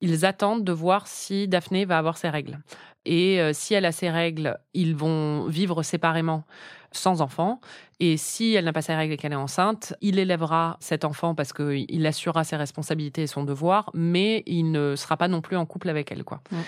ils 0.00 0.24
attendent 0.24 0.64
de 0.64 0.72
voir 0.72 1.06
si 1.06 1.48
Daphné 1.48 1.84
va 1.84 1.98
avoir 1.98 2.16
ses 2.16 2.28
règles. 2.28 2.60
Et 3.04 3.40
euh, 3.40 3.52
si 3.52 3.74
elle 3.74 3.84
a 3.84 3.92
ses 3.92 4.10
règles, 4.10 4.58
ils 4.74 4.94
vont 4.94 5.46
vivre 5.46 5.82
séparément 5.82 6.44
sans 6.92 7.22
enfant. 7.22 7.60
Et 7.98 8.16
si 8.16 8.54
elle 8.54 8.66
n'a 8.66 8.72
pas 8.72 8.82
ses 8.82 8.94
règles 8.94 9.14
et 9.14 9.16
qu'elle 9.16 9.32
est 9.32 9.36
enceinte, 9.36 9.94
il 10.00 10.18
élèvera 10.18 10.76
cet 10.80 11.04
enfant 11.04 11.34
parce 11.34 11.52
qu'il 11.52 12.06
assurera 12.06 12.44
ses 12.44 12.56
responsabilités 12.56 13.22
et 13.22 13.26
son 13.26 13.44
devoir, 13.44 13.90
mais 13.94 14.42
il 14.46 14.70
ne 14.70 14.94
sera 14.94 15.16
pas 15.16 15.28
non 15.28 15.40
plus 15.40 15.56
en 15.56 15.66
couple 15.66 15.88
avec 15.88 16.12
elle. 16.12 16.22
quoi. 16.22 16.40
Ouais. 16.52 16.58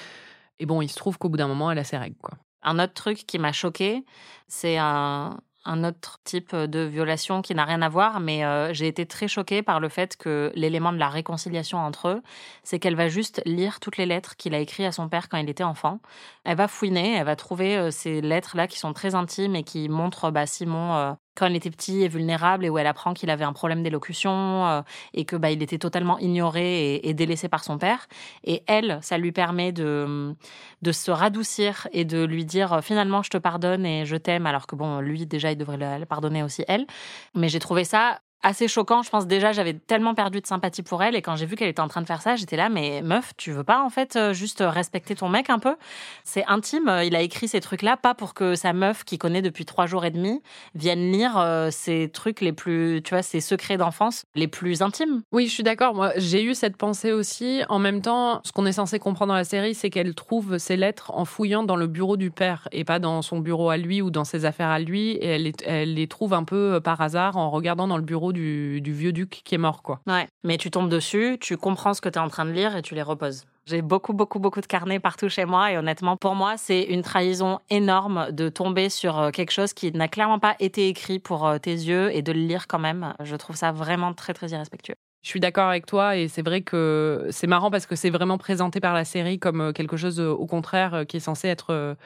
Et 0.59 0.67
bon, 0.67 0.81
il 0.83 0.89
se 0.89 0.97
trouve 0.97 1.19
qu'au 1.19 1.29
bout 1.29 1.37
d'un 1.37 1.49
moment, 1.49 1.71
elle 1.71 1.79
a 1.79 1.85
ses 1.85 1.99
règles. 1.99 2.17
quoi. 2.23 2.39
Un 2.65 2.79
autre 2.79 2.95
truc 2.95 3.27
qui 3.27 3.39
m'a 3.39 3.53
choqué, 3.53 4.05
c'est 4.49 4.79
un, 4.79 5.39
autre 5.67 6.19
type 6.25 6.55
de 6.55 6.81
violation 6.81 7.41
qui 7.41 7.55
n'a 7.55 7.65
rien 7.65 7.81
à 7.83 7.89
voir, 7.89 8.21
mais 8.21 8.45
euh, 8.45 8.73
j'ai 8.75 8.87
été 8.87 9.07
très 9.07 9.29
choquée 9.29 9.63
par 9.63 9.81
le 9.81 9.89
fait 9.89 10.17
que 10.17 10.53
l'élément 10.55 10.93
de 10.93 10.99
la 10.99 11.09
réconciliation 11.09 11.79
entre 11.79 12.09
eux, 12.09 12.23
c'est 12.63 12.79
qu'elle 12.79 12.97
va 12.97 13.09
juste 13.09 13.41
lire 13.47 13.81
toutes 13.81 13.97
les 13.97 14.07
lettres 14.07 14.37
qu'il 14.37 14.55
a 14.55 14.59
écrites 14.59 14.87
à 14.87 14.93
son 14.93 15.09
père 15.09 15.29
quand 15.29 15.39
il 15.39 15.49
était 15.49 15.65
enfant. 15.65 16.01
Elle 16.45 16.57
va 16.57 16.69
fouiner, 16.69 17.15
elle 17.15 17.25
va 17.25 17.37
trouver 17.37 17.77
euh, 17.77 17.91
ces 17.91 18.21
lettres-là 18.21 18.67
qui 18.67 18.79
sont 18.79 18.93
très 18.93 19.15
intimes 19.15 19.57
et 19.57 19.65
qui 19.65 19.89
montrent 19.89 20.31
bah, 20.31 20.47
Simon 20.47 20.95
euh, 20.95 21.13
quand 21.35 21.47
il 21.47 21.57
était 21.57 21.71
petit 21.71 22.03
et 22.03 22.09
vulnérable 22.09 22.65
et 22.65 22.71
où 22.71 22.79
elle 22.79 22.87
apprend 22.87 23.15
qu'il 23.15 23.31
avait 23.31 23.45
un 23.45 23.53
problème 23.53 23.83
d'élocution 23.83 24.67
euh, 24.67 24.83
et 25.13 25.25
que 25.25 25.37
bah, 25.37 25.51
il 25.51 25.63
était 25.63 25.79
totalement 25.79 26.19
ignoré 26.19 26.97
et, 26.97 27.15
délaissé 27.15 27.49
par 27.49 27.65
son 27.65 27.79
père. 27.79 28.07
Et 28.45 28.63
elle, 28.67 28.99
ça 29.03 29.19
lui 29.19 29.33
permet 29.33 29.73
de, 29.73 30.35
de 30.83 30.93
se 30.93 31.11
radoucir 31.11 31.89
et 31.93 32.05
de 32.05 32.25
lui 32.25 32.45
dire 32.45 32.73
euh, 32.73 32.81
finalement 32.81 33.23
je 33.23 33.31
te 33.31 33.39
pardonne 33.39 33.87
et 33.87 34.05
je 34.05 34.17
t'aime 34.17 34.47
alors 34.47 34.67
que 34.67 34.77
bon 34.77 35.01
lui 35.01 35.27
déjà 35.27 35.53
il 35.53 35.57
devrait 35.57 35.77
la 35.77 36.05
pardonner 36.07 36.43
aussi 36.43 36.65
elle 36.69 36.87
mais 37.35 37.49
j'ai 37.49 37.59
trouvé 37.59 37.85
ça 37.85 38.21
assez 38.43 38.69
choquant. 38.69 39.03
Je 39.03 39.11
pense 39.11 39.27
déjà, 39.27 39.53
j'avais 39.53 39.73
tellement 39.73 40.15
perdu 40.15 40.41
de 40.41 40.47
sympathie 40.47 40.83
pour 40.83 41.03
elle. 41.03 41.17
Et 41.17 41.23
quand 41.23 41.35
j'ai 41.37 41.47
vu 41.47 41.57
qu'elle 41.57 41.69
était 41.69 41.81
en 41.81 41.89
train 41.89 42.03
de 42.03 42.07
faire 42.07 42.23
ça, 42.23 42.37
j'étais 42.37 42.57
là, 42.57 42.69
mais 42.69 43.01
meuf, 43.03 43.33
tu 43.37 43.53
veux 43.53 43.65
pas 43.65 43.83
en 43.83 43.89
fait 43.89 44.17
euh, 44.17 44.33
juste 44.33 44.63
respecter 44.65 45.15
ton 45.15 45.29
mec 45.29 45.51
un 45.51 45.59
peu? 45.59 45.77
C'est 46.25 46.45
intime. 46.47 46.89
Euh, 46.89 47.05
il 47.05 47.17
a 47.17 47.23
écrit 47.23 47.49
ces 47.49 47.61
trucs-là, 47.61 47.97
pas 47.97 48.15
pour 48.15 48.35
que 48.35 48.55
sa 48.55 48.73
meuf, 48.73 49.05
qui 49.05 49.19
connaît 49.19 49.43
depuis 49.43 49.65
trois 49.65 49.87
jours 49.87 50.05
et 50.05 50.11
demi, 50.11 50.43
vienne 50.75 51.11
lire 51.11 51.39
euh, 51.39 51.71
ces 51.71 52.11
trucs 52.13 52.41
les 52.41 52.53
plus, 52.53 53.01
tu 53.03 53.15
vois, 53.15 53.23
ces 53.23 53.41
secrets 53.41 53.79
d'enfance 53.79 54.27
les 54.35 54.49
plus 54.49 54.83
intimes. 54.83 55.23
Oui, 55.33 55.47
je 55.47 55.53
suis 55.53 55.63
d'accord. 55.63 55.95
Moi, 55.95 56.13
j'ai 56.17 56.43
eu 56.45 56.55
cette 56.55 56.77
pensée 56.77 57.13
aussi. 57.13 57.63
En 57.71 57.79
même 57.79 58.03
temps, 58.03 58.41
ce 58.45 58.53
qu'on 58.53 58.67
est 58.67 58.73
censé 58.73 58.99
comprendre 58.99 59.33
dans 59.33 59.39
la 59.39 59.45
série, 59.45 59.75
c'est 59.75 59.89
qu'elle 59.89 60.15
trouve 60.15 60.59
ses 60.59 60.77
lettres 60.77 61.13
en 61.15 61.25
fouillant 61.25 61.63
dans 61.63 61.77
le 61.77 61.87
bureau 61.87 62.19
du 62.19 62.31
père 62.31 62.69
et 62.73 62.85
pas 62.85 62.99
dans 62.99 63.23
son 63.23 63.39
bureau 63.39 63.71
à 63.71 63.79
lui 63.79 64.03
ou 64.03 64.11
dans 64.11 64.25
ses 64.25 64.45
affaires 64.45 64.69
à 64.69 64.79
lui. 64.79 65.13
Et 65.13 65.27
elle, 65.27 65.53
elle 65.65 65.95
les 65.95 66.09
trouve 66.09 66.35
un 66.35 66.45
peu 66.45 66.81
par 66.83 67.01
hasard 67.01 67.39
en 67.39 67.51
regardant 67.51 67.89
dans 67.89 67.97
le 67.97 68.03
bureau 68.03 68.34
du, 68.35 68.83
vieux 68.85 69.13
duc 69.13 69.41
qui 69.45 69.55
est 69.55 69.59
mort, 69.59 69.83
quoi. 69.83 70.01
Ouais, 70.07 70.29
mais 70.43 70.59
tu 70.59 70.71
tombes 70.71 70.91
dessus, 70.91 71.39
tu 71.41 71.57
comprends 71.57 71.95
ce 71.95 72.03
que 72.03 72.11
tu 72.11 72.19
es 72.19 72.23
en 72.23 72.29
train 72.29 72.45
de 72.45 72.51
lire 72.51 72.77
et 72.77 72.83
tu 72.83 72.95
les 72.95 73.03
reposes. 73.03 73.45
J'ai 73.67 73.81
beaucoup, 73.81 74.13
beaucoup, 74.13 74.39
beaucoup 74.39 74.61
de 74.61 74.67
carnets 74.67 75.01
partout 75.01 75.31
chez 75.31 75.47
moi 75.47 75.73
et 75.73 75.79
honnêtement, 75.79 76.19
pour 76.19 76.35
moi, 76.35 76.57
c'est 76.59 76.83
une 76.83 77.01
trahison 77.01 77.61
énorme 77.71 78.31
de 78.31 78.51
tomber 78.51 78.91
sur 78.91 79.19
euh, 79.19 79.31
quelque 79.31 79.53
chose 79.53 79.73
qui 79.73 79.91
n'a 79.93 80.07
clairement 80.07 80.39
pas 80.39 80.55
été 80.61 80.89
écrit 80.89 81.19
pour 81.19 81.47
euh, 81.47 81.57
tes 81.57 81.73
yeux 81.73 82.15
et 82.15 82.21
de 82.21 82.33
le 82.33 82.41
lire 82.41 82.67
quand 82.67 82.79
même. 82.79 83.15
Je 83.21 83.37
trouve 83.37 83.57
ça 83.57 83.73
vraiment 83.73 84.13
très, 84.13 84.35
très 84.35 84.49
irrespectueux. 84.49 84.97
Je 85.23 85.31
suis 85.31 85.41
d'accord 85.41 85.71
avec 85.71 85.87
toi 85.87 86.19
et 86.19 86.29
c'est 86.29 86.43
vrai 86.43 86.61
que 86.61 87.29
c'est 87.31 87.47
marrant 87.47 87.71
parce 87.71 87.87
que 87.87 87.97
c'est 87.97 88.11
vraiment 88.11 88.37
présenté 88.37 88.81
par 88.81 88.93
la 88.93 89.07
série 89.07 89.39
comme 89.39 89.63
euh, 89.63 89.73
quelque 89.73 89.97
chose 89.97 90.21
au 90.21 90.45
contraire 90.45 91.05
qui 91.09 91.17
est 91.17 91.21
censé 91.21 91.49
être 91.49 91.97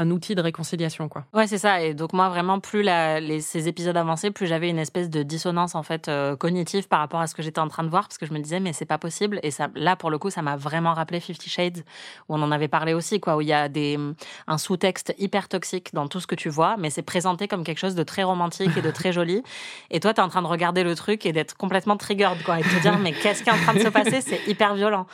un 0.00 0.10
outil 0.10 0.34
de 0.34 0.40
réconciliation, 0.40 1.10
quoi. 1.10 1.26
Ouais, 1.34 1.46
c'est 1.46 1.58
ça. 1.58 1.82
Et 1.82 1.92
donc 1.92 2.14
moi, 2.14 2.30
vraiment, 2.30 2.58
plus 2.58 2.82
les, 2.82 3.40
ces 3.42 3.68
épisodes 3.68 3.96
avançaient, 3.98 4.30
plus 4.30 4.46
j'avais 4.46 4.70
une 4.70 4.78
espèce 4.78 5.10
de 5.10 5.22
dissonance 5.22 5.74
en 5.74 5.82
fait 5.82 6.08
euh, 6.08 6.36
cognitive 6.36 6.88
par 6.88 7.00
rapport 7.00 7.20
à 7.20 7.26
ce 7.26 7.34
que 7.34 7.42
j'étais 7.42 7.58
en 7.58 7.68
train 7.68 7.84
de 7.84 7.90
voir, 7.90 8.08
parce 8.08 8.16
que 8.16 8.24
je 8.24 8.32
me 8.32 8.38
disais 8.38 8.60
mais 8.60 8.72
c'est 8.72 8.86
pas 8.86 8.96
possible. 8.96 9.40
Et 9.42 9.50
ça, 9.50 9.68
là, 9.74 9.96
pour 9.96 10.10
le 10.10 10.18
coup, 10.18 10.30
ça 10.30 10.40
m'a 10.40 10.56
vraiment 10.56 10.94
rappelé 10.94 11.20
Fifty 11.20 11.50
Shades, 11.50 11.84
où 12.28 12.34
on 12.34 12.42
en 12.42 12.50
avait 12.50 12.68
parlé 12.68 12.94
aussi, 12.94 13.20
quoi, 13.20 13.36
où 13.36 13.42
il 13.42 13.48
y 13.48 13.52
a 13.52 13.68
des 13.68 13.98
un 14.46 14.56
sous-texte 14.58 15.14
hyper 15.18 15.48
toxique 15.48 15.92
dans 15.92 16.08
tout 16.08 16.20
ce 16.20 16.26
que 16.26 16.34
tu 16.34 16.48
vois, 16.48 16.76
mais 16.78 16.88
c'est 16.88 17.02
présenté 17.02 17.46
comme 17.46 17.62
quelque 17.62 17.78
chose 17.78 17.94
de 17.94 18.02
très 18.02 18.22
romantique 18.22 18.74
et 18.76 18.82
de 18.82 18.90
très 18.90 19.12
joli. 19.12 19.42
Et 19.90 20.00
toi, 20.00 20.14
tu 20.14 20.20
es 20.20 20.24
en 20.24 20.28
train 20.28 20.42
de 20.42 20.46
regarder 20.46 20.82
le 20.82 20.94
truc 20.94 21.26
et 21.26 21.32
d'être 21.32 21.56
complètement 21.56 21.96
triggered, 21.96 22.42
quoi, 22.44 22.58
et 22.60 22.62
de 22.62 22.68
te 22.68 22.80
dire 22.80 22.98
mais 22.98 23.12
qu'est-ce 23.12 23.42
qui 23.42 23.50
est 23.50 23.52
en 23.52 23.58
train 23.58 23.74
de 23.74 23.80
se 23.80 23.88
passer? 23.88 24.20
C'est 24.20 24.46
hyper 24.46 24.74
violent. 24.74 25.06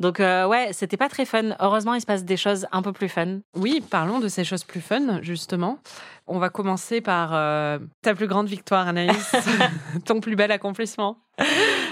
Donc 0.00 0.20
euh, 0.20 0.46
ouais, 0.46 0.70
c'était 0.72 0.96
pas 0.96 1.08
très 1.08 1.24
fun. 1.24 1.56
Heureusement, 1.60 1.94
il 1.94 2.00
se 2.00 2.06
passe 2.06 2.24
des 2.24 2.36
choses 2.36 2.66
un 2.72 2.82
peu 2.82 2.92
plus 2.92 3.08
fun. 3.08 3.38
Oui, 3.54 3.82
parlons 3.88 4.20
de 4.20 4.25
ces 4.28 4.44
choses 4.44 4.64
plus 4.64 4.80
fun, 4.80 5.20
justement. 5.22 5.78
On 6.26 6.38
va 6.38 6.48
commencer 6.48 7.00
par 7.00 7.30
euh, 7.32 7.78
ta 8.02 8.14
plus 8.14 8.26
grande 8.26 8.48
victoire, 8.48 8.88
Anaïs, 8.88 9.34
ton 10.04 10.20
plus 10.20 10.36
bel 10.36 10.50
accomplissement. 10.50 11.18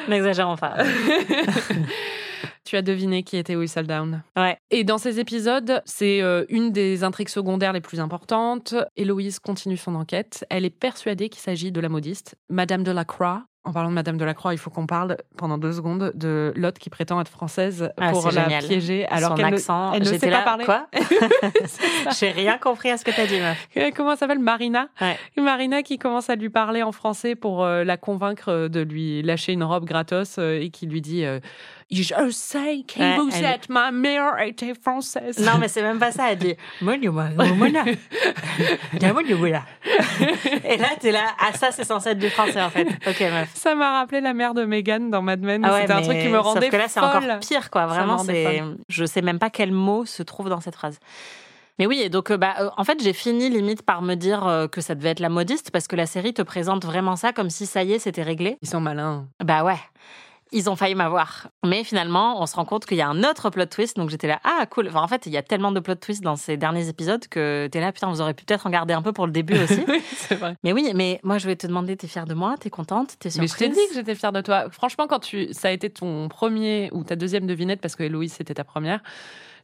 N'exagérons 0.09 0.57
pas. 0.57 0.77
tu 2.65 2.77
as 2.77 2.83
deviné 2.83 3.23
qui 3.23 3.37
était 3.37 3.57
Whistledown. 3.57 4.23
Ouais. 4.37 4.57
Et 4.71 4.85
dans 4.85 4.99
ces 4.99 5.21
épisodes, 5.21 5.83
c'est 5.85 6.23
euh, 6.23 6.45
une 6.49 6.73
des 6.73 7.05
intrigues 7.05 7.29
secondaires 7.29 7.73
les 7.73 7.81
plus 7.81 8.01
importantes. 8.01 8.75
Héloïse 8.97 9.39
continue 9.39 9.77
son 9.77 9.95
enquête. 9.95 10.45
Elle 10.51 10.65
est 10.65 10.71
persuadée 10.71 11.29
qu'il 11.29 11.43
s'agit 11.43 11.73
de 11.73 11.81
la 11.81 11.89
modiste, 11.89 12.37
Madame 12.49 12.83
de 12.83 12.91
la 12.91 13.05
Croix, 13.05 13.45
en 13.65 13.73
parlant 13.73 13.89
de 13.89 13.95
Madame 13.95 14.19
de 14.19 14.25
la 14.25 14.35
Croix, 14.35 14.53
il 14.53 14.59
faut 14.59 14.71
qu'on 14.71 14.87
parle 14.87 15.17
pendant 15.37 15.57
deux 15.57 15.73
secondes 15.73 16.13
de 16.15 16.53
Lotte 16.55 16.79
qui 16.79 16.91
prétend 16.91 17.21
être 17.21 17.31
française 17.31 17.91
ah, 17.97 18.11
pour 18.11 18.31
la 18.31 18.45
piéger 18.59 19.07
alors 19.07 19.35
qu'elle 19.35 19.47
ne, 19.47 19.95
elle 19.95 20.03
ne 20.03 20.19
sait 20.19 20.31
pas 20.31 20.43
parler. 20.43 20.65
Quoi 20.67 20.87
J'ai 22.19 22.31
rien 22.31 22.59
compris 22.59 22.91
à 22.91 22.99
ce 22.99 23.05
que 23.05 23.11
tu 23.11 23.21
as 23.21 23.27
dit, 23.27 23.41
meuf. 23.41 23.69
Euh, 23.77 23.91
comment 23.97 24.17
s'appelle 24.17 24.39
Marina 24.39 24.89
Marina 25.37 25.83
qui 25.83 25.99
commence 25.99 26.29
à 26.29 26.37
lui 26.37 26.51
parler 26.51 26.83
en 26.83 26.93
français 26.93 27.35
pour 27.35 27.65
euh, 27.65 27.85
la 27.85 27.97
convaincre 27.97 28.69
de 28.69 28.81
lui 28.81 29.23
lâcher 29.23 29.53
une 29.53 29.65
robe 29.65 29.85
gratos 29.85 30.37
euh, 30.39 30.61
et 30.61 30.69
qui 30.69 30.87
lui 30.87 31.01
dit 31.01 31.25
je 31.91 32.31
sais 32.31 32.85
que 32.87 33.21
vous 33.21 33.45
êtes 33.45 33.69
ma 33.69 33.91
mère 33.91 34.41
était 34.45 34.75
française. 34.75 35.39
Non, 35.39 35.59
mais 35.61 35.69
c'est 35.69 35.83
même 35.83 35.99
pas 35.99 36.13
ça. 36.13 36.33
Elle 36.33 36.39
dit 36.39 36.55
Et 40.65 40.77
là, 40.77 40.89
t'es 40.99 41.13
là. 41.13 41.27
Ah, 41.39 41.53
ça, 41.53 41.71
c'est 41.71 41.85
censé 41.85 42.11
être 42.11 42.19
du 42.19 42.31
français, 42.31 42.63
en 42.63 42.71
fait. 42.71 42.87
Ok, 43.07 43.21
meuf. 43.21 43.49
Ça 43.55 43.75
m'a 43.75 43.93
rappelé 44.01 44.21
la 44.21 44.35
mère 44.35 44.53
de 44.53 44.65
Megan 44.65 45.11
dans 45.11 45.23
Mad 45.23 45.41
Men. 45.41 45.65
Ah 45.65 45.81
C'était 45.81 45.93
un 45.93 46.03
truc 46.03 46.19
qui 46.19 46.29
me 46.29 46.39
rendait 46.39 46.61
Sauf 46.61 46.71
que 46.71 46.77
là, 46.77 46.89
c'est 46.89 47.01
encore 47.01 47.23
pire, 47.41 47.71
quoi. 47.71 47.87
Vraiment, 47.87 48.19
c'est. 48.19 48.63
Je 48.89 49.05
sais 49.05 49.23
même 49.23 49.39
pas 49.39 49.51
quel 49.51 49.73
mot 49.73 50.05
se 50.05 50.23
trouve 50.23 50.49
dans 50.49 50.61
cette 50.61 50.75
phrase. 50.75 50.99
Mais 51.79 51.87
oui, 51.87 52.01
et 52.01 52.09
donc 52.09 52.31
euh, 52.31 52.37
bah, 52.37 52.55
euh, 52.61 52.71
en 52.77 52.85
fait, 52.85 53.03
j'ai 53.03 53.13
fini 53.13 53.49
limite 53.51 53.83
par 53.83 54.01
me 54.01 54.15
dire 54.15 54.47
euh, 54.47 54.69
que 54.69 54.81
ça 54.81 54.95
devait 54.95 55.11
être 55.11 55.21
la 55.21 55.29
modiste 55.29 55.73
parce 55.73 55.89
que 55.89 55.97
la 55.97 56.07
série 56.07 56.33
te 56.33 56.43
présente 56.43 56.85
vraiment 56.85 57.17
ça 57.17 57.33
comme 57.33 57.51
si 57.51 57.67
ça 57.67 57.83
y 57.83 57.93
est, 57.95 57.99
c'était 57.99 58.23
réglé. 58.23 58.59
Ils 58.63 58.69
sont 58.69 58.81
malins. 58.81 59.27
Bah 59.43 59.65
ouais 59.65 59.79
ils 60.55 60.71
ont 60.71 60.77
failli 60.77 60.95
m'avoir. 60.95 61.49
Mais 61.67 61.83
finalement, 61.83 62.41
on 62.41 62.47
se 62.47 62.55
rend 62.55 62.65
compte 62.65 62.87
qu'il 62.87 62.97
y 62.97 63.03
a 63.03 63.09
un 63.09 63.25
autre 63.25 63.51
plot 63.51 63.67
twist. 63.67 63.97
Donc 63.97 64.09
j'étais 64.09 64.29
là, 64.29 64.41
ah 64.45 64.65
cool. 64.71 64.87
Enfin, 64.89 65.03
en 65.03 65.09
fait, 65.09 65.27
il 65.27 65.33
y 65.33 65.37
a 65.37 65.43
tellement 65.43 65.73
de 65.73 65.81
plot 65.81 65.97
twists 65.97 66.23
dans 66.23 66.37
ces 66.37 66.57
derniers 66.57 66.89
épisodes 66.89 67.27
que 67.27 67.69
t'es 67.71 67.81
là, 67.81 67.91
putain, 67.91 68.09
vous 68.09 68.21
aurez 68.21 68.35
pu 68.35 68.45
peut-être 68.45 68.67
en 68.67 68.71
garder 68.71 68.95
un 68.95 69.03
peu 69.03 69.13
pour 69.13 69.27
le 69.27 69.33
début 69.33 69.59
aussi. 69.59 69.85
oui, 69.89 70.01
c'est 70.17 70.37
vrai. 70.37 70.57
Mais 70.63 70.73
oui, 70.73 70.93
mais 70.95 71.19
moi, 71.25 71.39
je 71.39 71.47
vais 71.47 71.57
te 71.57 71.67
demander, 71.67 71.97
t'es 71.97 72.07
fière 72.07 72.27
de 72.27 72.35
moi 72.35 72.55
T'es 72.59 72.71
contente 72.71 73.17
T'es 73.19 73.31
surprise 73.31 73.53
Mais 73.53 73.67
je 73.67 73.73
t'ai 73.73 73.81
dit 73.81 73.89
que 73.89 73.95
j'étais 73.95 74.15
fière 74.15 74.33
de 74.33 74.41
toi. 74.41 74.71
Franchement, 74.71 75.09
quand 75.09 75.19
tu, 75.19 75.53
ça 75.53 75.69
a 75.69 75.71
été 75.73 75.91
ton 75.91 76.29
premier 76.29 76.89
ou 76.93 77.03
ta 77.03 77.17
deuxième 77.17 77.47
devinette, 77.49 77.81
parce 77.81 77.97
que 77.97 78.05
Héloïse, 78.05 78.35
c'était 78.35 78.55
ta 78.55 78.65
première, 78.65 79.01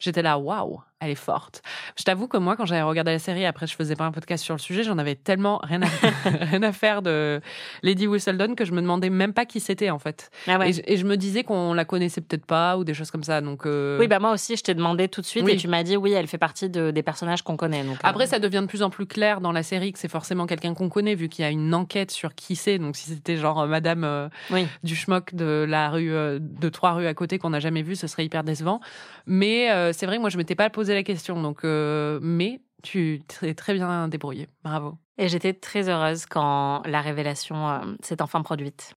j'étais 0.01 0.23
là, 0.23 0.39
waouh, 0.39 0.81
elle 1.01 1.11
est 1.11 1.15
forte. 1.15 1.63
Je 1.99 2.05
t'avoue 2.05 2.29
que 2.29 2.37
moi, 2.37 2.57
quand 2.57 2.67
j'avais 2.67 2.83
regardé 2.83 3.13
la 3.13 3.19
série, 3.19 3.47
après, 3.47 3.67
je 3.67 3.75
faisais 3.75 3.97
pas 3.97 4.05
un 4.05 4.13
podcast 4.13 4.45
sur 4.45 4.55
le 4.55 4.61
sujet, 4.61 4.83
j'en 4.83 4.99
avais 4.99 5.15
tellement 5.15 5.59
rien 5.63 5.81
à, 5.83 5.87
rien 6.45 6.63
à 6.63 6.73
faire 6.73 7.01
de 7.01 7.41
Lady 7.83 8.07
Whistledown 8.07 8.55
que 8.55 8.67
je 8.67 8.73
me 8.73 8.83
demandais 8.83 9.09
même 9.09 9.33
pas 9.33 9.47
qui 9.47 9.61
c'était, 9.61 9.89
en 9.89 9.99
fait. 9.99 10.31
Ah 10.47 10.59
ouais. 10.59 10.73
et, 10.85 10.97
je 10.99 11.07
me 11.07 11.17
disais 11.17 11.43
qu'on 11.43 11.73
la 11.73 11.87
connaissait 11.87 12.21
peut-être 12.21 12.45
pas 12.45 12.77
ou 12.77 12.85
des 12.85 12.93
choses 12.93 13.11
comme 13.11 13.25
ça. 13.25 13.41
Donc, 13.41 13.65
euh, 13.65 13.99
Oui, 13.99 14.09
bah 14.09 14.19
moi 14.19 14.33
aussi, 14.33 14.57
je 14.57 14.63
t'ai 14.63 14.75
demandé 14.75 15.09
tout 15.09 15.23
de 15.23 15.27
suite 15.27 15.49
et 15.49 15.57
tu 15.57 15.69
m'as 15.69 15.83
dit, 15.83 15.97
oui, 15.97 16.13
elle 16.13 16.27
fait 16.27 16.39
partie 16.39 16.69
de, 16.69 16.91
des 16.91 17.03
personnages 17.03 17.43
qu'on 17.43 17.57
connaît. 17.57 17.83
Donc, 17.83 17.97
après, 18.03 18.25
euh, 18.25 18.29
ça 18.29 18.39
devient 18.39 18.61
de 18.61 18.67
plus 18.67 18.83
en 18.83 18.91
plus 18.91 19.07
clair 19.07 19.41
dans 19.41 19.53
la 19.53 19.63
série 19.63 19.93
que 19.93 19.99
c'est 19.99 20.09
forcément 20.09 20.47
quelqu'un 20.47 20.75
qu'on 20.75 20.91
connaît, 20.91 21.15
vu 21.15 21.31
qu'il 21.31 21.45
y 21.45 21.49
a 21.49 21.51
une 21.51 21.75
enquête 21.75 22.11
sur 22.11 22.35
qui 22.35 22.57
c'est. 22.57 22.79
Donc, 22.79 22.97
si 22.97 23.09
c'était 23.09 23.39
genre 23.39 23.61
euh, 23.61 23.67
Madame 23.67 24.29
du 24.83 24.95
schmock 24.95 25.35
de 25.35 25.65
la 25.67 25.89
rue, 25.89 26.11
de 26.11 26.69
trois 26.69 26.93
rues 26.93 27.07
à 27.07 27.15
côté 27.15 27.39
qu'on 27.39 27.51
n'a 27.51 27.61
jamais 27.61 27.83
vu, 27.83 27.97
ce 27.97 28.07
serait 28.07 28.25
hyper 28.25 28.45
décevant. 28.45 28.81
Mais 29.27 29.69
c'est 29.93 30.05
vrai 30.05 30.17
que 30.17 30.21
moi, 30.21 30.31
je 30.31 30.37
m'étais 30.37 30.55
pas 30.55 30.69
posé 30.69 30.90
la 30.95 31.03
question. 31.03 31.41
Donc, 31.41 31.65
euh, 31.65 32.19
mais 32.23 32.61
tu 32.83 33.21
t'es 33.27 33.55
très 33.55 33.75
bien 33.75 34.09
débrouillé. 34.09 34.49
Bravo. 34.65 34.97
Et 35.19 35.29
j'étais 35.29 35.53
très 35.53 35.89
heureuse 35.89 36.27
quand 36.27 36.83
la 36.87 37.01
révélation 37.01 37.69
euh, 37.69 37.79
s'est 38.03 38.23
enfin 38.23 38.43
produite. 38.43 38.95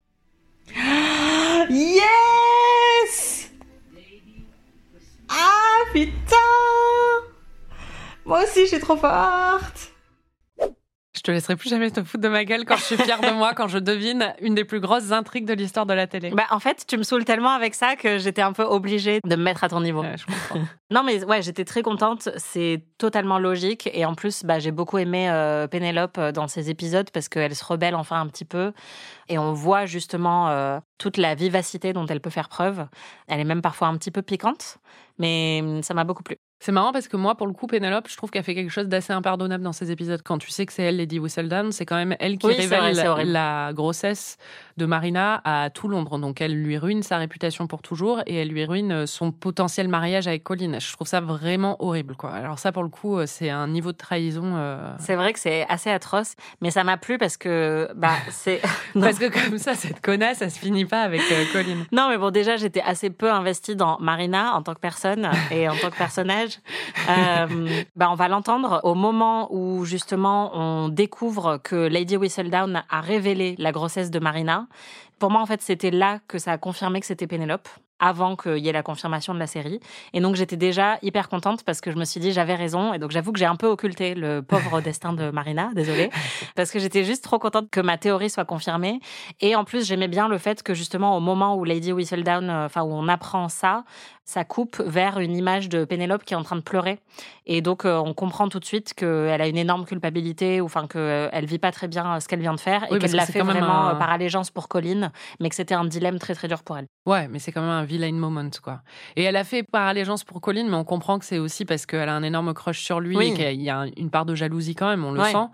Yes 1.69 3.53
Ah 5.29 5.85
putain 5.93 6.37
Moi 8.25 8.43
aussi, 8.43 8.63
je 8.63 8.67
suis 8.67 8.81
trop 8.81 8.97
forte 8.97 9.93
je 11.21 11.23
te 11.23 11.31
laisserai 11.31 11.55
plus 11.55 11.69
jamais 11.69 11.91
te 11.91 12.03
foutre 12.03 12.23
de 12.23 12.29
ma 12.31 12.47
gueule 12.47 12.65
quand 12.65 12.77
je 12.77 12.83
suis 12.83 12.97
fière 12.97 13.21
de 13.21 13.31
moi, 13.33 13.53
quand 13.53 13.69
je 13.69 13.77
devine 13.77 14.33
une 14.41 14.55
des 14.55 14.65
plus 14.65 14.81
grosses 14.81 15.13
intrigues 15.13 15.45
de 15.45 15.53
l'histoire 15.53 15.85
de 15.85 15.93
la 15.93 16.07
télé. 16.07 16.31
Bah, 16.31 16.47
en 16.49 16.61
fait, 16.61 16.87
tu 16.89 16.97
me 16.97 17.03
saoules 17.03 17.27
tellement 17.27 17.51
avec 17.51 17.75
ça 17.75 17.95
que 17.95 18.17
j'étais 18.17 18.41
un 18.41 18.55
peu 18.55 18.63
obligée 18.63 19.21
de 19.23 19.37
me 19.37 19.43
mettre 19.43 19.63
à 19.63 19.69
ton 19.69 19.83
niveau. 19.83 20.03
non, 20.91 21.03
mais 21.03 21.23
ouais, 21.25 21.43
j'étais 21.43 21.67
très 21.67 21.83
contente. 21.83 22.31
C'est 22.39 22.85
totalement 22.97 23.39
logique. 23.39 23.91
Et 23.93 24.07
en 24.07 24.15
plus, 24.15 24.45
bah, 24.45 24.61
j'ai 24.61 24.71
beaucoup 24.71 24.97
aimé 24.97 25.29
euh, 25.29 25.67
Pénélope 25.67 26.17
euh, 26.17 26.33
dans 26.33 26.49
ces 26.49 26.71
épisodes 26.71 27.11
parce 27.11 27.29
qu'elle 27.29 27.55
se 27.55 27.67
rebelle 27.67 27.97
enfin 27.97 28.19
un 28.19 28.27
petit 28.27 28.47
peu. 28.47 28.73
Et 29.29 29.37
on 29.37 29.53
voit 29.53 29.85
justement 29.85 30.49
euh, 30.49 30.81
toute 30.97 31.19
la 31.19 31.35
vivacité 31.35 31.93
dont 31.93 32.07
elle 32.07 32.23
peut 32.23 32.31
faire 32.31 32.49
preuve. 32.49 32.87
Elle 33.29 33.41
est 33.41 33.45
même 33.45 33.61
parfois 33.61 33.89
un 33.89 33.99
petit 33.99 34.11
peu 34.11 34.23
piquante, 34.23 34.79
mais 35.19 35.61
hum, 35.63 35.83
ça 35.83 35.93
m'a 35.93 36.05
beaucoup 36.05 36.23
plu. 36.23 36.39
C'est 36.63 36.73
marrant 36.73 36.93
parce 36.93 37.09
que 37.09 37.17
moi, 37.17 37.37
pour 37.37 37.47
le 37.47 37.55
coup, 37.55 37.67
Pénélope, 37.67 38.07
je 38.07 38.17
trouve 38.19 38.31
qu'elle 38.31 38.45
fait 38.45 38.55
quelque 38.55 38.71
chose 38.71 38.87
d'assez 38.87 39.15
impardonnable 39.15 39.65
dans 39.65 39.73
ces 39.73 39.91
épisodes. 39.91 40.21
Quand 40.23 40.37
tu 40.37 40.51
sais 40.51 40.67
que 40.67 40.75
c'est 40.75 40.83
elle, 40.83 40.99
Lady 40.99 41.19
Whistledown, 41.19 41.73
c'est 41.73 41.87
quand 41.87 41.97
même 41.97 42.15
elle 42.21 42.37
qui 42.37 42.49
révèle 42.49 43.33
la 43.33 43.73
grossesse 43.73 44.37
de 44.77 44.85
Marina 44.85 45.41
à 45.45 45.71
tout 45.71 45.89
Londres. 45.89 46.19
Donc 46.19 46.41
elle 46.43 46.55
lui 46.55 46.77
ruine 46.77 47.03
sa 47.03 47.17
réputation 47.17 47.67
pour 47.67 47.81
toujours 47.81 48.21
et 48.27 48.37
elle 48.37 48.49
lui 48.49 48.65
ruine 48.67 48.93
euh, 48.93 49.07
son 49.07 49.33
potentiel 49.33 49.89
mariage 49.89 50.27
avec 50.27 50.45
Colin. 50.45 50.79
Je 50.79 50.93
trouve 50.93 51.07
ça 51.07 51.21
vraiment 51.21 51.83
horrible, 51.83 52.15
quoi. 52.15 52.33
Alors 52.33 52.59
ça, 52.59 52.73
pour 52.73 52.83
le 52.83 52.91
coup, 52.91 53.19
euh, 53.19 53.25
c'est 53.27 53.49
un 53.49 53.69
niveau 53.69 53.93
de 53.93 53.97
trahison. 53.97 54.57
Euh, 54.57 54.93
c'est 54.99 55.17
vrai 55.17 55.33
que 55.33 55.39
c'est 55.39 55.67
assez 55.69 55.91
atroce, 55.91 56.35
mais 56.61 56.71
ça 56.71 56.85
m'a 56.85 56.99
plu 56.99 57.17
parce 57.17 57.39
que 57.39 57.89
bah 57.95 58.13
c'est 58.31 58.61
parce 59.01 59.19
que 59.19 59.31
comme 59.31 59.59
ça, 59.59 59.75
cette 59.75 60.03
connasse, 60.03 60.39
ça 60.39 60.51
se 60.51 60.59
finit 60.59 60.85
pas 60.85 61.01
avec 61.01 61.23
Colin. 61.53 61.85
Non, 61.91 62.11
mais 62.11 62.19
bon, 62.19 62.31
déjà, 62.31 62.57
j'étais 62.57 62.83
assez 62.83 63.09
peu 63.09 63.31
investie 63.31 63.77
dans 63.77 63.99
Marina 64.01 64.55
en 64.55 64.63
tant 64.63 64.75
que 64.75 64.81
personne 64.81 65.31
et 65.51 65.69
en 65.69 65.77
tant 65.77 65.91
que 65.91 65.97
personnage. 65.97 66.50
Euh, 67.09 67.83
bah, 67.97 68.09
on 68.11 68.15
va 68.15 68.29
l'entendre 68.29 68.81
au 68.85 68.95
moment 68.95 69.53
où 69.53 69.85
justement 69.85 70.51
on 70.55 70.89
découvre 70.89 71.59
que 71.59 71.77
Lady 71.77 72.17
Whistledown 72.17 72.83
a 72.89 73.01
révélé 73.01 73.55
la 73.59 73.73
grossesse 73.73 74.11
de 74.11 74.19
Marina. 74.19 74.67
Pour 75.19 75.31
moi, 75.31 75.43
en 75.43 75.47
fait, 75.47 75.61
c'était 75.61 75.91
là 75.91 76.19
que 76.29 76.39
ça 76.39 76.53
a 76.53 76.59
confirmé 76.59 77.01
que 77.01 77.07
c'était 77.07 77.27
Pénélope. 77.27 77.69
Avant 78.01 78.37
qu'il 78.37 78.59
y 78.59 78.69
ait 78.69 78.73
la 78.73 78.83
confirmation 78.83 79.35
de 79.35 79.39
la 79.39 79.47
série. 79.47 79.81
Et 80.13 80.21
donc 80.21 80.35
j'étais 80.35 80.57
déjà 80.57 80.99
hyper 81.03 81.29
contente 81.29 81.63
parce 81.65 81.81
que 81.81 81.91
je 81.91 81.97
me 81.97 82.05
suis 82.05 82.21
dit 82.21 82.33
j'avais 82.33 82.55
raison. 82.55 82.93
Et 82.95 82.99
donc 82.99 83.11
j'avoue 83.11 83.33
que 83.33 83.39
j'ai 83.39 83.47
un 83.47 83.57
peu 83.57 83.67
occulté 83.67 84.15
le 84.15 84.43
pauvre 84.47 84.81
destin 84.81 85.13
de 85.13 85.31
Marina, 85.31 85.71
désolée, 85.75 86.11
parce 86.57 86.71
que 86.71 86.79
j'étais 86.79 87.05
juste 87.05 87.23
trop 87.23 87.39
contente 87.39 87.71
que 87.71 87.81
ma 87.81 87.99
théorie 87.99 88.31
soit 88.31 88.45
confirmée. 88.45 89.01
Et 89.41 89.55
en 89.55 89.65
plus 89.65 89.87
j'aimais 89.87 90.09
bien 90.09 90.29
le 90.29 90.39
fait 90.39 90.63
que 90.63 90.75
justement 90.75 91.17
au 91.17 91.21
moment 91.21 91.57
où 91.57 91.65
Lady 91.65 91.93
Whistledown, 91.93 92.49
euh, 92.49 92.67
enfin 92.67 92.83
où 92.83 92.93
on 92.93 93.09
apprend 93.09 93.49
ça, 93.49 93.85
ça 94.31 94.45
coupe 94.45 94.81
vers 94.87 95.19
une 95.19 95.37
image 95.37 95.69
de 95.69 95.85
Pénélope 95.85 96.25
qui 96.25 96.35
est 96.35 96.37
en 96.37 96.45
train 96.45 96.55
de 96.55 96.61
pleurer. 96.61 97.01
Et 97.47 97.63
donc, 97.63 97.85
euh, 97.85 97.99
on 97.99 98.15
comprend 98.15 98.49
tout 98.49 98.61
de 98.61 98.65
suite 98.65 98.95
qu'elle 98.95 99.41
a 99.41 99.49
une 99.49 99.57
énorme 99.57 99.85
culpabilité, 99.85 100.61
ou 100.61 100.67
enfin 100.67 100.87
qu'elle 100.87 101.47
vit 101.47 101.59
pas 101.59 101.73
très 101.73 101.89
bien 101.89 102.15
euh, 102.15 102.21
ce 102.21 102.29
qu'elle 102.29 102.41
vient 102.41 102.55
de 102.55 102.61
faire, 102.61 102.85
et 102.93 102.99
qu'elle 103.01 103.11
l'a 103.11 103.27
fait 103.27 103.43
vraiment 103.43 103.89
un... 103.89 103.95
par 103.97 104.11
allégeance 104.11 104.53
pour 104.53 104.69
Colline, 104.69 105.11
mais 105.41 105.49
que 105.49 105.57
c'était 105.57 105.75
un 105.75 105.85
dilemme 105.85 106.21
très 106.21 106.37
très 106.37 106.47
dur 106.47 106.63
pour 106.63 106.79
elle. 106.79 106.87
Ouais, 107.07 107.27
mais 107.27 107.41
c'est 107.41 107.51
quand 107.51 107.61
même 107.61 107.71
un 107.71 107.85
villain 107.91 108.13
moment, 108.13 108.51
quoi. 108.63 108.83
Et 109.17 109.25
elle 109.25 109.37
a 109.37 109.45
fait 109.45 109.63
par 109.63 109.87
allégeance 109.87 110.25
pour 110.25 110.41
Colline, 110.41 110.69
mais 110.69 110.77
on 110.77 110.85
comprend 110.85 111.19
que 111.19 111.25
c'est 111.25 111.39
aussi 111.39 111.65
parce 111.65 111.87
qu'elle 111.87 112.09
a 112.09 112.15
un 112.15 112.23
énorme 112.23 112.55
crush 112.55 112.81
sur 112.81 113.01
lui, 113.01 113.19
et 113.19 113.35
qu'il 113.35 113.63
y 113.63 113.71
a 113.71 113.87
une 113.97 114.11
part 114.11 114.25
de 114.25 114.35
jalousie 114.35 114.75
quand 114.75 114.89
même, 114.89 115.05
on 115.05 115.13
le 115.13 115.23
sent. 115.25 115.47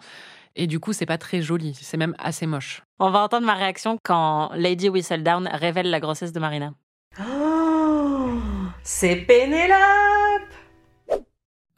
Et 0.59 0.67
du 0.67 0.81
coup, 0.81 0.93
c'est 0.93 1.07
pas 1.07 1.19
très 1.19 1.43
joli, 1.43 1.75
c'est 1.75 1.99
même 1.99 2.15
assez 2.19 2.47
moche. 2.47 2.83
On 2.99 3.11
va 3.11 3.21
entendre 3.21 3.47
ma 3.47 3.55
réaction 3.55 3.99
quand 4.03 4.51
Lady 4.55 4.89
Whistledown 4.89 5.49
révèle 5.53 5.91
la 5.91 6.01
grossesse 6.01 6.33
de 6.33 6.41
Marina. 6.41 6.73
Oh, 7.21 8.31
c'est 8.83 9.17
Pénélope 9.17 9.77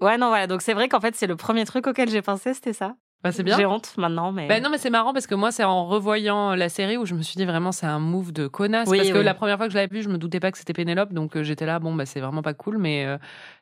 Ouais, 0.00 0.16
non, 0.16 0.28
voilà. 0.28 0.46
Donc 0.46 0.62
c'est 0.62 0.74
vrai 0.74 0.88
qu'en 0.88 1.00
fait, 1.00 1.16
c'est 1.16 1.26
le 1.26 1.34
premier 1.34 1.64
truc 1.64 1.88
auquel 1.88 2.08
j'ai 2.08 2.22
pensé, 2.22 2.54
c'était 2.54 2.72
ça. 2.72 2.94
Bah, 3.24 3.32
c'est 3.32 3.42
bien. 3.42 3.56
J'ai 3.56 3.66
honte 3.66 3.94
maintenant, 3.96 4.30
mais. 4.30 4.46
Bah, 4.46 4.60
non, 4.60 4.70
mais 4.70 4.78
c'est 4.78 4.90
marrant 4.90 5.12
parce 5.12 5.26
que 5.26 5.34
moi, 5.34 5.50
c'est 5.50 5.64
en 5.64 5.86
revoyant 5.86 6.54
la 6.54 6.68
série 6.68 6.96
où 6.96 7.04
je 7.04 7.14
me 7.14 7.22
suis 7.22 7.36
dit 7.36 7.44
vraiment, 7.44 7.72
c'est 7.72 7.86
un 7.86 7.98
move 7.98 8.32
de 8.32 8.46
connasse. 8.46 8.88
parce 8.88 9.10
que 9.10 9.18
la 9.18 9.34
première 9.34 9.56
fois 9.56 9.66
que 9.66 9.72
je 9.72 9.78
l'avais 9.78 9.92
vu, 9.92 10.02
je 10.02 10.08
me 10.08 10.18
doutais 10.18 10.38
pas 10.38 10.52
que 10.52 10.58
c'était 10.58 10.72
Pénélope, 10.72 11.12
donc 11.12 11.36
euh, 11.36 11.42
j'étais 11.42 11.66
là, 11.66 11.80
bon, 11.80 11.94
bah, 11.94 12.06
c'est 12.06 12.20
vraiment 12.20 12.42
pas 12.42 12.54
cool, 12.54 12.78
mais 12.78 13.04
euh, 13.06 13.18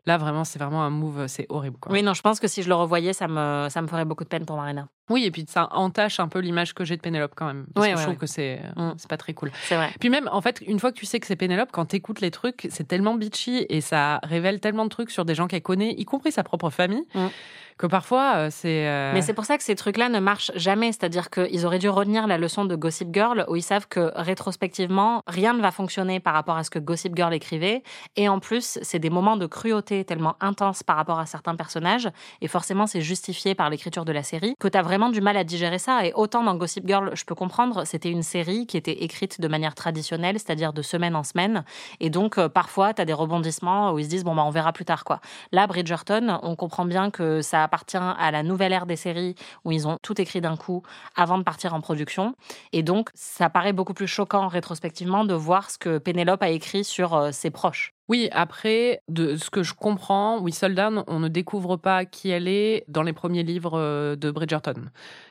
là, 0.06 0.16
vraiment, 0.18 0.44
c'est 0.44 0.58
vraiment 0.58 0.82
un 0.82 0.90
move, 0.90 1.26
c'est 1.26 1.46
horrible. 1.48 1.76
Quoi. 1.78 1.92
Oui, 1.92 2.02
non, 2.02 2.14
je 2.14 2.22
pense 2.22 2.40
que 2.40 2.48
si 2.48 2.62
je 2.62 2.68
le 2.68 2.74
revoyais, 2.74 3.12
ça 3.12 3.28
me, 3.28 3.68
ça 3.68 3.82
me 3.82 3.86
ferait 3.86 4.04
beaucoup 4.04 4.24
de 4.24 4.28
peine 4.28 4.46
pour 4.46 4.56
Marina. 4.56 4.88
Oui, 5.10 5.24
et 5.24 5.30
puis 5.30 5.44
ça 5.48 5.68
entache 5.72 6.18
un 6.20 6.28
peu 6.28 6.40
l'image 6.40 6.74
que 6.74 6.84
j'ai 6.84 6.96
de 6.96 7.02
Pénélope 7.02 7.32
quand 7.36 7.46
même. 7.46 7.66
Parce 7.74 7.88
que 7.88 7.96
je 7.96 8.02
trouve 8.02 8.16
que 8.16 8.26
c'est 8.26 8.60
mm. 8.76 8.92
c'est 8.96 9.08
pas 9.08 9.16
très 9.16 9.34
cool. 9.34 9.50
C'est 9.64 9.76
vrai. 9.76 9.90
Puis 10.00 10.10
même, 10.10 10.28
en 10.32 10.40
fait, 10.40 10.62
une 10.66 10.80
fois 10.80 10.92
que 10.92 10.98
tu 10.98 11.06
sais 11.06 11.20
que 11.20 11.26
c'est 11.26 11.36
Pénélope, 11.36 11.70
quand 11.72 11.86
t'écoutes 11.86 12.20
les 12.20 12.30
trucs, 12.30 12.66
c'est 12.70 12.88
tellement 12.88 13.14
bitchy 13.14 13.66
et 13.68 13.80
ça 13.80 14.20
révèle 14.22 14.60
tellement 14.60 14.84
de 14.84 14.90
trucs 14.90 15.10
sur 15.10 15.24
des 15.24 15.34
gens 15.34 15.46
qu'elle 15.46 15.62
connaît, 15.62 15.92
y 15.92 16.04
compris 16.04 16.32
sa 16.32 16.42
propre 16.42 16.70
famille. 16.70 17.04
Mm 17.14 17.26
que 17.78 17.86
parfois 17.86 18.36
euh, 18.36 18.48
c'est. 18.50 18.86
Euh, 18.86 19.12
Mais 19.12 19.22
c'est 19.22 19.34
pour 19.34 19.44
ça 19.44 19.58
que 19.58 19.62
ces 19.64 19.74
trucs-là 19.74 20.08
ne 20.08 20.18
marchent 20.18 20.52
jamais. 20.54 20.92
C'est-à-dire 20.92 21.30
qu'ils 21.30 21.66
auraient 21.66 21.78
dû 21.78 21.88
retenir 21.88 22.26
la 22.26 22.38
leçon 22.38 22.64
de 22.64 22.74
Gossip 22.74 23.08
Girl 23.12 23.44
où 23.48 23.56
ils 23.56 23.62
savent 23.62 23.86
que 23.88 24.12
rétrospectivement, 24.14 25.22
rien 25.26 25.52
ne 25.52 25.60
va 25.60 25.70
fonctionner 25.70 26.20
par 26.20 26.34
rapport 26.34 26.56
à 26.56 26.64
ce 26.64 26.70
que 26.70 26.78
Gossip 26.78 27.14
Girl 27.16 27.32
écrivait. 27.34 27.82
Et 28.16 28.28
en 28.28 28.40
plus, 28.40 28.78
c'est 28.82 28.98
des 28.98 29.10
moments 29.10 29.36
de 29.36 29.46
cruauté 29.46 29.95
tellement 30.04 30.36
intenses 30.40 30.82
par 30.82 30.96
rapport 30.96 31.18
à 31.18 31.26
certains 31.26 31.56
personnages. 31.56 32.08
Et 32.40 32.48
forcément, 32.48 32.86
c'est 32.86 33.00
justifié 33.00 33.54
par 33.54 33.70
l'écriture 33.70 34.04
de 34.04 34.12
la 34.12 34.22
série 34.22 34.54
que 34.58 34.68
tu 34.68 34.78
as 34.78 34.82
vraiment 34.82 35.10
du 35.10 35.20
mal 35.20 35.36
à 35.36 35.44
digérer 35.44 35.78
ça. 35.78 36.06
Et 36.06 36.12
autant 36.14 36.42
dans 36.42 36.54
Gossip 36.54 36.86
Girl, 36.86 37.10
je 37.14 37.24
peux 37.24 37.34
comprendre, 37.34 37.84
c'était 37.84 38.10
une 38.10 38.22
série 38.22 38.66
qui 38.66 38.76
était 38.76 39.04
écrite 39.04 39.40
de 39.40 39.48
manière 39.48 39.74
traditionnelle, 39.74 40.38
c'est-à-dire 40.38 40.72
de 40.72 40.82
semaine 40.82 41.16
en 41.16 41.22
semaine. 41.22 41.64
Et 42.00 42.10
donc, 42.10 42.38
euh, 42.38 42.48
parfois, 42.48 42.94
tu 42.94 43.02
as 43.02 43.04
des 43.04 43.12
rebondissements 43.12 43.92
où 43.92 43.98
ils 43.98 44.04
se 44.04 44.10
disent, 44.10 44.24
bon, 44.24 44.34
bah, 44.34 44.44
on 44.44 44.50
verra 44.50 44.72
plus 44.72 44.84
tard, 44.84 45.04
quoi. 45.04 45.20
Là, 45.52 45.66
Bridgerton, 45.66 46.38
on 46.42 46.56
comprend 46.56 46.84
bien 46.84 47.10
que 47.10 47.42
ça 47.42 47.62
appartient 47.62 47.96
à 47.96 48.30
la 48.30 48.42
nouvelle 48.42 48.72
ère 48.72 48.86
des 48.86 48.96
séries 48.96 49.34
où 49.64 49.72
ils 49.72 49.86
ont 49.88 49.98
tout 50.02 50.20
écrit 50.20 50.40
d'un 50.40 50.56
coup 50.56 50.82
avant 51.14 51.38
de 51.38 51.42
partir 51.42 51.74
en 51.74 51.80
production. 51.80 52.34
Et 52.72 52.82
donc, 52.82 53.10
ça 53.14 53.50
paraît 53.50 53.72
beaucoup 53.72 53.94
plus 53.94 54.06
choquant 54.06 54.48
rétrospectivement 54.48 55.24
de 55.24 55.34
voir 55.34 55.70
ce 55.70 55.78
que 55.78 55.98
Pénélope 55.98 56.42
a 56.42 56.50
écrit 56.50 56.84
sur 56.84 57.14
euh, 57.14 57.30
ses 57.32 57.50
proches. 57.50 57.95
Oui, 58.08 58.28
après, 58.30 59.02
de 59.08 59.36
ce 59.36 59.50
que 59.50 59.62
je 59.62 59.74
comprends, 59.74 60.38
Whistledown, 60.40 61.02
on 61.08 61.18
ne 61.18 61.28
découvre 61.28 61.76
pas 61.76 62.04
qui 62.04 62.30
elle 62.30 62.46
est 62.46 62.84
dans 62.86 63.02
les 63.02 63.12
premiers 63.12 63.42
livres 63.42 63.78
euh, 63.78 64.14
de 64.14 64.30
Bridgerton. 64.30 64.84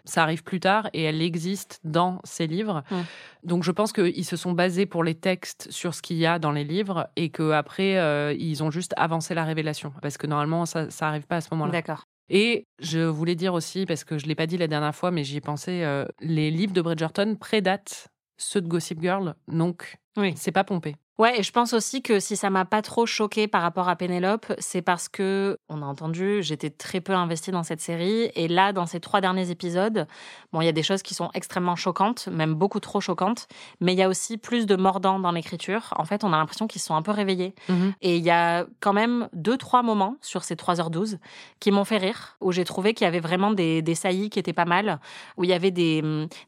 Ça 0.03 0.23
arrive 0.23 0.43
plus 0.43 0.59
tard 0.59 0.89
et 0.93 1.03
elle 1.03 1.21
existe 1.21 1.79
dans 1.85 2.19
ces 2.25 2.47
livres. 2.47 2.83
Mmh. 2.91 2.95
Donc 3.43 3.63
je 3.63 3.71
pense 3.71 3.93
qu'ils 3.93 4.25
se 4.25 4.35
sont 4.35 4.51
basés 4.51 4.85
pour 4.85 5.03
les 5.03 5.15
textes 5.15 5.67
sur 5.71 5.93
ce 5.93 6.01
qu'il 6.01 6.17
y 6.17 6.25
a 6.25 6.38
dans 6.38 6.51
les 6.51 6.65
livres 6.65 7.07
et 7.15 7.29
qu'après, 7.29 7.97
euh, 7.97 8.33
ils 8.38 8.61
ont 8.63 8.71
juste 8.71 8.93
avancé 8.97 9.33
la 9.33 9.45
révélation. 9.45 9.93
Parce 10.01 10.17
que 10.17 10.27
normalement, 10.27 10.65
ça 10.65 10.88
n'arrive 11.01 11.27
pas 11.27 11.38
à 11.38 11.41
ce 11.41 11.47
moment-là. 11.51 11.71
D'accord. 11.71 12.05
Et 12.29 12.67
je 12.79 12.99
voulais 12.99 13.35
dire 13.35 13.53
aussi, 13.53 13.85
parce 13.85 14.03
que 14.03 14.17
je 14.17 14.25
ne 14.25 14.29
l'ai 14.29 14.35
pas 14.35 14.47
dit 14.47 14.57
la 14.57 14.67
dernière 14.67 14.95
fois, 14.95 15.11
mais 15.11 15.23
j'y 15.23 15.38
ai 15.38 15.41
pensé, 15.41 15.83
euh, 15.83 16.05
les 16.19 16.49
livres 16.51 16.73
de 16.73 16.81
Bridgerton 16.81 17.35
prédatent 17.39 18.07
ceux 18.38 18.61
de 18.61 18.67
Gossip 18.67 18.99
Girl, 18.99 19.35
donc 19.47 19.97
oui. 20.17 20.34
c'est 20.36 20.51
pas 20.51 20.63
pompé. 20.63 20.95
Ouais, 21.17 21.39
et 21.39 21.43
je 21.43 21.51
pense 21.54 21.71
aussi 21.71 22.01
que 22.01 22.19
si 22.19 22.36
ça 22.36 22.49
m'a 22.49 22.65
pas 22.65 22.82
trop 22.82 23.06
choqué 23.06 23.47
par 23.47 23.62
rapport 23.62 23.88
à 23.88 23.95
Pénélope, 23.95 24.51
c'est 24.60 24.82
parce 24.82 25.08
que, 25.08 25.58
on 25.69 25.82
a 25.82 25.86
entendu, 25.86 26.43
j'étais 26.43 26.69
très 26.69 26.99
peu 26.99 27.13
investie 27.13 27.51
dans 27.51 27.63
cette 27.63 27.80
série. 27.80 28.30
Et 28.36 28.49
là, 28.49 28.73
dans 28.73 28.86
ces 28.86 28.99
trois 28.99 29.21
derniers 29.21 29.49
épisodes, 29.49 30.08
bon, 30.51 30.60
il 30.60 30.65
y 30.65 30.67
a 30.67 30.73
des 30.73 30.84
choses 30.84 31.04
qui 31.04 31.13
sont 31.13 31.30
extrêmement 31.34 31.78
choquantes, 31.78 32.28
même 32.28 32.54
beaucoup 32.54 32.82
trop 32.82 32.99
choquantes. 32.99 33.47
Mais 33.80 33.93
il 33.93 33.97
y 33.97 34.04
a 34.04 34.10
aussi 34.10 34.38
plus 34.38 34.65
de 34.65 34.75
mordants 34.75 35.17
dans 35.17 35.32
l'écriture. 35.32 35.93
En 35.95 36.04
fait, 36.04 36.25
on 36.25 36.34
a 36.34 36.38
l'impression 36.38 36.67
qu'ils 36.67 36.82
sont 36.82 36.95
un 36.95 37.01
peu 37.01 37.12
réveillés. 37.12 37.56
Mhm. 37.69 37.93
Et 38.01 38.17
il 38.17 38.23
y 38.23 38.32
a 38.32 38.65
quand 38.82 38.93
même 38.93 39.30
deux, 39.32 39.56
trois 39.56 39.84
moments 39.84 40.17
sur 40.19 40.43
ces 40.43 40.56
3h12 40.56 41.17
qui 41.62 41.71
m'ont 41.71 41.86
fait 41.86 41.97
rire, 41.97 42.36
où 42.41 42.51
j'ai 42.51 42.65
trouvé 42.65 42.93
qu'il 42.93 43.06
y 43.06 43.08
avait 43.08 43.21
vraiment 43.21 43.51
des, 43.51 43.82
des 43.82 43.95
saillies 43.95 44.30
qui 44.30 44.39
étaient 44.39 44.51
pas 44.51 44.65
mal, 44.65 44.99
où 45.38 45.45
il 45.45 45.49
y 45.49 45.54
avait 45.54 45.71
des, 45.71 46.01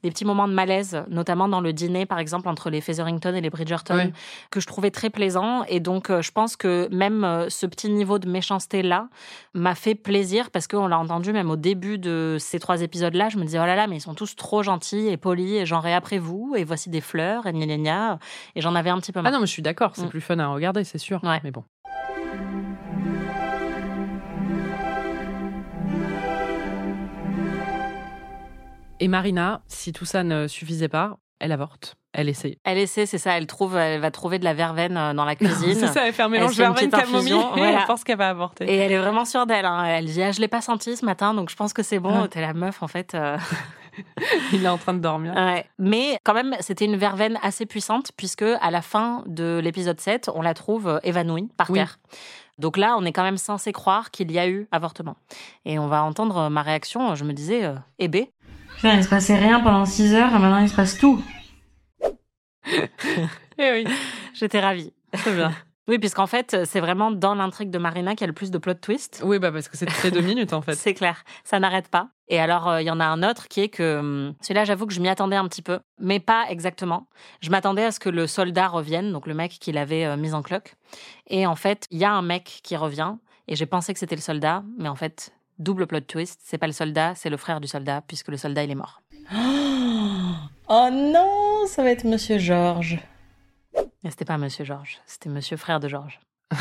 des 0.03 0.10
petits 0.10 0.25
moments 0.25 0.49
de 0.49 0.53
malaise, 0.53 1.06
notamment 1.08 1.47
dans 1.47 1.62
le 1.62 1.71
dîner, 1.71 2.06
par 2.06 2.19
exemple, 2.19 2.49
entre 2.49 2.69
les 2.69 2.82
Featherington 2.82 3.34
et 3.34 3.39
les 3.39 3.49
Bridgerton 3.57 4.11
que 4.51 4.59
je 4.59 4.67
trouvais 4.67 4.91
très 4.91 5.09
plaisant. 5.09 5.63
Et 5.65 5.79
donc, 5.79 6.09
euh, 6.09 6.21
je 6.21 6.31
pense 6.31 6.55
que 6.55 6.87
même 6.91 7.23
euh, 7.23 7.49
ce 7.49 7.65
petit 7.65 7.89
niveau 7.89 8.19
de 8.19 8.29
méchanceté-là 8.29 9.09
m'a 9.53 9.75
fait 9.75 9.95
plaisir 9.95 10.51
parce 10.51 10.67
qu'on 10.67 10.87
l'a 10.87 10.99
entendu 10.99 11.33
même 11.33 11.49
au 11.49 11.55
début 11.55 11.97
de 11.97 12.37
ces 12.39 12.59
trois 12.59 12.81
épisodes-là. 12.81 13.29
Je 13.29 13.37
me 13.37 13.43
disais, 13.43 13.59
oh 13.59 13.65
là 13.65 13.75
là, 13.75 13.87
mais 13.87 13.97
ils 13.97 14.01
sont 14.01 14.13
tous 14.13 14.35
trop 14.35 14.63
gentils 14.63 15.07
et 15.07 15.17
polis 15.17 15.53
et 15.53 15.65
j'en 15.65 15.83
ai 15.83 15.93
après 15.93 16.19
vous 16.19 16.53
et 16.55 16.63
voici 16.63 16.89
des 16.89 17.01
fleurs 17.01 17.47
et 17.47 17.53
gna 17.53 17.77
gna 17.77 18.19
Et 18.55 18.61
j'en 18.61 18.75
avais 18.75 18.89
un 18.89 18.99
petit 18.99 19.11
peu 19.11 19.21
marre. 19.21 19.31
Ah 19.31 19.35
non, 19.35 19.41
mais 19.41 19.47
je 19.47 19.51
suis 19.51 19.61
d'accord, 19.61 19.91
c'est 19.95 20.05
mm. 20.05 20.09
plus 20.09 20.21
fun 20.21 20.39
à 20.39 20.47
regarder, 20.47 20.83
c'est 20.83 20.97
sûr. 20.97 21.23
Ouais. 21.23 21.41
Mais 21.43 21.51
bon. 21.51 21.63
Et 28.99 29.07
Marina, 29.07 29.61
si 29.67 29.93
tout 29.93 30.05
ça 30.05 30.23
ne 30.23 30.47
suffisait 30.47 30.87
pas, 30.87 31.19
elle 31.39 31.52
avorte. 31.52 31.95
Elle 32.13 32.30
essaie. 32.30 32.58
Elle 32.63 32.78
essaie, 32.78 33.06
c'est 33.06 33.17
ça. 33.17 33.38
Elle 33.38 33.45
trouve, 33.45 33.76
elle 33.78 34.02
va 34.02 34.10
trouver 34.10 34.39
de 34.39 34.43
la 34.43 34.54
verveine 34.54 34.97
euh, 34.97 35.13
dans 35.13 35.26
la 35.26 35.36
cuisine. 35.38 35.76
c'est 35.76 35.88
ça, 35.88 36.08
elle 36.08 36.13
fait 36.13 36.23
un 36.23 36.30
mélange 36.30 36.58
verveine 36.58 36.89
camomille. 36.89 37.34
Voilà. 37.56 37.82
Elle 37.82 37.86
pense 37.86 38.04
qu'elle 38.04 38.17
va 38.17 38.30
avorter. 38.30 38.65
Et 38.65 38.76
elle 38.78 38.91
est 38.91 38.97
vraiment 38.97 39.26
sûre 39.26 39.45
d'elle. 39.45 39.65
Hein. 39.65 39.84
Elle 39.86 40.06
dit, 40.06 40.21
ah, 40.23 40.32
je 40.32 40.41
l'ai 40.41 40.47
pas 40.47 40.62
senti 40.62 40.95
ce 40.95 41.06
matin, 41.06 41.34
donc 41.34 41.50
je 41.50 41.56
pense 41.56 41.73
que 41.73 41.84
c'est 41.84 42.00
bon. 42.00 42.28
T'es 42.28 42.41
la 42.41 42.54
meuf, 42.54 42.82
en 42.82 42.88
fait. 42.88 43.13
Euh. 43.13 43.38
Il 44.54 44.63
est 44.63 44.69
en 44.69 44.78
train 44.78 44.93
de 44.93 45.00
dormir. 45.00 45.34
Ouais. 45.36 45.65
Mais 45.80 46.19
quand 46.23 46.34
même, 46.34 46.56
c'était 46.60 46.86
une 46.86 46.97
verveine 46.97 47.39
assez 47.41 47.65
puissante, 47.65 48.12
puisque 48.15 48.43
à 48.43 48.71
la 48.71 48.82
fin 48.82 49.23
de 49.28 49.60
l'épisode 49.63 50.00
7, 50.00 50.30
on 50.34 50.41
la 50.41 50.54
trouve 50.54 50.88
euh, 50.88 51.00
évanouie 51.04 51.50
par 51.58 51.67
terre. 51.67 52.00
Donc 52.58 52.78
là, 52.78 52.95
on 52.97 53.06
est 53.06 53.12
quand 53.12 53.23
même 53.23 53.38
censé 53.38 53.71
croire 53.71 54.10
qu'il 54.10 54.32
y 54.32 54.39
a 54.39 54.47
eu 54.47 54.67
avortement. 54.71 55.15
Et 55.65 55.78
on 55.78 55.88
va 55.88 56.04
entendre 56.04 56.50
ma 56.50 56.63
réaction. 56.63 57.13
Je 57.13 57.23
me 57.23 57.34
disais, 57.34 57.63
euh, 57.63 57.76
eh 58.00 58.08
ben. 58.83 58.97
il 58.97 59.03
se 59.03 59.09
passait 59.09 59.35
rien 59.37 59.59
pendant 59.59 59.85
6 59.85 60.13
heures 60.13 60.35
et 60.35 60.39
maintenant 60.39 60.59
il 60.59 60.69
se 60.69 60.75
passe 60.75 60.97
tout. 60.97 61.21
Eh 63.59 63.71
oui, 63.71 63.87
j'étais 64.35 64.59
ravie. 64.59 64.93
C'est 65.15 65.35
bien. 65.35 65.51
Oui, 65.89 65.99
puisqu'en 65.99 66.27
fait, 66.27 66.65
c'est 66.65 66.81
vraiment 66.81 67.11
dans 67.11 67.33
l'intrigue 67.33 67.69
de 67.69 67.77
Marina 67.77 68.11
qu'il 68.11 68.21
y 68.21 68.23
a 68.25 68.27
le 68.27 68.33
plus 68.33 68.51
de 68.51 68.57
plot 68.57 68.73
twist. 68.73 69.21
Oui, 69.23 69.39
bah 69.39 69.53
parce 69.53 69.69
que 69.69 69.77
c'est 69.77 69.85
toutes 69.85 70.13
deux 70.13 70.21
minutes 70.21 70.51
en 70.51 70.61
fait. 70.61 70.75
c'est 70.75 70.93
clair, 70.93 71.23
ça 71.45 71.61
n'arrête 71.61 71.87
pas. 71.87 72.09
Et 72.27 72.41
alors, 72.41 72.67
euh, 72.67 72.81
il 72.81 72.85
y 72.85 72.91
en 72.91 72.99
a 72.99 73.05
un 73.05 73.23
autre 73.23 73.47
qui 73.47 73.61
est 73.61 73.69
que 73.69 73.99
hum, 73.99 74.33
celui-là, 74.41 74.65
j'avoue 74.65 74.85
que 74.85 74.93
je 74.93 74.99
m'y 74.99 75.07
attendais 75.07 75.37
un 75.37 75.47
petit 75.47 75.61
peu, 75.61 75.79
mais 75.97 76.19
pas 76.19 76.45
exactement. 76.49 77.07
Je 77.39 77.49
m'attendais 77.49 77.85
à 77.85 77.91
ce 77.93 78.01
que 78.01 78.09
le 78.09 78.27
soldat 78.27 78.67
revienne, 78.67 79.13
donc 79.13 79.27
le 79.27 79.33
mec 79.33 79.51
qui 79.61 79.71
l'avait 79.71 80.05
euh, 80.05 80.17
mis 80.17 80.33
en 80.33 80.41
cloque. 80.41 80.75
Et 81.27 81.47
en 81.47 81.55
fait, 81.55 81.87
il 81.89 81.99
y 81.99 82.03
a 82.03 82.11
un 82.11 82.21
mec 82.21 82.59
qui 82.63 82.75
revient, 82.75 83.15
et 83.47 83.55
j'ai 83.55 83.65
pensé 83.65 83.93
que 83.93 83.99
c'était 83.99 84.17
le 84.17 84.21
soldat, 84.21 84.63
mais 84.77 84.89
en 84.89 84.95
fait, 84.95 85.31
double 85.59 85.87
plot 85.87 86.01
twist, 86.01 86.39
c'est 86.43 86.57
pas 86.57 86.67
le 86.67 86.73
soldat, 86.73 87.13
c'est 87.15 87.29
le 87.29 87.37
frère 87.37 87.59
du 87.61 87.67
soldat, 87.67 88.01
puisque 88.07 88.29
le 88.29 88.37
soldat, 88.37 88.63
il 88.63 88.71
est 88.71 88.75
mort. 88.75 89.01
Oh 90.69 90.89
non, 90.91 91.65
ça 91.65 91.81
va 91.81 91.91
être 91.91 92.03
Monsieur 92.03 92.39
Georges. 92.39 92.99
C'était 94.03 94.25
pas 94.25 94.37
Monsieur 94.37 94.65
Georges, 94.65 94.99
c'était 95.05 95.29
Monsieur 95.29 95.55
frère 95.55 95.79
de 95.79 95.87
Georges. 95.87 96.19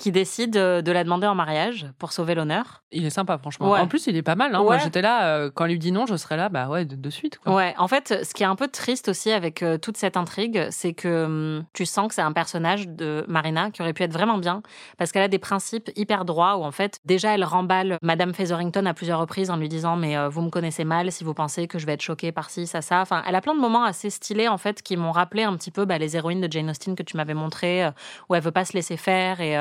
qui 0.00 0.12
décide 0.12 0.56
euh, 0.56 0.80
de 0.80 0.90
la 0.92 1.04
demander 1.04 1.26
en 1.26 1.34
mariage 1.34 1.86
pour 1.98 2.12
sauver 2.12 2.34
l'honneur. 2.34 2.82
Il 2.90 3.04
est 3.04 3.10
sympa, 3.10 3.36
franchement. 3.36 3.70
Ouais. 3.70 3.80
En 3.80 3.86
plus, 3.86 4.06
il 4.06 4.16
est 4.16 4.22
pas 4.22 4.34
mal. 4.34 4.54
Hein. 4.54 4.62
Moi, 4.62 4.78
j'étais 4.78 5.02
là, 5.02 5.26
euh, 5.26 5.50
quand 5.54 5.66
il 5.66 5.72
lui 5.72 5.78
dit 5.78 5.92
non, 5.92 6.06
je 6.06 6.16
serais 6.16 6.38
là, 6.38 6.48
bah 6.48 6.68
ouais, 6.68 6.86
de, 6.86 6.96
de 6.96 7.10
suite. 7.10 7.38
Quoi. 7.38 7.54
Ouais, 7.54 7.74
en 7.76 7.86
fait, 7.86 8.24
ce 8.24 8.32
qui 8.32 8.42
est 8.42 8.46
un 8.46 8.56
peu 8.56 8.66
triste 8.66 9.08
aussi 9.08 9.30
avec 9.30 9.62
euh, 9.62 9.76
toute 9.76 9.98
cette 9.98 10.16
intrigue, 10.16 10.66
c'est 10.70 10.94
que 10.94 11.24
hum, 11.26 11.64
tu 11.74 11.84
sens 11.84 12.08
que 12.08 12.14
c'est 12.14 12.22
un 12.22 12.32
personnage 12.32 12.88
de 12.88 13.24
Marina 13.28 13.70
qui 13.70 13.82
aurait 13.82 13.92
pu 13.92 14.02
être 14.02 14.12
vraiment 14.12 14.38
bien, 14.38 14.62
parce 14.96 15.12
qu'elle 15.12 15.22
a 15.22 15.28
des 15.28 15.38
principes 15.38 15.90
hyper 15.96 16.24
droits 16.24 16.56
où 16.56 16.64
en 16.64 16.72
fait, 16.72 16.98
déjà, 17.04 17.34
elle 17.34 17.44
remballe 17.44 17.98
Madame 18.00 18.32
Featherington 18.32 18.86
à 18.86 18.94
plusieurs 18.94 19.20
reprises 19.20 19.50
en 19.50 19.56
lui 19.56 19.68
disant 19.68 19.96
mais 19.96 20.16
euh, 20.16 20.30
vous 20.30 20.40
me 20.40 20.50
connaissez 20.50 20.84
mal 20.84 21.12
si 21.12 21.24
vous 21.24 21.34
pensez 21.34 21.68
que 21.68 21.78
je 21.78 21.84
vais 21.84 21.92
être 21.92 22.02
choquée 22.02 22.32
par 22.32 22.48
ci, 22.48 22.66
ça, 22.66 22.80
ça. 22.80 23.02
Enfin, 23.02 23.22
elle 23.26 23.34
a 23.34 23.42
plein 23.42 23.54
de 23.54 23.60
moments 23.60 23.84
assez 23.84 24.08
stylés 24.08 24.48
en 24.48 24.58
fait 24.58 24.82
qui 24.82 24.96
m'ont 24.96 25.12
rappelé 25.12 25.42
un 25.42 25.54
petit 25.56 25.70
peu 25.70 25.84
bah, 25.84 25.98
les 25.98 26.16
héroïnes 26.16 26.40
de 26.40 26.50
Jane 26.50 26.70
Austen 26.70 26.96
que 26.96 27.02
tu 27.02 27.18
m'avais 27.18 27.34
montré, 27.34 27.84
euh, 27.84 27.90
où 28.30 28.34
elle 28.34 28.42
veut 28.42 28.50
pas 28.50 28.64
se 28.64 28.72
laisser 28.72 28.96
faire 28.96 29.40
et 29.42 29.56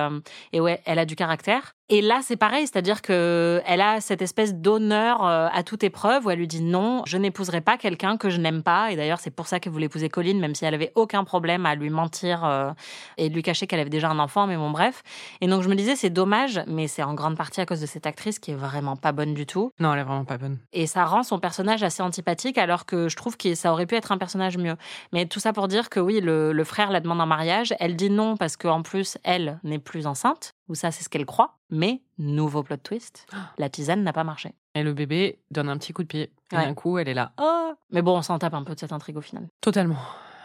et 0.53 0.59
ouais, 0.59 0.82
elle 0.86 0.99
a 0.99 1.05
du 1.05 1.15
caractère. 1.15 1.75
Et 1.91 2.01
là, 2.01 2.19
c'est 2.21 2.37
pareil, 2.37 2.67
c'est-à-dire 2.67 3.01
que 3.01 3.63
elle 3.65 3.81
a 3.81 3.99
cette 3.99 4.21
espèce 4.21 4.53
d'honneur 4.53 5.25
euh, 5.25 5.47
à 5.51 5.63
toute 5.63 5.83
épreuve 5.83 6.27
où 6.27 6.29
elle 6.29 6.37
lui 6.37 6.47
dit 6.47 6.61
non, 6.61 7.01
je 7.07 7.17
n'épouserai 7.17 7.61
pas 7.61 7.77
quelqu'un 7.77 8.15
que 8.15 8.29
je 8.29 8.39
n'aime 8.39 8.61
pas. 8.61 8.91
Et 8.91 8.95
d'ailleurs, 8.95 9.19
c'est 9.19 9.31
pour 9.31 9.47
ça 9.47 9.59
qu'elle 9.59 9.73
voulait 9.73 9.87
épouser 9.87 10.07
Colin, 10.07 10.35
même 10.35 10.53
si 10.53 10.65
elle 10.65 10.75
avait 10.75 10.91
aucun 10.93 11.23
problème 11.23 11.65
à 11.65 11.73
lui 11.73 11.89
mentir 11.89 12.45
euh, 12.45 12.69
et 13.17 13.29
lui 13.29 13.41
cacher 13.41 13.65
qu'elle 13.65 13.79
avait 13.79 13.89
déjà 13.89 14.07
un 14.07 14.19
enfant. 14.19 14.45
Mais 14.45 14.55
bon, 14.55 14.69
bref. 14.69 15.01
Et 15.41 15.47
donc, 15.47 15.63
je 15.63 15.69
me 15.69 15.73
disais, 15.73 15.95
c'est 15.95 16.11
dommage, 16.11 16.61
mais 16.67 16.87
c'est 16.87 17.01
en 17.01 17.15
grande 17.15 17.35
partie 17.35 17.59
à 17.59 17.65
cause 17.65 17.81
de 17.81 17.87
cette 17.87 18.05
actrice 18.05 18.37
qui 18.37 18.51
est 18.51 18.55
vraiment 18.55 18.95
pas 18.95 19.11
bonne 19.11 19.33
du 19.33 19.47
tout. 19.47 19.71
Non, 19.79 19.93
elle 19.93 20.01
est 20.01 20.03
vraiment 20.03 20.25
pas 20.25 20.37
bonne. 20.37 20.59
Et 20.73 20.85
ça 20.85 21.05
rend 21.05 21.23
son 21.23 21.39
personnage 21.39 21.81
assez 21.81 22.03
antipathique, 22.03 22.59
alors 22.59 22.85
que 22.85 23.09
je 23.09 23.15
trouve 23.15 23.35
que 23.35 23.55
ça 23.55 23.71
aurait 23.71 23.87
pu 23.87 23.95
être 23.95 24.11
un 24.11 24.19
personnage 24.19 24.59
mieux. 24.59 24.75
Mais 25.11 25.25
tout 25.25 25.39
ça 25.39 25.53
pour 25.53 25.67
dire 25.67 25.89
que 25.89 25.99
oui, 25.99 26.21
le, 26.21 26.53
le 26.53 26.63
frère 26.63 26.91
la 26.91 26.99
demande 26.99 27.19
en 27.19 27.25
mariage. 27.25 27.73
Elle 27.79 27.95
dit 27.95 28.11
non 28.11 28.37
parce 28.37 28.57
qu'en 28.57 28.83
plus, 28.83 29.17
elle 29.23 29.59
n'est 29.63 29.79
plus 29.79 30.05
enceinte, 30.05 30.53
ou 30.70 30.76
ça, 30.76 30.91
c'est 30.91 31.03
ce 31.03 31.09
qu'elle 31.09 31.26
croit. 31.26 31.57
Mais, 31.70 32.01
nouveau 32.17 32.63
plot 32.63 32.78
twist, 32.78 33.26
la 33.57 33.70
tisane 33.70 34.03
n'a 34.03 34.13
pas 34.13 34.24
marché. 34.24 34.53
Et 34.76 34.84
le 34.84 34.93
bébé 34.93 35.39
donne 35.51 35.67
un 35.67 35.78
petit 35.78 35.91
coup 35.93 36.03
de 36.03 36.07
pied. 36.07 36.32
Et 36.51 36.55
Ouais. 36.55 36.65
d'un 36.65 36.74
coup, 36.74 36.97
elle 36.97 37.09
est 37.09 37.13
là. 37.13 37.34
Oh 37.39 37.74
Mais 37.91 38.01
bon, 38.01 38.17
on 38.17 38.22
s'en 38.22 38.39
tape 38.39 38.53
un 38.53 38.63
peu 38.63 38.74
de 38.76 38.80
cette 38.80 38.93
intrigue 38.93 39.17
au 39.17 39.22
final. 39.22 39.47
Totalement. 39.61 39.97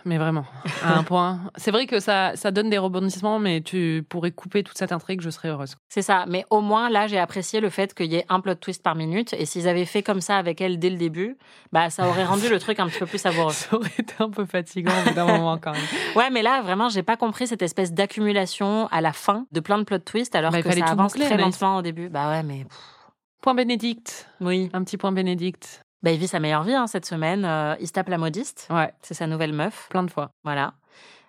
Mais 0.06 0.18
vraiment, 0.18 0.44
à 0.82 0.98
un 0.98 1.02
point. 1.04 1.40
C'est 1.56 1.70
vrai 1.70 1.86
que 1.86 1.98
ça, 1.98 2.32
ça 2.36 2.50
donne 2.50 2.68
des 2.68 2.76
rebondissements, 2.78 3.38
mais 3.38 3.60
tu 3.62 4.04
pourrais 4.08 4.32
couper 4.32 4.62
toute 4.62 4.76
cette 4.76 4.92
intrigue, 4.92 5.20
je 5.22 5.30
serais 5.30 5.48
heureuse. 5.48 5.76
C'est 5.88 6.02
ça. 6.02 6.24
Mais 6.28 6.44
au 6.50 6.60
moins, 6.60 6.90
là, 6.90 7.06
j'ai 7.06 7.18
apprécié 7.18 7.60
le 7.60 7.70
fait 7.70 7.94
qu'il 7.94 8.12
y 8.12 8.16
ait 8.16 8.26
un 8.28 8.40
plot 8.40 8.56
twist 8.56 8.82
par 8.82 8.94
minute. 8.94 9.32
Et 9.38 9.46
s'ils 9.46 9.66
avaient 9.66 9.84
fait 9.86 10.02
comme 10.02 10.20
ça 10.20 10.36
avec 10.36 10.60
elle 10.60 10.78
dès 10.78 10.90
le 10.90 10.96
début, 10.96 11.38
bah, 11.72 11.88
ça 11.90 12.06
aurait 12.08 12.24
rendu 12.24 12.48
le 12.48 12.58
truc 12.58 12.80
un 12.80 12.88
petit 12.88 12.98
peu 12.98 13.06
plus 13.06 13.18
savoureux. 13.18 13.52
Ça 13.52 13.76
aurait 13.76 13.90
été 13.98 14.14
un 14.18 14.28
peu 14.30 14.44
fatigant 14.44 14.92
au 15.02 15.08
bout 15.08 15.14
d'un 15.14 15.26
moment 15.26 15.58
quand 15.58 15.72
même. 15.72 15.80
Ouais, 16.16 16.30
mais 16.30 16.42
là, 16.42 16.60
vraiment, 16.62 16.88
j'ai 16.88 17.02
pas 17.02 17.16
compris 17.16 17.46
cette 17.46 17.62
espèce 17.62 17.92
d'accumulation 17.92 18.88
à 18.92 19.00
la 19.00 19.12
fin 19.12 19.46
de 19.52 19.60
plein 19.60 19.78
de 19.78 19.84
plot 19.84 19.98
twists 19.98 20.34
alors 20.34 20.52
Bah, 20.52 20.62
que 20.62 20.70
ça 20.70 20.84
avance 20.86 21.12
boucler, 21.12 21.26
très 21.26 21.36
lentement 21.36 21.76
au 21.78 21.82
début. 21.82 22.08
Bah 22.08 22.30
ouais, 22.30 22.42
mais 22.42 22.66
Point 23.40 23.54
Bénédicte. 23.54 24.28
oui. 24.40 24.70
Un 24.72 24.82
petit 24.84 24.96
point 24.96 25.12
Bénédicte. 25.12 25.83
Bah, 26.04 26.12
il 26.12 26.18
vit 26.18 26.28
sa 26.28 26.38
meilleure 26.38 26.64
vie 26.64 26.74
hein, 26.74 26.86
cette 26.86 27.06
semaine. 27.06 27.46
Euh, 27.46 27.76
il 27.80 27.86
se 27.86 27.92
tape 27.92 28.10
la 28.10 28.18
modiste. 28.18 28.66
Ouais, 28.68 28.92
C'est 29.00 29.14
sa 29.14 29.26
nouvelle 29.26 29.54
meuf. 29.54 29.86
plein 29.88 30.02
de 30.02 30.10
fois. 30.10 30.32
Voilà. 30.44 30.74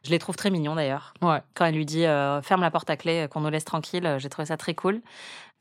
Je 0.03 0.09
les 0.11 0.19
trouve 0.19 0.35
très 0.35 0.49
mignons 0.49 0.75
d'ailleurs. 0.75 1.13
Ouais. 1.21 1.41
Quand 1.53 1.63
elle 1.65 1.75
lui 1.75 1.85
dit 1.85 2.05
euh, 2.05 2.41
ferme 2.41 2.59
la 2.59 2.71
porte 2.71 2.89
à 2.89 2.97
clé, 2.97 3.21
euh, 3.21 3.27
qu'on 3.29 3.39
nous 3.39 3.49
laisse 3.49 3.63
tranquille, 3.63 4.17
j'ai 4.19 4.27
trouvé 4.27 4.45
ça 4.47 4.57
très 4.57 4.73
cool. 4.73 5.01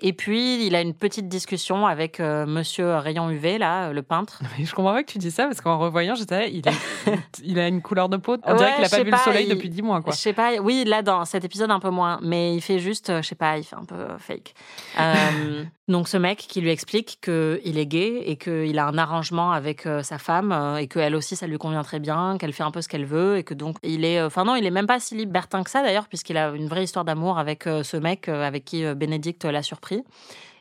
Et 0.00 0.12
puis, 0.12 0.66
il 0.66 0.74
a 0.74 0.80
une 0.80 0.92
petite 0.92 1.28
discussion 1.28 1.86
avec 1.86 2.18
euh, 2.18 2.46
monsieur 2.46 2.96
Rayon 2.96 3.30
UV, 3.30 3.58
là, 3.58 3.86
euh, 3.88 3.92
le 3.92 4.02
peintre. 4.02 4.42
Mais 4.58 4.64
je 4.64 4.74
comprends 4.74 4.92
pas 4.92 5.04
que 5.04 5.10
tu 5.12 5.18
dis 5.18 5.30
ça 5.30 5.44
parce 5.46 5.60
qu'en 5.60 5.78
revoyant, 5.78 6.16
j'étais 6.16 6.50
il, 6.52 6.62
il 7.44 7.58
a 7.60 7.68
une 7.68 7.80
couleur 7.80 8.08
de 8.08 8.16
peau. 8.16 8.36
On 8.44 8.52
Ouais, 8.52 8.58
dirait 8.58 8.74
qu'il 8.74 8.84
a 8.84 8.88
pas 8.88 9.02
vu 9.04 9.10
pas, 9.10 9.16
le 9.18 9.22
soleil 9.22 9.46
il- 9.48 9.54
depuis 9.54 9.70
dix 9.70 9.82
mois, 9.82 10.02
quoi. 10.02 10.12
Je 10.12 10.18
sais 10.18 10.32
pas, 10.32 10.56
oui, 10.60 10.84
là, 10.84 11.02
dans 11.02 11.24
cet 11.24 11.44
épisode, 11.44 11.70
un 11.70 11.78
peu 11.78 11.90
moins. 11.90 12.18
Mais 12.22 12.54
il 12.56 12.60
fait 12.60 12.80
juste, 12.80 13.08
euh, 13.10 13.22
je 13.22 13.28
sais 13.28 13.34
pas, 13.36 13.56
il 13.56 13.62
fait 13.64 13.76
un 13.76 13.84
peu 13.84 13.94
euh, 13.94 14.18
fake. 14.18 14.54
Euh, 14.98 15.64
donc, 15.88 16.08
ce 16.08 16.16
mec 16.16 16.38
qui 16.38 16.60
lui 16.60 16.70
explique 16.70 17.20
qu'il 17.22 17.78
est 17.78 17.86
gay 17.86 18.24
et 18.26 18.36
qu'il 18.36 18.76
a 18.80 18.86
un 18.88 18.98
arrangement 18.98 19.52
avec 19.52 19.86
euh, 19.86 20.02
sa 20.02 20.18
femme 20.18 20.76
et 20.80 20.88
qu'elle 20.88 21.14
aussi, 21.14 21.36
ça 21.36 21.46
lui 21.46 21.56
convient 21.56 21.84
très 21.84 22.00
bien, 22.00 22.36
qu'elle 22.36 22.52
fait 22.52 22.64
un 22.64 22.72
peu 22.72 22.82
ce 22.82 22.88
qu'elle 22.88 23.06
veut 23.06 23.38
et 23.38 23.44
que 23.44 23.54
donc, 23.54 23.76
il 23.84 24.04
est. 24.04 24.20
Enfin, 24.20 24.44
non, 24.44 24.56
il 24.56 24.66
est 24.66 24.72
même 24.72 24.88
pas 24.88 24.98
si 24.98 25.14
libertin 25.14 25.62
que 25.62 25.70
ça 25.70 25.82
d'ailleurs, 25.84 26.08
puisqu'il 26.08 26.36
a 26.36 26.48
une 26.50 26.66
vraie 26.66 26.82
histoire 26.82 27.04
d'amour 27.04 27.38
avec 27.38 27.62
ce 27.64 27.96
mec 27.96 28.28
avec 28.28 28.64
qui 28.64 28.84
Bénédicte 28.96 29.44
l'a 29.44 29.62
surpris. 29.62 29.83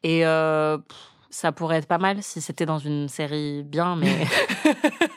Et. 0.03 0.25
euh, 0.25 0.77
ça 1.33 1.51
pourrait 1.51 1.77
être 1.77 1.87
pas 1.87 1.97
mal 1.97 2.21
si 2.21 2.41
c'était 2.41 2.67
dans 2.67 2.77
une 2.77 3.09
série 3.09 3.63
bien, 3.63 3.95
mais. 3.95 4.27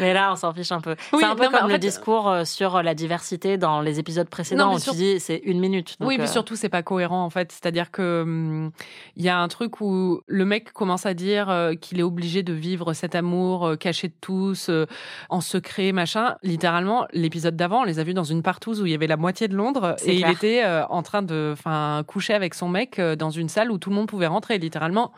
mais 0.00 0.12
là, 0.14 0.32
on 0.32 0.36
s'en 0.36 0.52
fiche 0.52 0.72
un 0.72 0.80
peu. 0.80 0.96
Oui, 1.12 1.18
c'est 1.20 1.24
un 1.26 1.36
peu 1.36 1.44
non, 1.44 1.50
comme 1.50 1.66
le 1.68 1.74
fait- 1.74 1.78
discours 1.78 2.28
euh, 2.28 2.44
sur 2.44 2.82
la 2.82 2.94
diversité 2.94 3.58
dans 3.58 3.80
les 3.80 3.98
épisodes 3.98 4.28
précédents 4.28 4.72
Non, 4.72 4.78
sur- 4.78 4.92
tu 4.92 4.98
dis 4.98 5.20
c'est 5.20 5.36
une 5.44 5.60
minute. 5.60 5.96
donc, 6.00 6.08
oui, 6.08 6.16
mais 6.18 6.24
euh, 6.24 6.26
surtout, 6.26 6.56
c'est 6.56 6.68
pas 6.68 6.82
cohérent, 6.82 7.22
en 7.24 7.30
fait. 7.30 7.52
C'est-à-dire 7.52 7.90
que 7.90 8.22
hum, 8.22 8.70
il 9.16 9.24
y 9.24 9.28
a 9.28 9.38
un 9.38 9.48
truc 9.48 9.80
où 9.80 10.20
le 10.26 10.44
mec 10.44 10.72
commence 10.72 11.06
à 11.06 11.14
dire 11.14 11.48
euh, 11.50 11.74
qu'il 11.74 12.00
est 12.00 12.02
obligé 12.02 12.42
de 12.42 12.52
vivre 12.52 12.92
cet 12.94 13.14
amour 13.14 13.66
euh, 13.66 13.76
caché 13.76 14.08
de 14.08 14.14
tous, 14.20 14.68
euh, 14.70 14.86
en 15.28 15.40
secret, 15.40 15.92
machin. 15.92 16.36
Littéralement, 16.42 17.06
l'épisode 17.12 17.56
d'avant, 17.56 17.82
on 17.82 17.84
les 17.84 17.98
a 17.98 18.04
vus 18.04 18.14
dans 18.14 18.24
une 18.24 18.42
partouze 18.42 18.80
où 18.80 18.86
il 18.86 18.92
y 18.92 18.94
avait 18.94 19.06
la 19.06 19.16
moitié 19.16 19.46
de 19.48 19.54
Londres 19.56 19.96
et 20.04 20.16
clair. 20.16 20.28
il 20.30 20.32
était 20.34 20.64
en 20.88 21.02
train 21.02 21.22
de, 21.22 21.50
enfin, 21.52 22.02
coucher 22.06 22.34
avec 22.34 22.54
son 22.54 22.68
mec 22.68 23.00
dans 23.00 23.30
une 23.30 23.48
salle 23.48 23.70
où 23.70 23.78
tout 23.78 23.90
le 23.90 23.96
monde 23.96 24.06
pouvait 24.08 24.26
rentrer. 24.26 24.58
Littéralement, 24.58 25.12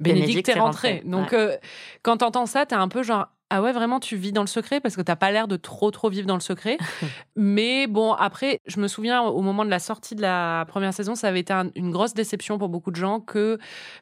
Bénédicte 0.00 0.26
Bénédicte 0.26 0.48
est 0.48 0.52
est 0.56 0.60
rentré. 0.60 0.88
rentré, 0.94 1.08
Donc, 1.08 1.32
euh, 1.32 1.56
quand 2.02 2.16
t'entends 2.16 2.46
ça, 2.46 2.66
t'es 2.66 2.74
un 2.74 2.88
peu 2.88 3.02
genre. 3.02 3.28
Ah 3.54 3.60
ouais, 3.60 3.72
vraiment, 3.72 4.00
tu 4.00 4.16
vis 4.16 4.32
dans 4.32 4.40
le 4.40 4.46
secret 4.46 4.80
parce 4.80 4.96
que 4.96 5.02
t'as 5.02 5.14
pas 5.14 5.30
l'air 5.30 5.46
de 5.46 5.56
trop, 5.56 5.90
trop 5.90 6.08
vivre 6.08 6.26
dans 6.26 6.36
le 6.36 6.40
secret. 6.40 6.78
Mais 7.36 7.86
bon, 7.86 8.14
après, 8.14 8.60
je 8.66 8.80
me 8.80 8.88
souviens 8.88 9.20
au 9.20 9.42
moment 9.42 9.66
de 9.66 9.70
la 9.70 9.78
sortie 9.78 10.14
de 10.14 10.22
la 10.22 10.64
première 10.68 10.94
saison, 10.94 11.14
ça 11.14 11.28
avait 11.28 11.40
été 11.40 11.52
un- 11.52 11.68
une 11.74 11.90
grosse 11.90 12.14
déception 12.14 12.56
pour 12.56 12.70
beaucoup 12.70 12.90
de 12.90 12.96
gens 12.96 13.20
que 13.20 13.58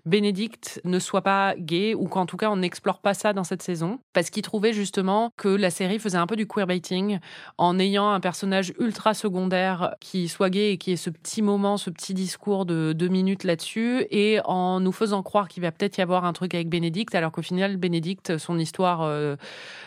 Bénédicte 0.07 0.81
ne 0.85 1.01
soit 1.01 1.23
pas 1.23 1.55
gay 1.57 1.95
ou 1.95 2.07
qu'en 2.07 2.27
tout 2.27 2.37
cas 2.37 2.49
on 2.51 2.57
n'explore 2.59 3.01
pas 3.01 3.13
ça 3.13 3.33
dans 3.33 3.43
cette 3.43 3.63
saison 3.63 3.99
parce 4.13 4.31
qu'ils 4.31 4.43
trouvaient 4.43 4.73
justement 4.73 5.31
que 5.37 5.49
la 5.49 5.71
série 5.71 5.99
faisait 5.99 6.19
un 6.19 6.27
peu 6.29 6.37
du 6.37 6.47
queerbaiting 6.47 7.19
en 7.59 7.79
ayant 7.81 8.11
un 8.11 8.21
personnage 8.21 8.73
ultra 8.79 9.15
secondaire 9.15 9.97
qui 10.01 10.29
soit 10.29 10.51
gay 10.51 10.73
et 10.73 10.79
qui 10.79 10.93
ait 10.93 10.97
ce 10.97 11.11
petit 11.11 11.43
moment, 11.43 11.77
ce 11.77 11.91
petit 11.91 12.15
discours 12.15 12.67
de 12.67 12.93
deux 12.93 13.09
minutes 13.09 13.43
là-dessus 13.45 14.07
et 14.11 14.39
en 14.45 14.79
nous 14.79 14.93
faisant 14.93 15.23
croire 15.25 15.49
qu'il 15.49 15.63
va 15.63 15.73
peut-être 15.73 15.99
y 15.99 16.03
avoir 16.03 16.25
un 16.25 16.33
truc 16.33 16.55
avec 16.55 16.69
Bénédicte 16.69 17.17
alors 17.17 17.33
qu'au 17.33 17.43
final, 17.43 17.77
Bénédicte, 17.77 18.39
son 18.39 18.57
histoire 18.57 19.03
euh, 19.03 19.37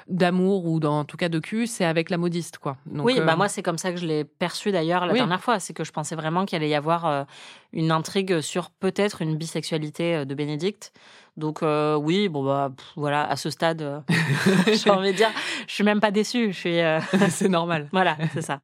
d'amour 0.08 0.66
ou 0.66 0.80
dans, 0.80 1.00
en 1.00 1.06
tout 1.06 1.16
cas 1.18 1.30
de 1.30 1.40
cul, 1.40 1.66
c'est 1.68 1.86
avec 1.86 2.10
la 2.10 2.18
modiste 2.18 2.58
quoi. 2.58 2.76
Donc, 2.86 3.06
oui, 3.06 3.16
euh, 3.20 3.26
bah 3.26 3.36
moi 3.36 3.48
c'est 3.48 3.64
comme 3.64 3.78
ça 3.78 3.92
que 3.92 3.98
je 3.98 4.06
l'ai 4.06 4.24
perçu 4.26 4.72
d'ailleurs 4.72 5.06
la 5.06 5.14
Oui. 5.14 5.20
dernière 5.20 5.42
fois, 5.42 5.60
c'est 5.60 5.74
que 5.74 5.84
je 5.84 5.92
pensais 5.92 6.16
vraiment 6.16 6.46
qu'il 6.46 6.56
allait 6.58 6.70
y 6.70 6.76
avoir 6.76 7.06
euh, 7.06 7.24
une 7.72 7.92
intrigue 7.92 8.42
sur 8.42 8.70
peut-être 8.70 9.22
une 9.22 9.38
bisexualité 9.38 10.16
euh, 10.18 10.26
de 10.26 10.36
Bénédicte. 10.36 10.92
Donc 11.38 11.64
euh, 11.64 11.96
oui, 11.96 12.28
bon 12.30 12.44
bah 12.44 12.72
pff, 12.76 12.86
voilà, 12.96 13.26
à 13.26 13.36
ce 13.38 13.50
stade, 13.50 13.82
euh, 13.82 14.00
j'ai 14.74 14.90
envie 14.90 15.12
de 15.14 15.18
dire, 15.18 15.30
je 15.68 15.74
suis 15.74 15.84
même 15.84 16.00
pas 16.02 16.12
déçue, 16.12 16.52
je 16.52 16.58
suis 16.60 16.80
euh, 16.80 17.00
c'est 17.30 17.50
normal. 17.50 17.88
voilà, 17.94 18.18
c'est 18.34 18.42
ça. 18.42 18.60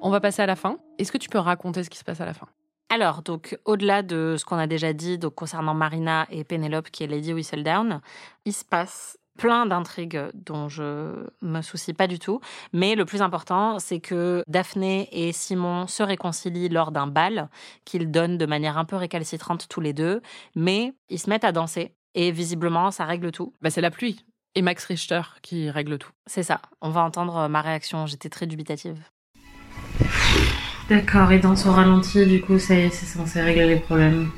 On 0.00 0.10
va 0.10 0.20
passer 0.20 0.42
à 0.42 0.46
la 0.46 0.54
fin. 0.56 0.76
Est-ce 0.98 1.10
que 1.10 1.18
tu 1.18 1.28
peux 1.28 1.38
raconter 1.38 1.82
ce 1.82 1.90
qui 1.90 1.98
se 1.98 2.04
passe 2.04 2.20
à 2.20 2.24
la 2.24 2.32
fin? 2.34 2.46
Alors, 2.90 3.22
donc, 3.22 3.58
au-delà 3.64 4.02
de 4.02 4.36
ce 4.38 4.44
qu'on 4.44 4.56
a 4.56 4.66
déjà 4.66 4.92
dit 4.92 5.18
donc, 5.18 5.34
concernant 5.34 5.74
Marina 5.74 6.26
et 6.30 6.44
Penelope, 6.44 6.90
qui 6.90 7.04
est 7.04 7.06
Lady 7.06 7.34
Whistledown, 7.34 8.00
il 8.46 8.52
se 8.52 8.64
passe 8.64 9.18
plein 9.36 9.66
d'intrigues 9.66 10.30
dont 10.34 10.68
je 10.68 11.12
me 11.42 11.62
soucie 11.62 11.92
pas 11.92 12.06
du 12.06 12.18
tout. 12.18 12.40
Mais 12.72 12.94
le 12.94 13.04
plus 13.04 13.22
important, 13.22 13.78
c'est 13.78 14.00
que 14.00 14.42
Daphné 14.48 15.08
et 15.12 15.32
Simon 15.32 15.86
se 15.86 16.02
réconcilient 16.02 16.70
lors 16.70 16.90
d'un 16.90 17.06
bal 17.06 17.48
qu'ils 17.84 18.10
donnent 18.10 18.38
de 18.38 18.46
manière 18.46 18.78
un 18.78 18.84
peu 18.84 18.96
récalcitrante 18.96 19.68
tous 19.68 19.80
les 19.80 19.92
deux. 19.92 20.20
Mais 20.56 20.92
ils 21.08 21.20
se 21.20 21.30
mettent 21.30 21.44
à 21.44 21.52
danser. 21.52 21.94
Et 22.14 22.32
visiblement, 22.32 22.90
ça 22.90 23.04
règle 23.04 23.30
tout. 23.30 23.52
bah, 23.62 23.70
C'est 23.70 23.80
la 23.82 23.90
pluie. 23.90 24.24
Et 24.54 24.62
Max 24.62 24.84
Richter 24.86 25.20
qui 25.42 25.70
règle 25.70 25.98
tout. 25.98 26.10
C'est 26.26 26.42
ça. 26.42 26.60
On 26.80 26.90
va 26.90 27.02
entendre 27.02 27.48
ma 27.48 27.60
réaction. 27.60 28.06
J'étais 28.06 28.30
très 28.30 28.46
dubitative. 28.46 28.98
D'accord, 30.88 31.30
et 31.32 31.38
dans 31.38 31.54
son 31.54 31.72
ralenti, 31.72 32.24
du 32.24 32.40
coup, 32.40 32.58
ça 32.58 32.74
y 32.74 32.80
est, 32.80 32.90
c'est 32.90 33.04
censé 33.04 33.42
régler 33.42 33.66
les 33.66 33.76
problèmes. 33.76 34.30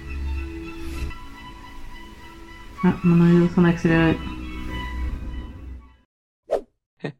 Ah, 2.83 2.95
mon 3.05 3.25
avis, 3.25 3.49
on 3.57 3.65
accéléré. 3.65 4.17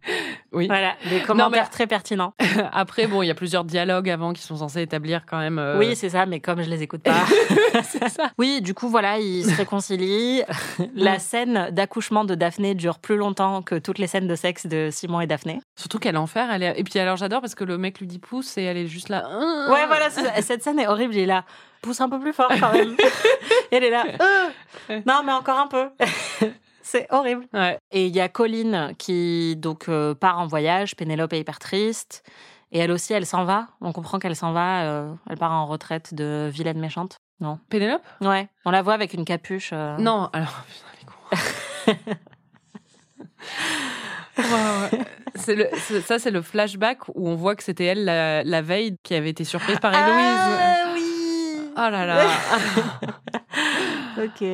Oui. 0.53 0.67
Voilà, 0.67 0.95
des 1.09 1.21
commentaires 1.21 1.63
mais- 1.65 1.71
très 1.71 1.87
pertinents. 1.87 2.35
Après, 2.73 3.07
bon, 3.07 3.23
il 3.23 3.27
y 3.27 3.31
a 3.31 3.37
plusieurs 3.37 3.63
dialogues 3.65 4.11
avant 4.11 4.33
qui 4.33 4.43
sont 4.43 4.57
censés 4.57 4.83
établir 4.83 5.25
quand 5.25 5.39
même. 5.39 5.61
euh, 5.61 5.79
Oui, 5.79 5.95
c'est 5.95 6.09
ça, 6.09 6.27
mais 6.27 6.41
comme 6.41 6.61
je 6.61 6.69
les 6.69 6.83
écoute 6.83 7.03
pas. 7.05 7.25
c'est 7.85 8.09
ça. 8.09 8.33
Oui, 8.37 8.61
du 8.61 8.75
coup, 8.75 8.89
voilà, 8.89 9.19
ils 9.21 9.45
se 9.45 9.57
réconcilient. 9.57 10.43
La 10.97 11.21
scène 11.21 11.69
d'accouchement 11.71 12.25
de 12.25 12.35
Daphné 12.35 12.75
dure 12.75 12.99
plus 12.99 13.17
longtemps 13.17 13.63
que 13.63 13.77
toutes 13.77 13.99
les 13.99 14.09
scènes 14.09 14.27
de 14.27 14.35
sexe 14.35 14.67
de 14.67 14.89
Simon 14.91 15.21
et 15.21 15.29
Daphné. 15.29 15.61
Surtout 15.77 16.01
quel 16.01 16.17
enfer. 16.17 16.51
Elle 16.51 16.65
est... 16.65 16.81
Et 16.81 16.83
puis 16.83 16.99
alors, 16.99 17.17
j'adore 17.17 17.41
parce 17.41 17.55
que 17.55 17.63
le 17.65 17.79
mec 17.79 18.01
lui 18.01 18.09
dit 18.09 18.19
pousse 18.19 18.59
et 18.59 18.63
elle 18.65 18.77
est 18.77 18.89
juste 18.89 19.09
là. 19.09 19.29
Ouais, 19.71 19.87
voilà, 19.87 20.11
cette 20.41 20.65
scène 20.65 20.81
est 20.81 20.89
horrible. 20.89 21.15
Il 21.15 21.21
est 21.21 21.27
là, 21.27 21.45
pousse 21.81 22.01
un 22.01 22.09
peu 22.09 22.19
plus 22.19 22.33
fort 22.33 22.51
quand 22.59 22.73
même. 22.73 22.97
Elle 23.71 23.85
est 23.85 23.91
là, 23.91 24.05
Euh. 24.91 25.01
non, 25.07 25.23
mais 25.25 25.33
encore 25.33 25.59
un 25.61 25.69
peu. 25.69 25.89
C'est 26.91 27.07
horrible. 27.11 27.47
Ouais. 27.53 27.79
Et 27.93 28.07
il 28.07 28.15
y 28.15 28.21
a 28.21 28.29
Colline 28.29 28.93
qui 28.99 29.57
donc 29.57 29.89
euh, 29.89 30.15
part 30.15 30.39
en 30.39 30.47
voyage. 30.47 30.97
Pénélope 30.97 31.33
est 31.33 31.41
hyper 31.41 31.59
triste. 31.59 32.23
Et 32.73 32.79
elle 32.79 32.91
aussi, 32.93 33.13
elle 33.13 33.27
s'en 33.27 33.45
va. 33.45 33.67
On 33.81 33.93
comprend 33.93 34.19
qu'elle 34.19 34.37
s'en 34.37 34.53
va. 34.53 34.83
euh, 34.85 35.13
elle 35.29 35.39
part 35.39 35.53
en 35.53 35.67
retraite 35.67 36.15
de 36.15 36.49
vilaine 36.53 36.79
méchante. 36.79 37.17
Non. 37.41 37.59
Pénélope? 37.69 38.03
Ouais. 38.21 38.49
On 38.65 38.71
la 38.71 38.83
voit 38.83 38.95
avec 38.95 39.15
une 39.15 39.25
capuche. 39.25 39.71
euh. 39.73 39.97
Non, 39.99 40.29
alors, 40.33 40.65
putain, 40.69 40.91
les 41.01 41.95
cons. 41.97 42.15
Ouais, 44.39 44.45
ouais. 44.45 45.05
C'est 45.35 45.55
le- 45.55 45.69
c'est- 45.77 46.01
ça, 46.01 46.19
c'est 46.19 46.31
le 46.31 46.41
flashback 46.43 47.09
où 47.09 47.29
on 47.29 47.35
voit 47.35 47.55
que 47.57 47.63
c'était 47.63 47.85
elle 47.85 48.05
la, 48.05 48.43
la 48.43 48.63
veille 48.63 48.97
qui 49.03 49.15
avait 49.15 49.31
été 49.31 49.45
surprise 49.45 49.79
par 49.81 49.93
Héloïse. 49.93 50.39
Ah 50.59 50.93
oui. 50.95 51.57
Oh 51.77 51.91
là 51.91 52.07
là, 52.07 52.27
ok. 54.25 54.45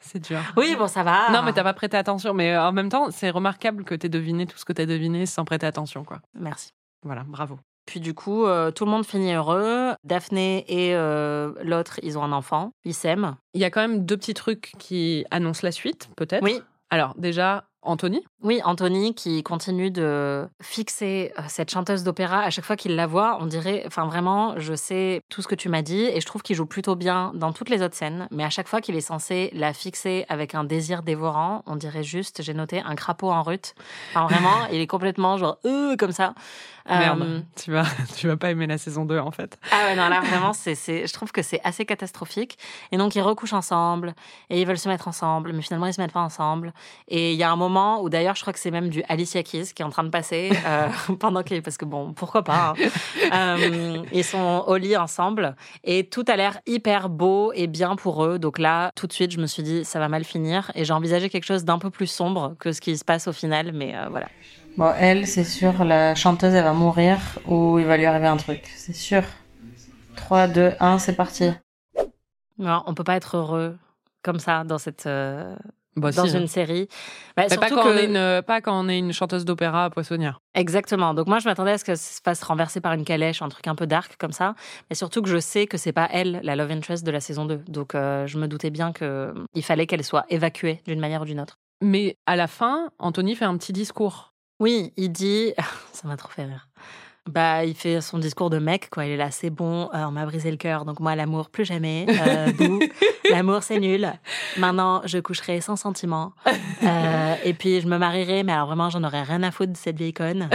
C'est 0.00 0.18
dur. 0.18 0.40
Oui, 0.56 0.74
bon, 0.78 0.86
ça 0.86 1.02
va. 1.02 1.30
Non, 1.30 1.42
mais 1.42 1.52
t'as 1.52 1.62
pas 1.62 1.74
prêté 1.74 1.96
attention. 1.96 2.34
Mais 2.34 2.56
en 2.56 2.72
même 2.72 2.88
temps, 2.88 3.10
c'est 3.10 3.30
remarquable 3.30 3.84
que 3.84 3.94
t'aies 3.94 4.08
deviné 4.08 4.46
tout 4.46 4.58
ce 4.58 4.64
que 4.64 4.72
t'as 4.72 4.86
deviné 4.86 5.26
sans 5.26 5.44
prêter 5.44 5.66
attention, 5.66 6.04
quoi. 6.04 6.20
Merci. 6.34 6.72
Voilà, 7.02 7.24
bravo. 7.26 7.58
Puis 7.86 8.00
du 8.00 8.14
coup, 8.14 8.46
euh, 8.46 8.70
tout 8.70 8.84
le 8.84 8.90
monde 8.90 9.04
finit 9.04 9.32
heureux. 9.32 9.94
Daphné 10.04 10.64
et 10.68 10.94
euh, 10.94 11.52
l'autre, 11.62 11.98
ils 12.02 12.18
ont 12.18 12.22
un 12.22 12.32
enfant. 12.32 12.72
Ils 12.84 12.94
s'aiment. 12.94 13.36
Il 13.54 13.60
y 13.60 13.64
a 13.64 13.70
quand 13.70 13.80
même 13.80 14.04
deux 14.04 14.16
petits 14.16 14.34
trucs 14.34 14.72
qui 14.78 15.24
annoncent 15.30 15.62
la 15.64 15.72
suite, 15.72 16.08
peut-être. 16.16 16.42
Oui. 16.42 16.60
Alors, 16.90 17.14
déjà, 17.16 17.64
Anthony? 17.82 18.22
Oui, 18.42 18.60
Anthony 18.64 19.14
qui 19.14 19.42
continue 19.42 19.90
de 19.90 20.46
fixer 20.60 21.32
euh, 21.38 21.42
cette 21.48 21.70
chanteuse 21.70 22.04
d'opéra 22.04 22.40
à 22.40 22.50
chaque 22.50 22.64
fois 22.64 22.76
qu'il 22.76 22.94
la 22.94 23.06
voit, 23.06 23.38
on 23.40 23.46
dirait, 23.46 23.84
enfin 23.86 24.04
vraiment, 24.06 24.58
je 24.58 24.74
sais 24.74 25.22
tout 25.30 25.40
ce 25.42 25.48
que 25.48 25.54
tu 25.54 25.68
m'as 25.68 25.82
dit 25.82 26.02
et 26.04 26.20
je 26.20 26.26
trouve 26.26 26.42
qu'il 26.42 26.56
joue 26.56 26.66
plutôt 26.66 26.94
bien 26.94 27.32
dans 27.34 27.52
toutes 27.52 27.70
les 27.70 27.82
autres 27.82 27.96
scènes, 27.96 28.28
mais 28.30 28.44
à 28.44 28.50
chaque 28.50 28.68
fois 28.68 28.80
qu'il 28.80 28.96
est 28.96 29.00
censé 29.00 29.50
la 29.54 29.72
fixer 29.72 30.26
avec 30.28 30.54
un 30.54 30.64
désir 30.64 31.02
dévorant, 31.02 31.62
on 31.66 31.76
dirait 31.76 32.02
juste, 32.02 32.42
j'ai 32.42 32.54
noté 32.54 32.82
un 32.84 32.94
crapaud 32.96 33.30
en 33.30 33.42
rut. 33.42 33.74
Enfin 34.10 34.26
vraiment, 34.26 34.66
il 34.72 34.80
est 34.80 34.86
complètement 34.86 35.38
genre 35.38 35.58
euh, 35.64 35.96
comme 35.96 36.12
ça. 36.12 36.34
Merde, 36.88 37.22
Euh, 37.22 37.40
tu, 37.62 37.70
vas, 37.70 37.84
tu 38.16 38.26
vas 38.26 38.36
pas 38.36 38.50
aimer 38.50 38.66
la 38.66 38.76
saison 38.78 39.04
2, 39.04 39.18
en 39.18 39.30
fait. 39.30 39.58
ah 39.70 39.84
ouais, 39.84 39.94
non, 39.96 40.08
là, 40.08 40.20
vraiment, 40.22 40.52
c'est, 40.52 40.74
c'est, 40.74 41.06
je 41.06 41.12
trouve 41.12 41.30
que 41.30 41.40
c'est 41.42 41.60
assez 41.62 41.84
catastrophique. 41.84 42.58
Et 42.90 42.96
donc, 42.96 43.14
ils 43.14 43.20
recouchent 43.20 43.52
ensemble, 43.52 44.14
et 44.48 44.60
ils 44.60 44.66
veulent 44.66 44.78
se 44.78 44.88
mettre 44.88 45.06
ensemble, 45.06 45.52
mais 45.52 45.62
finalement, 45.62 45.86
ils 45.86 45.94
se 45.94 46.00
mettent 46.00 46.12
pas 46.12 46.22
ensemble. 46.22 46.72
Et 47.06 47.32
il 47.32 47.38
y 47.38 47.44
a 47.44 47.50
un 47.52 47.54
moment 47.56 47.69
où, 48.02 48.08
d'ailleurs, 48.08 48.34
je 48.34 48.40
crois 48.40 48.52
que 48.52 48.58
c'est 48.58 48.70
même 48.70 48.88
du 48.88 49.02
Alicia 49.08 49.42
Keys 49.42 49.72
qui 49.74 49.82
est 49.82 49.84
en 49.84 49.90
train 49.90 50.04
de 50.04 50.08
passer, 50.10 50.50
euh, 50.66 50.88
pendant 51.20 51.42
qu'ils, 51.42 51.62
parce 51.62 51.76
que 51.76 51.84
bon, 51.84 52.12
pourquoi 52.12 52.42
pas. 52.44 52.74
hein. 53.32 53.56
Euh, 53.58 54.02
ils 54.12 54.24
sont 54.24 54.64
au 54.66 54.76
lit 54.76 54.96
ensemble, 54.96 55.56
et 55.84 56.08
tout 56.08 56.24
a 56.28 56.36
l'air 56.36 56.58
hyper 56.66 57.08
beau 57.08 57.52
et 57.54 57.66
bien 57.66 57.96
pour 57.96 58.24
eux. 58.24 58.38
Donc 58.38 58.58
là, 58.58 58.90
tout 58.96 59.06
de 59.06 59.12
suite, 59.12 59.30
je 59.32 59.38
me 59.38 59.46
suis 59.46 59.62
dit, 59.62 59.84
ça 59.84 59.98
va 59.98 60.08
mal 60.08 60.24
finir, 60.24 60.70
et 60.74 60.84
j'ai 60.84 60.92
envisagé 60.92 61.28
quelque 61.30 61.44
chose 61.44 61.64
d'un 61.64 61.78
peu 61.78 61.90
plus 61.90 62.06
sombre 62.06 62.54
que 62.58 62.72
ce 62.72 62.80
qui 62.80 62.96
se 62.96 63.04
passe 63.04 63.28
au 63.28 63.32
final, 63.32 63.72
mais 63.72 63.94
euh, 63.96 64.08
voilà. 64.10 64.28
Bon, 64.76 64.92
elle, 64.98 65.26
c'est 65.26 65.44
sûr, 65.44 65.84
la 65.84 66.14
chanteuse, 66.14 66.54
elle 66.54 66.64
va 66.64 66.72
mourir 66.72 67.18
ou 67.46 67.78
il 67.78 67.86
va 67.86 67.96
lui 67.96 68.06
arriver 68.06 68.28
un 68.28 68.36
truc. 68.36 68.62
C'est 68.76 68.94
sûr. 68.94 69.22
3, 70.16 70.48
2, 70.48 70.72
1, 70.78 70.98
c'est 70.98 71.14
parti. 71.16 71.50
Non, 72.58 72.82
on 72.86 72.94
peut 72.94 73.04
pas 73.04 73.16
être 73.16 73.36
heureux 73.36 73.76
comme 74.22 74.38
ça 74.38 74.64
dans 74.64 74.78
cette, 74.78 75.06
euh, 75.06 75.56
Bah, 75.96 76.12
dans 76.12 76.26
si, 76.26 76.36
hein. 76.36 76.40
une 76.40 76.46
série. 76.46 76.88
Bah, 77.36 77.44
Mais 77.50 77.56
pas 77.56 77.68
quand, 77.68 77.82
que- 77.82 77.88
on 77.88 77.96
est 77.96 78.04
une, 78.04 78.42
pas 78.42 78.60
quand 78.60 78.78
on 78.78 78.88
est 78.88 78.98
une 78.98 79.12
chanteuse 79.12 79.44
d'opéra 79.44 79.90
poissonnière. 79.90 80.40
Exactement. 80.54 81.14
Donc 81.14 81.26
moi, 81.26 81.38
je 81.40 81.48
m'attendais 81.48 81.72
à 81.72 81.78
ce 81.78 81.84
que 81.84 81.94
ça 81.94 82.16
se 82.16 82.20
fasse 82.24 82.42
renverser 82.42 82.80
par 82.80 82.92
une 82.92 83.04
calèche, 83.04 83.42
un 83.42 83.48
truc 83.48 83.66
un 83.66 83.74
peu 83.74 83.86
dark 83.86 84.16
comme 84.18 84.32
ça. 84.32 84.54
Mais 84.88 84.96
surtout 84.96 85.20
que 85.22 85.28
je 85.28 85.38
sais 85.38 85.66
que 85.66 85.76
c'est 85.76 85.92
pas 85.92 86.08
elle, 86.12 86.40
la 86.44 86.54
love 86.56 86.70
interest 86.70 87.04
de 87.04 87.10
la 87.10 87.20
saison 87.20 87.44
2. 87.44 87.62
Donc 87.68 87.94
euh, 87.94 88.26
je 88.26 88.38
me 88.38 88.46
doutais 88.46 88.70
bien 88.70 88.92
que 88.92 89.34
il 89.54 89.64
fallait 89.64 89.86
qu'elle 89.86 90.04
soit 90.04 90.24
évacuée 90.28 90.80
d'une 90.86 91.00
manière 91.00 91.22
ou 91.22 91.24
d'une 91.24 91.40
autre. 91.40 91.58
Mais 91.82 92.16
à 92.26 92.36
la 92.36 92.46
fin, 92.46 92.90
Anthony 92.98 93.34
fait 93.34 93.44
un 93.46 93.56
petit 93.56 93.72
discours. 93.72 94.32
Oui, 94.60 94.92
il 94.96 95.10
dit... 95.10 95.52
ça 95.92 96.06
m'a 96.06 96.16
trop 96.16 96.30
fait 96.30 96.44
rire. 96.44 96.68
Bah, 97.28 97.64
il 97.64 97.74
fait 97.74 98.00
son 98.00 98.18
discours 98.18 98.48
de 98.48 98.58
mec, 98.58 98.88
quoi. 98.90 99.04
Il 99.04 99.12
est 99.12 99.16
là, 99.16 99.30
c'est 99.30 99.50
bon, 99.50 99.90
euh, 99.92 100.04
on 100.04 100.10
m'a 100.10 100.24
brisé 100.24 100.50
le 100.50 100.56
cœur, 100.56 100.84
donc 100.84 101.00
moi, 101.00 101.14
l'amour, 101.14 101.50
plus 101.50 101.64
jamais. 101.64 102.06
Euh, 102.08 102.50
bouh. 102.52 102.80
l'amour, 103.30 103.62
c'est 103.62 103.78
nul. 103.78 104.10
Maintenant, 104.56 105.02
je 105.04 105.18
coucherai 105.18 105.60
sans 105.60 105.76
sentiment. 105.76 106.32
Euh, 106.82 107.34
et 107.44 107.52
puis, 107.52 107.80
je 107.82 107.86
me 107.88 107.98
marierai, 107.98 108.42
mais 108.42 108.52
alors 108.52 108.66
vraiment, 108.66 108.88
j'en 108.88 109.04
aurais 109.04 109.22
rien 109.22 109.42
à 109.42 109.50
foutre 109.50 109.72
de 109.72 109.76
cette 109.76 109.98
vieille 109.98 110.14
conne. 110.14 110.48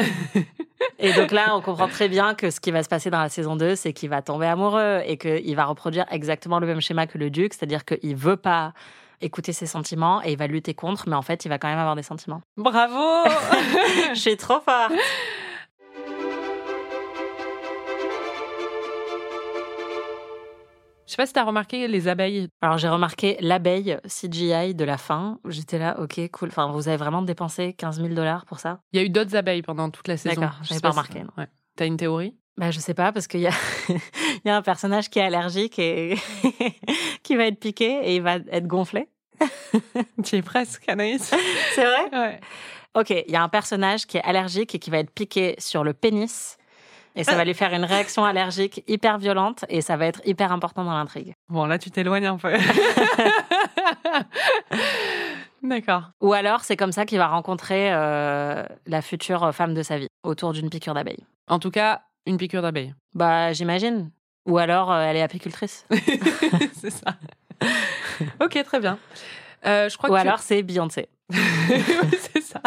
Et 0.97 1.13
donc 1.13 1.32
là, 1.32 1.55
on 1.55 1.61
comprend 1.61 1.88
très 1.88 2.07
bien 2.07 2.34
que 2.34 2.49
ce 2.49 2.59
qui 2.59 2.72
va 2.72 2.82
se 2.82 2.89
passer 2.89 3.09
dans 3.09 3.20
la 3.20 3.30
saison 3.30 3.55
2, 3.55 3.76
c'est 3.76 3.93
qu'il 3.93 4.09
va 4.09 4.22
tomber 4.22 4.47
amoureux 4.47 5.01
et 5.05 5.18
qu'il 5.18 5.55
va 5.55 5.66
reproduire 5.66 6.05
exactement 6.09 6.59
le 6.59 6.66
même 6.66 6.82
schéma 6.82 7.05
que 7.05 7.18
le 7.18 7.30
duc, 7.30 7.53
c'est-à-dire 7.53 7.86
qu'il 7.86 8.16
veut 8.16 8.38
pas 8.38 8.74
écouter 9.22 9.53
ses 9.53 9.66
sentiments 9.66 10.22
et 10.24 10.32
il 10.32 10.38
va 10.38 10.47
lutter 10.47 10.74
contre, 10.74 11.07
mais 11.07 11.16
en 11.16 11.22
fait, 11.22 11.45
il 11.45 11.49
va 11.49 11.59
quand 11.59 11.68
même 11.68 11.80
avoir 11.80 11.95
des 11.95 12.03
sentiments. 12.03 12.41
Bravo 12.57 13.30
Je 14.13 14.20
suis 14.20 14.38
trop 14.38 14.59
forte 14.59 14.93
sais 21.16 21.22
pas 21.24 21.26
si 21.26 21.34
t'as 21.34 21.43
remarqué 21.43 21.88
les 21.88 22.07
abeilles. 22.07 22.47
Alors 22.61 22.78
j'ai 22.78 22.89
remarqué 22.89 23.38
l'abeille 23.41 23.97
CGI 24.07 24.76
de 24.76 24.84
la 24.86 24.97
fin. 24.97 25.39
J'étais 25.47 25.78
là, 25.80 25.99
ok, 25.99 26.20
cool. 26.32 26.49
Enfin, 26.49 26.72
vous 26.72 26.88
avez 26.88 26.97
vraiment 26.97 27.22
dépensé 27.22 27.74
15 27.74 27.97
000 28.01 28.13
dollars 28.13 28.45
pour 28.45 28.59
ça? 28.59 28.80
Il 28.93 28.99
y 28.99 29.03
a 29.03 29.05
eu 29.05 29.09
d'autres 29.09 29.36
abeilles 29.36 29.61
pendant 29.61 29.89
toute 29.89 30.07
la 30.07 30.18
saison. 30.18 30.41
D'accord, 30.41 30.57
Je 30.63 30.70
j'avais 30.70 30.82
pas 30.82 30.89
si- 30.91 30.97
remarqué, 30.97 31.20
non. 31.20 31.30
Ouais. 31.38 31.47
T'as 31.76 31.86
une 31.86 31.97
théorie? 31.97 32.36
Bah 32.57 32.72
je 32.72 32.80
sais 32.80 32.93
pas 32.93 33.11
parce 33.11 33.28
qu'il 33.28 33.41
y 33.41 33.47
a 33.47 33.51
il 33.89 33.97
y 34.45 34.49
a 34.49 34.55
un 34.55 34.61
personnage 34.61 35.09
qui 35.09 35.20
est 35.20 35.24
allergique 35.24 35.78
et 35.80 36.16
qui 37.24 37.36
va 37.36 37.45
être 37.47 37.59
piqué 37.59 37.99
et 38.03 38.16
il 38.16 38.22
va 38.22 38.36
être 38.36 38.68
gonflé. 38.68 39.09
Tu 40.24 40.38
es 40.38 40.41
presque, 40.41 40.88
Anaïs. 40.88 41.34
C'est 41.74 41.84
vrai? 41.84 42.09
Ouais. 42.18 42.39
Ok, 42.95 43.09
il 43.09 43.30
y 43.32 43.36
a 43.36 43.43
un 43.43 43.49
personnage 43.49 44.05
qui 44.05 44.16
est 44.18 44.24
allergique 44.24 44.74
et 44.74 44.80
qui 44.80 44.89
va 44.89 44.99
être 44.99 45.11
piqué 45.11 45.55
sur 45.57 45.84
le 45.84 45.93
pénis. 45.93 46.57
Et 47.16 47.24
ça 47.24 47.36
va 47.36 47.45
lui 47.45 47.53
faire 47.53 47.74
une 47.74 47.86
réaction 47.86 48.26
allergique 48.26 48.84
hyper 48.88 49.18
violente 49.18 49.63
et 49.70 49.82
ça 49.82 49.95
va 49.95 50.05
être 50.05 50.22
hyper 50.26 50.51
important 50.51 50.84
dans 50.84 50.93
l'intrigue. 50.93 51.34
Bon, 51.49 51.66
là, 51.66 51.78
tu 51.78 51.89
t'éloignes 51.89 52.26
un 52.26 52.38
peu. 52.38 52.53
D'accord. 55.63 56.11
Ou 56.22 56.34
alors, 56.34 56.61
c'est 56.63 56.76
comme 56.76 56.91
ça 56.91 57.05
qu'il 57.05 57.18
va 57.18 57.28
rencontrer 57.28 57.91
euh, 57.91 58.63
la 58.86 59.01
future 59.01 59.53
femme 59.53 59.74
de 59.74 59.82
sa 59.82 59.97
vie, 59.97 60.07
autour 60.24 60.53
d'une 60.53 60.70
piqûre 60.70 60.93
d'abeille. 60.93 61.26
En 61.47 61.59
tout 61.59 61.72
cas, 61.72 62.01
une 62.26 62.38
piqûre 62.38 62.61
d'abeille. 62.61 62.93
Bah, 63.13 63.53
j'imagine. 63.53 64.11
Ou 64.45 64.57
alors, 64.57 64.91
euh, 64.91 65.01
elle 65.01 65.16
est 65.18 65.22
apicultrice. 65.24 65.86
c'est 66.74 66.91
ça. 66.91 67.16
ok, 68.43 68.61
très 68.63 68.80
bien. 68.80 68.99
Euh, 69.66 69.89
je 69.89 69.97
crois 69.97 70.09
Ou 70.09 70.13
que 70.13 70.22
tu- 70.22 70.28
alors, 70.28 70.39
c'est 70.39 70.61
Beyoncé. 70.63 71.09
Oui, 71.70 72.18
c'est 72.34 72.41
ça. 72.41 72.61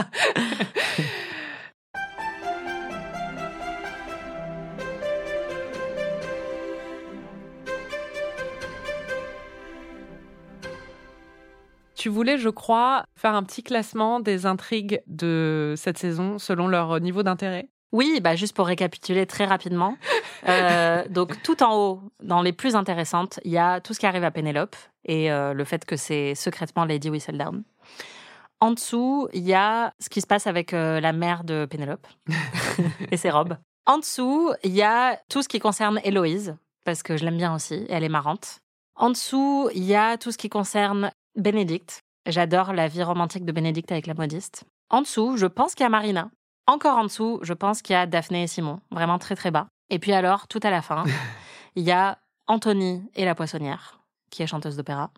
Tu 11.99 12.09
voulais, 12.09 12.39
je 12.39 12.49
crois, 12.49 13.05
faire 13.17 13.35
un 13.35 13.43
petit 13.43 13.65
classement 13.65 14.21
des 14.21 14.47
intrigues 14.47 15.03
de 15.09 15.75
cette 15.77 15.99
saison 15.99 16.39
selon 16.39 16.69
leur 16.69 17.01
niveau 17.01 17.25
d'intérêt? 17.25 17.69
Oui, 17.91 18.21
bah, 18.23 18.37
juste 18.37 18.55
pour 18.55 18.69
récapituler 18.69 19.27
très 19.27 19.47
rapidement. 19.47 19.97
Euh, 20.49 21.05
donc, 21.11 21.43
tout 21.43 21.61
en 21.65 21.77
haut, 21.77 22.03
dans 22.23 22.41
les 22.41 22.53
plus 22.53 22.77
intéressantes, 22.77 23.41
il 23.45 23.51
y 23.51 23.59
a 23.59 23.81
tout 23.81 23.95
ce 23.95 23.99
qui 23.99 24.07
arrive 24.07 24.23
à 24.23 24.31
Pénélope 24.31 24.77
et 25.07 25.33
euh, 25.33 25.53
le 25.55 25.65
fait 25.65 25.85
que 25.85 25.97
c'est 25.97 26.37
secrètement 26.37 26.85
Lady 26.85 27.11
Whistledown. 27.11 27.65
En 28.61 28.71
dessous, 28.71 29.29
il 29.33 29.43
y 29.43 29.55
a 29.55 29.93
ce 29.99 30.09
qui 30.09 30.21
se 30.21 30.27
passe 30.29 30.47
avec 30.47 30.75
euh, 30.75 31.01
la 31.01 31.13
mère 31.13 31.43
de 31.43 31.67
Pénélope 31.69 32.07
et 33.11 33.17
ses 33.17 33.31
robes. 33.31 33.57
En 33.87 33.99
dessous, 33.99 34.53
il 34.63 34.73
y 34.73 34.83
a 34.83 35.17
tout 35.29 35.43
ce 35.43 35.49
qui 35.49 35.59
concerne 35.59 35.99
Héloïse, 36.05 36.57
parce 36.85 37.03
que 37.03 37.17
je 37.17 37.25
l'aime 37.25 37.39
bien 37.39 37.53
aussi, 37.53 37.87
elle 37.89 38.05
est 38.05 38.09
marrante. 38.09 38.61
En 38.95 39.11
dessous, 39.11 39.69
il 39.75 39.85
y 39.85 39.95
a 39.95 40.17
tout 40.17 40.33
ce 40.33 40.39
qui 40.39 40.49
concerne 40.49 41.13
Bénédicte. 41.37 42.01
J'adore 42.27 42.73
la 42.73 42.89
vie 42.89 43.03
romantique 43.03 43.45
de 43.45 43.53
Bénédicte 43.53 43.93
avec 43.93 44.07
la 44.07 44.15
modiste. 44.15 44.65
En 44.91 45.03
dessous, 45.03 45.37
je 45.37 45.47
pense 45.47 45.75
qu'il 45.75 45.85
y 45.85 45.87
a 45.87 45.91
Marina. 45.91 46.31
Encore 46.67 46.99
en 46.99 47.05
dessous, 47.05 47.39
je 47.43 47.55
pense 47.55 47.81
qu'il 47.83 47.95
y 47.95 47.97
a 47.97 48.07
Daphné 48.07 48.43
et 48.43 48.47
Simon, 48.47 48.81
vraiment 48.91 49.19
très 49.19 49.37
très 49.37 49.51
bas. 49.51 49.69
Et 49.91 49.99
puis 49.99 50.13
alors, 50.13 50.49
tout 50.49 50.61
à 50.63 50.71
la 50.71 50.83
fin, 50.83 51.05
il 51.77 51.83
y 51.85 51.93
a 51.93 52.19
Anthony 52.47 53.03
et 53.15 53.25
la 53.25 53.35
poissonnière, 53.35 54.01
qui 54.31 54.43
est 54.43 54.47
chanteuse 54.47 54.77
d'opéra. 54.77 55.11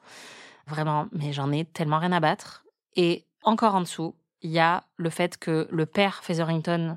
Vraiment, 0.67 1.07
mais 1.13 1.33
j'en 1.33 1.51
ai 1.51 1.65
tellement 1.65 1.99
rien 1.99 2.13
à 2.13 2.21
battre. 2.21 2.65
Et 2.95 3.25
encore 3.43 3.75
en 3.75 3.81
dessous, 3.81 4.15
il 4.43 4.51
y 4.51 4.59
a 4.61 4.85
le 4.97 5.11
fait 5.11 5.37
que 5.39 5.67
le 5.71 5.87
père 5.87 6.23
Featherington 6.23 6.97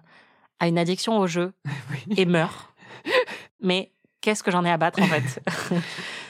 a 0.59 0.67
une 0.67 0.77
addiction 0.77 1.17
au 1.17 1.25
jeu 1.27 1.53
Oui. 1.91 2.15
et 2.17 2.25
meurt. 2.25 2.73
Mais 3.61 3.91
qu'est-ce 4.21 4.43
que 4.43 4.51
j'en 4.51 4.63
ai 4.65 4.71
à 4.71 4.77
battre 4.77 5.01
en 5.01 5.07
fait? 5.07 5.41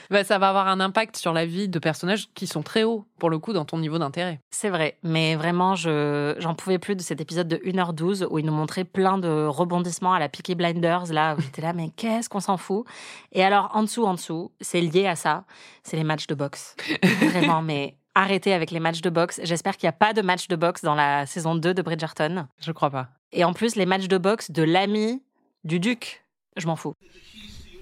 Bah, 0.09 0.23
ça 0.23 0.37
va 0.37 0.49
avoir 0.49 0.67
un 0.67 0.79
impact 0.79 1.17
sur 1.17 1.33
la 1.33 1.45
vie 1.45 1.67
de 1.67 1.79
personnages 1.79 2.29
qui 2.33 2.47
sont 2.47 2.63
très 2.63 2.83
hauts, 2.83 3.05
pour 3.19 3.29
le 3.29 3.39
coup, 3.39 3.53
dans 3.53 3.65
ton 3.65 3.77
niveau 3.77 3.97
d'intérêt. 3.99 4.39
C'est 4.51 4.69
vrai, 4.69 4.97
mais 5.03 5.35
vraiment, 5.35 5.75
je 5.75 6.35
j'en 6.39 6.55
pouvais 6.55 6.79
plus 6.79 6.95
de 6.95 7.01
cet 7.01 7.21
épisode 7.21 7.47
de 7.47 7.57
1h12 7.57 8.27
où 8.29 8.39
il 8.39 8.45
nous 8.45 8.53
montrait 8.53 8.83
plein 8.83 9.17
de 9.17 9.45
rebondissements 9.45 10.13
à 10.13 10.19
la 10.19 10.29
Peaky 10.29 10.55
Blinders, 10.55 11.11
là, 11.11 11.35
où 11.35 11.41
j'étais 11.41 11.61
là, 11.61 11.73
mais 11.73 11.89
qu'est-ce 11.95 12.29
qu'on 12.29 12.39
s'en 12.39 12.57
fout? 12.57 12.85
Et 13.31 13.43
alors, 13.43 13.71
en 13.73 13.83
dessous, 13.83 14.05
en 14.05 14.13
dessous, 14.13 14.51
c'est 14.61 14.81
lié 14.81 15.07
à 15.07 15.15
ça, 15.15 15.45
c'est 15.83 15.97
les 15.97 16.03
matchs 16.03 16.27
de 16.27 16.35
boxe. 16.35 16.75
Vraiment, 17.03 17.61
mais 17.61 17.97
arrêter 18.15 18.53
avec 18.53 18.71
les 18.71 18.79
matchs 18.79 19.01
de 19.01 19.09
boxe. 19.09 19.39
J'espère 19.43 19.77
qu'il 19.77 19.87
n'y 19.87 19.89
a 19.89 19.93
pas 19.97 20.13
de 20.13 20.21
match 20.21 20.47
de 20.47 20.55
boxe 20.55 20.83
dans 20.83 20.95
la 20.95 21.25
saison 21.25 21.55
2 21.55 21.73
de 21.73 21.81
Bridgerton. 21.81 22.47
Je 22.59 22.71
crois 22.71 22.89
pas. 22.89 23.09
Et 23.31 23.43
en 23.43 23.53
plus, 23.53 23.75
les 23.75 23.85
matchs 23.85 24.07
de 24.07 24.17
boxe 24.17 24.51
de 24.51 24.63
l'ami 24.63 25.23
du 25.63 25.79
duc, 25.79 26.25
je 26.57 26.67
m'en 26.67 26.75
fous. 26.75 26.93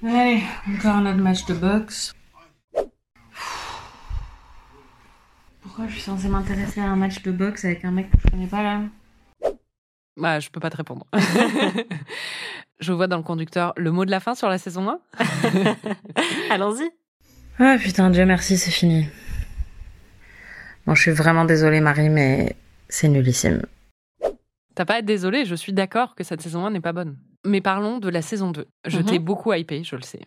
Allez, 0.04 0.42
encore 0.68 0.96
un 0.96 1.06
autre 1.06 1.22
match 1.22 1.46
de 1.46 1.54
boxe. 1.54 2.14
Pourquoi 5.62 5.88
je 5.88 5.94
suis 5.94 6.02
censée 6.02 6.28
m'intéresser 6.28 6.82
à 6.82 6.86
un 6.86 6.96
match 6.96 7.22
de 7.22 7.32
boxe 7.32 7.66
avec 7.66 7.86
un 7.86 7.92
mec 7.92 8.10
que 8.10 8.18
je 8.24 8.32
connais 8.32 8.48
pas 8.48 8.64
là? 8.64 8.82
Bah, 10.18 10.40
je 10.40 10.50
peux 10.50 10.60
pas 10.60 10.72
te 10.72 10.78
répondre. 10.78 11.06
je 12.80 12.92
vois 12.92 13.06
dans 13.06 13.18
le 13.18 13.24
conducteur 13.24 13.74
le 13.78 13.92
mot 13.92 14.04
de 14.04 14.12
la 14.12 14.20
fin 14.20 14.34
sur 14.34 14.50
la 14.50 14.58
saison 14.58 14.90
1. 14.90 15.00
Allons-y. 16.50 16.90
Ah 17.60 17.78
putain, 17.80 18.10
Dieu 18.10 18.26
merci, 18.26 18.58
c'est 18.58 18.72
fini. 18.72 19.08
Bon, 20.88 20.96
je 20.96 21.02
suis 21.02 21.12
vraiment 21.12 21.46
désolée, 21.46 21.80
Marie, 21.80 22.10
mais 22.10 22.56
c'est 22.90 23.08
nullissime. 23.08 23.62
T'as 24.74 24.86
pas 24.86 24.96
à 24.96 25.00
être 25.00 25.06
désolé, 25.06 25.46
je 25.46 25.54
suis 25.54 25.74
d'accord 25.74 26.16
que 26.16 26.24
cette 26.24 26.42
saison 26.42 26.66
1 26.66 26.72
n'est 26.72 26.82
pas 26.82 26.94
bonne. 26.94 27.18
Mais 27.46 27.62
parlons 27.62 27.98
de 28.00 28.10
la 28.10 28.22
saison 28.22 28.52
2. 28.52 28.68
Je 28.86 29.00
Mhm. 29.00 29.06
t'ai 29.06 29.20
beaucoup 29.20 29.54
hypé, 29.54 29.84
je 29.84 29.96
le 29.96 30.02
sais. 30.04 30.22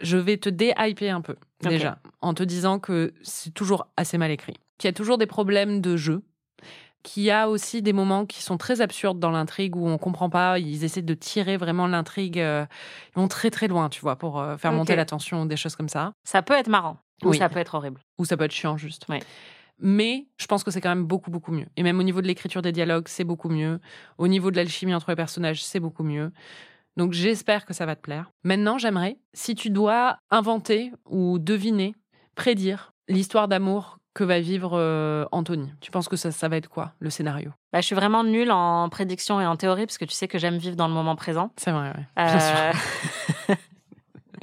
Je 0.00 0.16
vais 0.16 0.36
te 0.36 0.48
dé-hyper 0.48 1.14
un 1.14 1.20
peu, 1.20 1.36
déjà, 1.60 1.98
en 2.20 2.34
te 2.34 2.42
disant 2.42 2.78
que 2.80 3.14
c'est 3.22 3.54
toujours 3.54 3.86
assez 3.96 4.18
mal 4.18 4.30
écrit, 4.30 4.54
qu'il 4.78 4.88
y 4.88 4.90
a 4.90 4.92
toujours 4.92 5.18
des 5.18 5.26
problèmes 5.26 5.80
de 5.80 5.96
jeu, 5.96 6.22
qu'il 7.04 7.22
y 7.22 7.30
a 7.30 7.48
aussi 7.48 7.80
des 7.80 7.92
moments 7.92 8.26
qui 8.26 8.42
sont 8.42 8.58
très 8.58 8.80
absurdes 8.80 9.18
dans 9.20 9.30
l'intrigue 9.30 9.76
où 9.76 9.86
on 9.88 9.98
comprend 9.98 10.28
pas, 10.30 10.58
ils 10.58 10.82
essaient 10.84 11.00
de 11.02 11.14
tirer 11.14 11.56
vraiment 11.56 11.86
l'intrigue, 11.86 12.38
euh, 12.40 12.66
ils 13.14 13.20
vont 13.20 13.28
très 13.28 13.50
très 13.50 13.68
loin, 13.68 13.88
tu 13.88 14.00
vois, 14.00 14.16
pour 14.16 14.40
euh, 14.40 14.56
faire 14.56 14.72
monter 14.72 14.94
la 14.96 15.04
tension, 15.04 15.46
des 15.46 15.56
choses 15.56 15.76
comme 15.76 15.88
ça. 15.88 16.12
Ça 16.24 16.42
peut 16.42 16.54
être 16.54 16.68
marrant 16.68 16.98
ou 17.24 17.28
Oui. 17.30 17.38
ça 17.38 17.48
peut 17.48 17.60
être 17.60 17.74
horrible. 17.76 18.00
Ou 18.18 18.24
ça 18.24 18.36
peut 18.36 18.44
être 18.44 18.52
chiant 18.52 18.76
juste. 18.76 19.06
Ouais. 19.08 19.20
Mais 19.78 20.26
je 20.38 20.46
pense 20.46 20.64
que 20.64 20.70
c'est 20.70 20.80
quand 20.80 20.88
même 20.88 21.04
beaucoup, 21.04 21.30
beaucoup 21.30 21.52
mieux. 21.52 21.66
Et 21.76 21.82
même 21.82 21.98
au 21.98 22.02
niveau 22.02 22.22
de 22.22 22.26
l'écriture 22.26 22.62
des 22.62 22.72
dialogues, 22.72 23.08
c'est 23.08 23.24
beaucoup 23.24 23.48
mieux. 23.48 23.80
Au 24.18 24.28
niveau 24.28 24.50
de 24.50 24.56
l'alchimie 24.56 24.94
entre 24.94 25.10
les 25.10 25.16
personnages, 25.16 25.64
c'est 25.64 25.80
beaucoup 25.80 26.04
mieux. 26.04 26.32
Donc 26.96 27.12
j'espère 27.12 27.64
que 27.64 27.72
ça 27.72 27.86
va 27.86 27.96
te 27.96 28.00
plaire. 28.00 28.30
Maintenant, 28.44 28.78
j'aimerais, 28.78 29.18
si 29.32 29.54
tu 29.54 29.70
dois 29.70 30.18
inventer 30.30 30.92
ou 31.06 31.38
deviner, 31.38 31.94
prédire 32.34 32.92
l'histoire 33.08 33.48
d'amour 33.48 33.98
que 34.14 34.24
va 34.24 34.40
vivre 34.40 34.72
euh, 34.74 35.24
Anthony, 35.32 35.72
tu 35.80 35.90
penses 35.90 36.06
que 36.06 36.16
ça, 36.16 36.30
ça 36.30 36.48
va 36.48 36.58
être 36.58 36.68
quoi, 36.68 36.92
le 36.98 37.08
scénario? 37.08 37.50
Bah, 37.72 37.80
je 37.80 37.86
suis 37.86 37.94
vraiment 37.94 38.24
nulle 38.24 38.50
en 38.50 38.90
prédiction 38.90 39.40
et 39.40 39.46
en 39.46 39.56
théorie 39.56 39.86
parce 39.86 39.96
que 39.96 40.04
tu 40.04 40.14
sais 40.14 40.28
que 40.28 40.38
j'aime 40.38 40.58
vivre 40.58 40.76
dans 40.76 40.86
le 40.86 40.92
moment 40.92 41.16
présent. 41.16 41.50
C'est 41.56 41.72
vrai, 41.72 41.88
ouais. 41.88 42.06
Bien 42.16 42.38
sûr. 42.38 43.56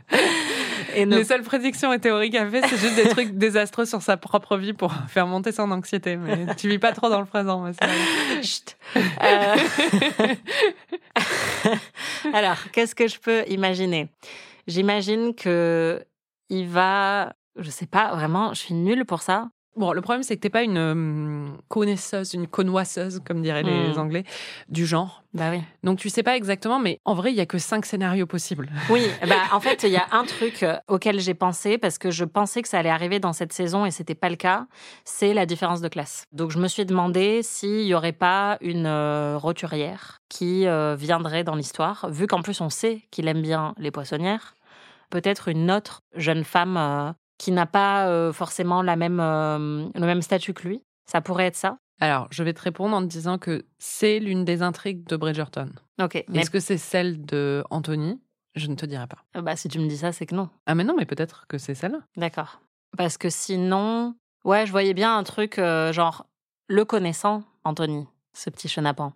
Et 0.95 1.05
nos- 1.05 1.17
Les 1.17 1.23
seules 1.23 1.43
prédictions 1.43 1.91
et 1.93 1.99
théories 1.99 2.29
qu'elle 2.29 2.49
fait, 2.49 2.61
c'est 2.67 2.77
juste 2.77 2.95
des 2.95 3.09
trucs 3.09 3.31
désastreux 3.37 3.85
sur 3.85 4.01
sa 4.01 4.17
propre 4.17 4.57
vie 4.57 4.73
pour 4.73 4.93
faire 5.07 5.27
monter 5.27 5.51
son 5.51 5.69
anxiété. 5.71 6.15
Mais 6.17 6.55
tu 6.55 6.67
vis 6.69 6.79
pas 6.79 6.91
trop 6.93 7.09
dans 7.09 7.19
le 7.19 7.25
présent, 7.25 7.61
mais. 7.61 7.71
Chut. 8.43 8.77
Euh, 8.95 9.55
Alors, 12.33 12.57
qu'est-ce 12.71 12.95
que 12.95 13.07
je 13.07 13.19
peux 13.19 13.43
imaginer? 13.47 14.09
J'imagine 14.67 15.33
que 15.35 16.03
il 16.49 16.67
va, 16.67 17.33
je 17.57 17.69
sais 17.69 17.85
pas 17.85 18.13
vraiment, 18.15 18.53
je 18.53 18.59
suis 18.59 18.73
nulle 18.73 19.05
pour 19.05 19.21
ça. 19.21 19.49
Bon, 19.79 19.93
le 19.93 20.01
problème, 20.01 20.23
c'est 20.23 20.35
que 20.35 20.41
t'es 20.41 20.49
pas 20.49 20.63
une 20.63 20.77
euh, 20.77 21.47
connaisseuse, 21.69 22.33
une 22.33 22.47
connoisseuse, 22.47 23.21
comme 23.25 23.41
diraient 23.41 23.63
les 23.63 23.93
Hmm. 23.95 23.99
Anglais, 23.99 24.25
du 24.67 24.85
genre. 24.85 25.23
Bah 25.33 25.51
oui. 25.51 25.61
Donc, 25.83 25.99
tu 25.99 26.09
sais 26.09 26.21
pas 26.21 26.35
exactement, 26.35 26.79
mais 26.79 26.99
en 27.05 27.13
vrai, 27.13 27.31
il 27.31 27.35
y 27.37 27.39
a 27.39 27.45
que 27.45 27.57
cinq 27.57 27.85
scénarios 27.85 28.25
possibles. 28.25 28.69
Oui, 28.89 29.07
bah 29.27 29.35
en 29.53 29.61
fait, 29.61 29.83
il 29.83 29.91
y 29.91 29.95
a 29.95 30.05
un 30.11 30.25
truc 30.25 30.63
euh, 30.63 30.75
auquel 30.89 31.19
j'ai 31.21 31.33
pensé 31.33 31.77
parce 31.77 31.97
que 31.97 32.11
je 32.11 32.25
pensais 32.25 32.61
que 32.61 32.67
ça 32.67 32.79
allait 32.79 32.89
arriver 32.89 33.19
dans 33.19 33.31
cette 33.31 33.53
saison 33.53 33.85
et 33.85 33.91
c'était 33.91 34.15
pas 34.15 34.29
le 34.29 34.35
cas, 34.35 34.67
c'est 35.05 35.33
la 35.33 35.45
différence 35.45 35.79
de 35.79 35.87
classe. 35.87 36.25
Donc 36.33 36.51
je 36.51 36.59
me 36.59 36.67
suis 36.67 36.85
demandé 36.85 37.41
s'il 37.41 37.83
y 37.85 37.93
aurait 37.93 38.11
pas 38.11 38.57
une 38.59 38.85
euh, 38.85 39.37
roturière 39.37 40.19
qui 40.27 40.67
euh, 40.67 40.95
viendrait 40.99 41.45
dans 41.45 41.55
l'histoire, 41.55 42.09
vu 42.11 42.27
qu'en 42.27 42.41
plus 42.41 42.59
on 42.59 42.69
sait 42.69 43.01
qu'il 43.11 43.27
aime 43.29 43.41
bien 43.41 43.73
les 43.77 43.91
poissonnières, 43.91 44.55
peut-être 45.09 45.47
une 45.47 45.71
autre 45.71 46.01
jeune 46.15 46.43
femme 46.43 46.75
euh, 46.77 47.11
qui 47.39 47.51
n'a 47.51 47.65
pas 47.65 48.07
euh, 48.07 48.31
forcément 48.31 48.83
la 48.83 48.95
même 48.95 49.19
euh, 49.19 49.87
le 49.95 50.05
même 50.05 50.21
statut 50.21 50.53
que 50.53 50.67
lui. 50.67 50.83
Ça 51.09 51.21
pourrait 51.21 51.45
être 51.47 51.55
ça. 51.55 51.79
Alors, 51.99 52.27
je 52.29 52.43
vais 52.43 52.53
te 52.53 52.61
répondre 52.61 52.95
en 52.95 53.01
te 53.01 53.07
disant 53.07 53.39
que 53.39 53.65
c'est 53.79 54.19
l'une 54.19 54.45
des 54.45 54.61
intrigues 54.61 55.07
de 55.07 55.17
Bridgerton. 55.17 55.69
Ok. 55.99 56.23
Mais 56.29 56.41
Est-ce 56.41 56.51
que 56.51 56.59
c'est 56.59 56.77
celle 56.77 57.25
de 57.25 57.63
Anthony? 57.71 58.21
Je 58.55 58.67
ne 58.67 58.75
te 58.75 58.85
dirai 58.85 59.07
pas. 59.07 59.41
bah 59.41 59.55
si 59.55 59.67
tu 59.69 59.79
me 59.79 59.87
dis 59.87 59.97
ça, 59.97 60.11
c'est 60.11 60.25
que 60.25 60.35
non. 60.35 60.49
Ah, 60.65 60.75
mais 60.75 60.83
non, 60.83 60.95
mais 60.97 61.05
peut-être 61.05 61.45
que 61.47 61.57
c'est 61.57 61.75
celle. 61.75 61.97
D'accord. 62.15 62.61
Parce 62.97 63.17
que 63.17 63.29
sinon, 63.29 64.15
ouais, 64.43 64.65
je 64.65 64.71
voyais 64.71 64.93
bien 64.93 65.17
un 65.17 65.23
truc 65.23 65.59
euh, 65.59 65.91
genre 65.93 66.25
le 66.67 66.85
connaissant, 66.85 67.43
Anthony, 67.63 68.07
ce 68.33 68.49
petit 68.49 68.67
chenapan. 68.67 69.13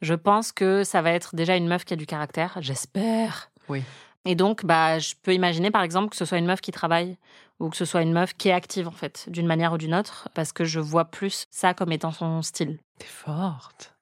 Je 0.00 0.14
pense 0.14 0.52
que 0.52 0.84
ça 0.84 1.02
va 1.02 1.12
être 1.12 1.34
déjà 1.34 1.56
une 1.56 1.66
meuf 1.68 1.84
qui 1.84 1.92
a 1.94 1.96
du 1.96 2.06
caractère, 2.06 2.56
j'espère. 2.60 3.50
Oui. 3.68 3.82
Et 4.24 4.34
donc, 4.34 4.64
bah, 4.64 4.98
je 4.98 5.14
peux 5.22 5.32
imaginer 5.34 5.70
par 5.70 5.82
exemple 5.82 6.10
que 6.10 6.16
ce 6.16 6.24
soit 6.24 6.38
une 6.38 6.46
meuf 6.46 6.60
qui 6.60 6.70
travaille 6.72 7.16
ou 7.60 7.68
que 7.70 7.76
ce 7.76 7.84
soit 7.84 8.02
une 8.02 8.12
meuf 8.12 8.34
qui 8.34 8.48
est 8.48 8.52
active 8.52 8.88
en 8.88 8.92
fait, 8.92 9.26
d'une 9.28 9.46
manière 9.46 9.72
ou 9.72 9.78
d'une 9.78 9.94
autre, 9.94 10.28
parce 10.34 10.52
que 10.52 10.64
je 10.64 10.80
vois 10.80 11.06
plus 11.06 11.46
ça 11.50 11.74
comme 11.74 11.92
étant 11.92 12.12
son 12.12 12.42
style. 12.42 12.78
T'es 12.98 13.06
forte. 13.06 13.94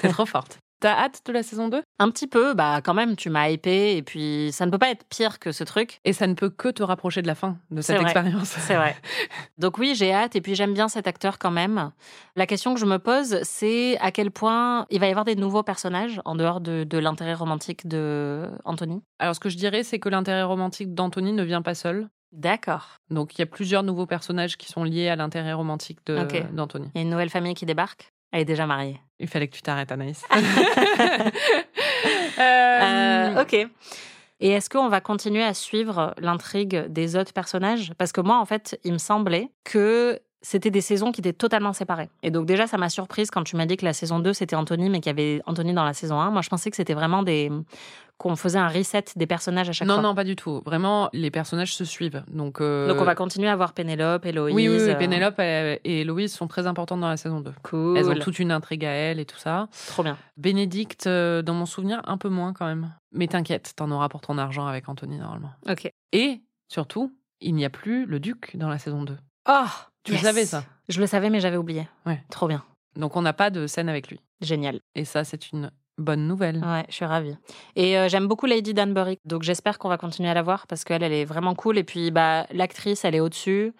T'es 0.00 0.08
trop 0.08 0.26
forte. 0.26 0.58
T'as 0.80 0.96
hâte 0.96 1.20
de 1.26 1.32
la 1.32 1.42
saison 1.42 1.68
2 1.68 1.82
Un 1.98 2.10
petit 2.10 2.26
peu, 2.26 2.54
bah 2.54 2.80
quand 2.82 2.94
même, 2.94 3.14
tu 3.14 3.28
m'as 3.28 3.50
hypé 3.50 3.98
et 3.98 4.02
puis 4.02 4.48
ça 4.50 4.64
ne 4.64 4.70
peut 4.70 4.78
pas 4.78 4.90
être 4.90 5.04
pire 5.10 5.38
que 5.38 5.52
ce 5.52 5.62
truc. 5.62 6.00
Et 6.06 6.14
ça 6.14 6.26
ne 6.26 6.32
peut 6.32 6.48
que 6.48 6.68
te 6.68 6.82
rapprocher 6.82 7.20
de 7.20 7.26
la 7.26 7.34
fin 7.34 7.58
de 7.70 7.82
cette 7.82 7.96
vrai. 7.96 8.04
expérience. 8.04 8.48
C'est 8.48 8.76
vrai. 8.76 8.96
Donc 9.58 9.76
oui, 9.76 9.94
j'ai 9.94 10.10
hâte 10.10 10.36
et 10.36 10.40
puis 10.40 10.54
j'aime 10.54 10.72
bien 10.72 10.88
cet 10.88 11.06
acteur 11.06 11.38
quand 11.38 11.50
même. 11.50 11.92
La 12.34 12.46
question 12.46 12.72
que 12.72 12.80
je 12.80 12.86
me 12.86 12.98
pose, 12.98 13.40
c'est 13.42 13.98
à 13.98 14.10
quel 14.10 14.30
point 14.30 14.86
il 14.88 15.00
va 15.00 15.06
y 15.06 15.10
avoir 15.10 15.26
des 15.26 15.36
nouveaux 15.36 15.62
personnages 15.62 16.22
en 16.24 16.34
dehors 16.34 16.62
de, 16.62 16.84
de 16.84 16.96
l'intérêt 16.96 17.34
romantique 17.34 17.86
de 17.86 18.48
Anthony? 18.64 19.02
Alors, 19.18 19.34
ce 19.34 19.40
que 19.40 19.50
je 19.50 19.58
dirais, 19.58 19.82
c'est 19.82 19.98
que 19.98 20.08
l'intérêt 20.08 20.44
romantique 20.44 20.94
d'Anthony 20.94 21.34
ne 21.34 21.42
vient 21.42 21.60
pas 21.60 21.74
seul. 21.74 22.08
D'accord. 22.32 22.98
Donc, 23.10 23.36
il 23.36 23.40
y 23.40 23.42
a 23.42 23.46
plusieurs 23.46 23.82
nouveaux 23.82 24.06
personnages 24.06 24.56
qui 24.56 24.68
sont 24.68 24.84
liés 24.84 25.08
à 25.08 25.16
l'intérêt 25.16 25.52
romantique 25.52 25.98
d'Anthony. 26.06 26.90
Il 26.94 26.98
y 26.98 27.00
a 27.00 27.02
une 27.02 27.10
nouvelle 27.10 27.30
famille 27.30 27.54
qui 27.54 27.66
débarque. 27.66 28.12
Elle 28.32 28.42
est 28.42 28.44
déjà 28.44 28.66
mariée. 28.66 29.00
Il 29.18 29.26
fallait 29.26 29.48
que 29.48 29.56
tu 29.56 29.62
t'arrêtes, 29.62 29.90
Anaïs. 29.92 30.24
Euh, 32.38 33.34
Euh, 33.36 33.42
ok. 33.42 33.54
Et 34.42 34.50
est-ce 34.50 34.70
qu'on 34.70 34.88
va 34.88 35.00
continuer 35.02 35.42
à 35.42 35.52
suivre 35.52 36.14
l'intrigue 36.18 36.86
des 36.88 37.16
autres 37.16 37.32
personnages? 37.34 37.92
Parce 37.98 38.12
que 38.12 38.22
moi, 38.22 38.38
en 38.38 38.46
fait, 38.46 38.80
il 38.84 38.92
me 38.94 38.98
semblait 38.98 39.50
que 39.64 40.18
c'était 40.42 40.70
des 40.70 40.80
saisons 40.80 41.12
qui 41.12 41.20
étaient 41.20 41.32
totalement 41.32 41.72
séparées. 41.72 42.08
Et 42.22 42.30
donc 42.30 42.46
déjà, 42.46 42.66
ça 42.66 42.78
m'a 42.78 42.88
surprise 42.88 43.30
quand 43.30 43.44
tu 43.44 43.56
m'as 43.56 43.66
dit 43.66 43.76
que 43.76 43.84
la 43.84 43.92
saison 43.92 44.18
2, 44.20 44.32
c'était 44.32 44.56
Anthony, 44.56 44.88
mais 44.88 45.00
qu'il 45.00 45.08
y 45.10 45.10
avait 45.10 45.42
Anthony 45.46 45.74
dans 45.74 45.84
la 45.84 45.92
saison 45.92 46.18
1. 46.20 46.30
Moi, 46.30 46.42
je 46.42 46.48
pensais 46.48 46.70
que 46.70 46.76
c'était 46.76 46.94
vraiment 46.94 47.22
des... 47.22 47.50
qu'on 48.16 48.36
faisait 48.36 48.58
un 48.58 48.68
reset 48.68 49.04
des 49.16 49.26
personnages 49.26 49.68
à 49.68 49.72
chaque 49.72 49.86
Non, 49.88 49.94
fois. 49.94 50.02
non, 50.02 50.14
pas 50.14 50.24
du 50.24 50.36
tout. 50.36 50.62
Vraiment, 50.64 51.10
les 51.12 51.30
personnages 51.30 51.74
se 51.74 51.84
suivent. 51.84 52.22
Donc, 52.28 52.60
euh, 52.60 52.88
Donc 52.88 52.98
on 53.00 53.04
va 53.04 53.14
continuer 53.14 53.48
à 53.48 53.56
voir 53.56 53.72
Pénélope, 53.74 54.24
Héloïse. 54.24 54.54
Oui, 54.54 54.68
oui, 54.68 54.76
oui, 54.76 54.90
euh, 54.90 54.94
Pénélope 54.94 55.38
et 55.40 55.80
et 55.84 56.00
Héloïse 56.00 56.32
sont 56.32 56.46
très 56.48 56.66
importantes 56.66 57.00
dans 57.00 57.08
la 57.08 57.16
saison 57.18 57.40
2. 57.40 57.52
Cool. 57.62 57.98
Elles 57.98 58.08
ont 58.08 58.14
toute 58.14 58.38
une 58.38 58.50
intrigue 58.52 58.84
à 58.84 58.90
elles 58.90 59.20
et 59.20 59.26
tout 59.26 59.38
ça. 59.38 59.68
Trop 59.88 60.02
bien. 60.02 60.16
Bénédicte, 60.38 61.06
euh, 61.06 61.42
dans 61.42 61.54
mon 61.54 61.66
souvenir, 61.66 62.00
un 62.06 62.16
peu 62.16 62.28
moins 62.30 62.52
quand 62.54 62.66
même. 62.66 62.92
Mais 63.12 63.26
t'inquiète, 63.26 63.74
t'en 63.76 63.90
auras 63.90 64.08
pour 64.08 64.20
ton 64.22 64.38
argent 64.38 64.66
avec 64.66 64.88
Anthony 64.88 65.18
normalement. 65.18 65.50
Ok. 65.68 65.92
Et 66.12 66.40
surtout, 66.68 67.12
il 67.42 67.54
n'y 67.54 67.64
a 67.66 67.70
plus 67.70 68.06
le 68.06 68.20
duc 68.20 68.52
dans 68.56 68.68
la 68.68 68.78
saison 68.78 69.02
2. 69.02 69.16
Oh 69.48 69.64
Tu 70.04 70.12
le 70.12 70.18
savais, 70.18 70.46
ça? 70.46 70.64
Je 70.88 71.00
le 71.00 71.06
savais, 71.06 71.30
mais 71.30 71.40
j'avais 71.40 71.56
oublié. 71.56 71.88
Ouais. 72.06 72.22
Trop 72.30 72.48
bien. 72.48 72.64
Donc 72.96 73.16
on 73.16 73.22
n'a 73.22 73.32
pas 73.32 73.50
de 73.50 73.66
scène 73.66 73.88
avec 73.88 74.08
lui. 74.08 74.20
Génial. 74.40 74.80
Et 74.94 75.04
ça, 75.04 75.24
c'est 75.24 75.52
une 75.52 75.70
bonne 75.98 76.26
nouvelle. 76.26 76.58
Ouais, 76.64 76.84
je 76.88 76.94
suis 76.94 77.04
ravie. 77.04 77.36
Et 77.76 77.98
euh, 77.98 78.08
j'aime 78.08 78.26
beaucoup 78.26 78.46
Lady 78.46 78.74
Danbury, 78.74 79.18
donc 79.24 79.42
j'espère 79.42 79.78
qu'on 79.78 79.88
va 79.88 79.98
continuer 79.98 80.30
à 80.30 80.34
la 80.34 80.42
voir 80.42 80.66
parce 80.66 80.84
qu'elle, 80.84 81.02
elle 81.02 81.12
est 81.12 81.24
vraiment 81.24 81.54
cool. 81.54 81.78
Et 81.78 81.84
puis, 81.84 82.10
bah, 82.10 82.46
l'actrice, 82.50 83.04
elle 83.04 83.14
est 83.14 83.20
au-dessus. 83.20 83.72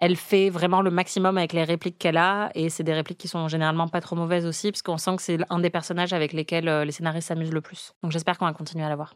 Elle 0.00 0.16
fait 0.16 0.50
vraiment 0.50 0.82
le 0.82 0.90
maximum 0.90 1.38
avec 1.38 1.52
les 1.52 1.64
répliques 1.64 1.98
qu'elle 1.98 2.16
a. 2.16 2.50
Et 2.54 2.68
c'est 2.70 2.82
des 2.84 2.94
répliques 2.94 3.18
qui 3.18 3.28
sont 3.28 3.48
généralement 3.48 3.88
pas 3.88 4.00
trop 4.00 4.16
mauvaises 4.16 4.46
aussi, 4.46 4.70
parce 4.70 4.82
qu'on 4.82 4.98
sent 4.98 5.16
que 5.16 5.22
c'est 5.22 5.38
un 5.50 5.58
des 5.58 5.70
personnages 5.70 6.12
avec 6.12 6.32
lesquels 6.32 6.68
euh, 6.68 6.84
les 6.84 6.92
scénaristes 6.92 7.28
s'amusent 7.28 7.52
le 7.52 7.60
plus. 7.60 7.92
Donc 8.02 8.12
j'espère 8.12 8.38
qu'on 8.38 8.46
va 8.46 8.52
continuer 8.52 8.84
à 8.84 8.88
la 8.88 8.96
voir. 8.96 9.14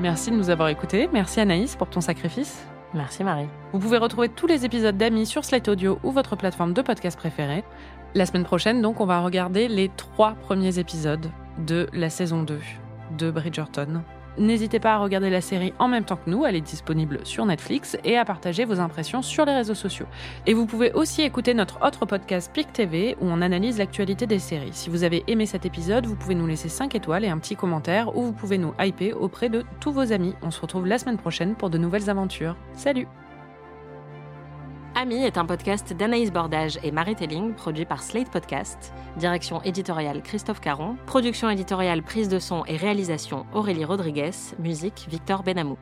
Merci 0.00 0.30
de 0.30 0.36
nous 0.36 0.48
avoir 0.48 0.70
écoutés. 0.70 1.10
Merci 1.12 1.40
Anaïs 1.40 1.76
pour 1.76 1.90
ton 1.90 2.00
sacrifice. 2.00 2.64
Merci 2.94 3.22
Marie. 3.22 3.48
Vous 3.74 3.78
pouvez 3.78 3.98
retrouver 3.98 4.30
tous 4.30 4.46
les 4.46 4.64
épisodes 4.64 4.96
d'Amis 4.96 5.26
sur 5.26 5.44
Slate 5.44 5.68
Audio 5.68 5.98
ou 6.02 6.10
votre 6.10 6.36
plateforme 6.36 6.72
de 6.72 6.80
podcast 6.80 7.18
préférée. 7.18 7.62
La 8.14 8.24
semaine 8.24 8.44
prochaine, 8.44 8.80
donc, 8.80 9.00
on 9.00 9.04
va 9.04 9.20
regarder 9.20 9.68
les 9.68 9.90
trois 9.90 10.32
premiers 10.32 10.78
épisodes 10.78 11.30
de 11.58 11.86
la 11.92 12.08
saison 12.08 12.42
2 12.42 12.58
de 13.18 13.30
Bridgerton. 13.30 14.02
N'hésitez 14.40 14.80
pas 14.80 14.94
à 14.94 14.98
regarder 14.98 15.30
la 15.30 15.40
série 15.40 15.72
en 15.78 15.86
même 15.86 16.04
temps 16.04 16.16
que 16.16 16.28
nous, 16.28 16.44
elle 16.44 16.56
est 16.56 16.60
disponible 16.60 17.20
sur 17.24 17.46
Netflix, 17.46 17.96
et 18.04 18.18
à 18.18 18.24
partager 18.24 18.64
vos 18.64 18.80
impressions 18.80 19.22
sur 19.22 19.44
les 19.44 19.54
réseaux 19.54 19.74
sociaux. 19.74 20.06
Et 20.46 20.54
vous 20.54 20.66
pouvez 20.66 20.92
aussi 20.92 21.22
écouter 21.22 21.54
notre 21.54 21.84
autre 21.86 22.06
podcast 22.06 22.50
PIC 22.52 22.72
TV 22.72 23.16
où 23.20 23.26
on 23.26 23.42
analyse 23.42 23.78
l'actualité 23.78 24.26
des 24.26 24.38
séries. 24.38 24.72
Si 24.72 24.90
vous 24.90 25.04
avez 25.04 25.22
aimé 25.28 25.46
cet 25.46 25.66
épisode, 25.66 26.06
vous 26.06 26.16
pouvez 26.16 26.34
nous 26.34 26.46
laisser 26.46 26.68
5 26.68 26.94
étoiles 26.94 27.24
et 27.24 27.28
un 27.28 27.38
petit 27.38 27.56
commentaire, 27.56 28.16
ou 28.16 28.22
vous 28.22 28.32
pouvez 28.32 28.58
nous 28.58 28.74
hyper 28.80 29.20
auprès 29.20 29.48
de 29.48 29.64
tous 29.78 29.92
vos 29.92 30.12
amis. 30.12 30.34
On 30.42 30.50
se 30.50 30.60
retrouve 30.60 30.86
la 30.86 30.98
semaine 30.98 31.18
prochaine 31.18 31.54
pour 31.54 31.70
de 31.70 31.78
nouvelles 31.78 32.10
aventures. 32.10 32.56
Salut 32.74 33.06
Ami 34.96 35.24
est 35.24 35.38
un 35.38 35.46
podcast 35.46 35.92
d'Anaïs 35.92 36.32
Bordage 36.32 36.78
et 36.82 36.90
Marie 36.90 37.14
Telling, 37.14 37.54
produit 37.54 37.84
par 37.84 38.02
Slate 38.02 38.28
Podcast. 38.28 38.92
Direction 39.16 39.62
éditoriale 39.62 40.20
Christophe 40.20 40.60
Caron. 40.60 40.96
Production 41.06 41.48
éditoriale, 41.48 42.02
prise 42.02 42.28
de 42.28 42.40
son 42.40 42.64
et 42.66 42.76
réalisation 42.76 43.46
Aurélie 43.54 43.84
Rodriguez. 43.84 44.32
Musique 44.58 45.06
Victor 45.08 45.44
Benamou. 45.44 45.78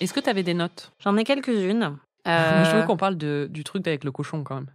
Est-ce 0.00 0.14
que 0.14 0.20
tu 0.20 0.30
avais 0.30 0.42
des 0.42 0.54
notes? 0.54 0.92
J'en 0.98 1.16
ai 1.18 1.24
quelques-unes. 1.24 1.98
Je 2.26 2.76
veux 2.76 2.86
qu'on 2.86 2.96
parle 2.96 3.16
de, 3.16 3.48
du 3.50 3.64
truc 3.64 3.86
avec 3.86 4.02
le 4.02 4.12
cochon 4.12 4.42
quand 4.44 4.54
même. 4.56 4.70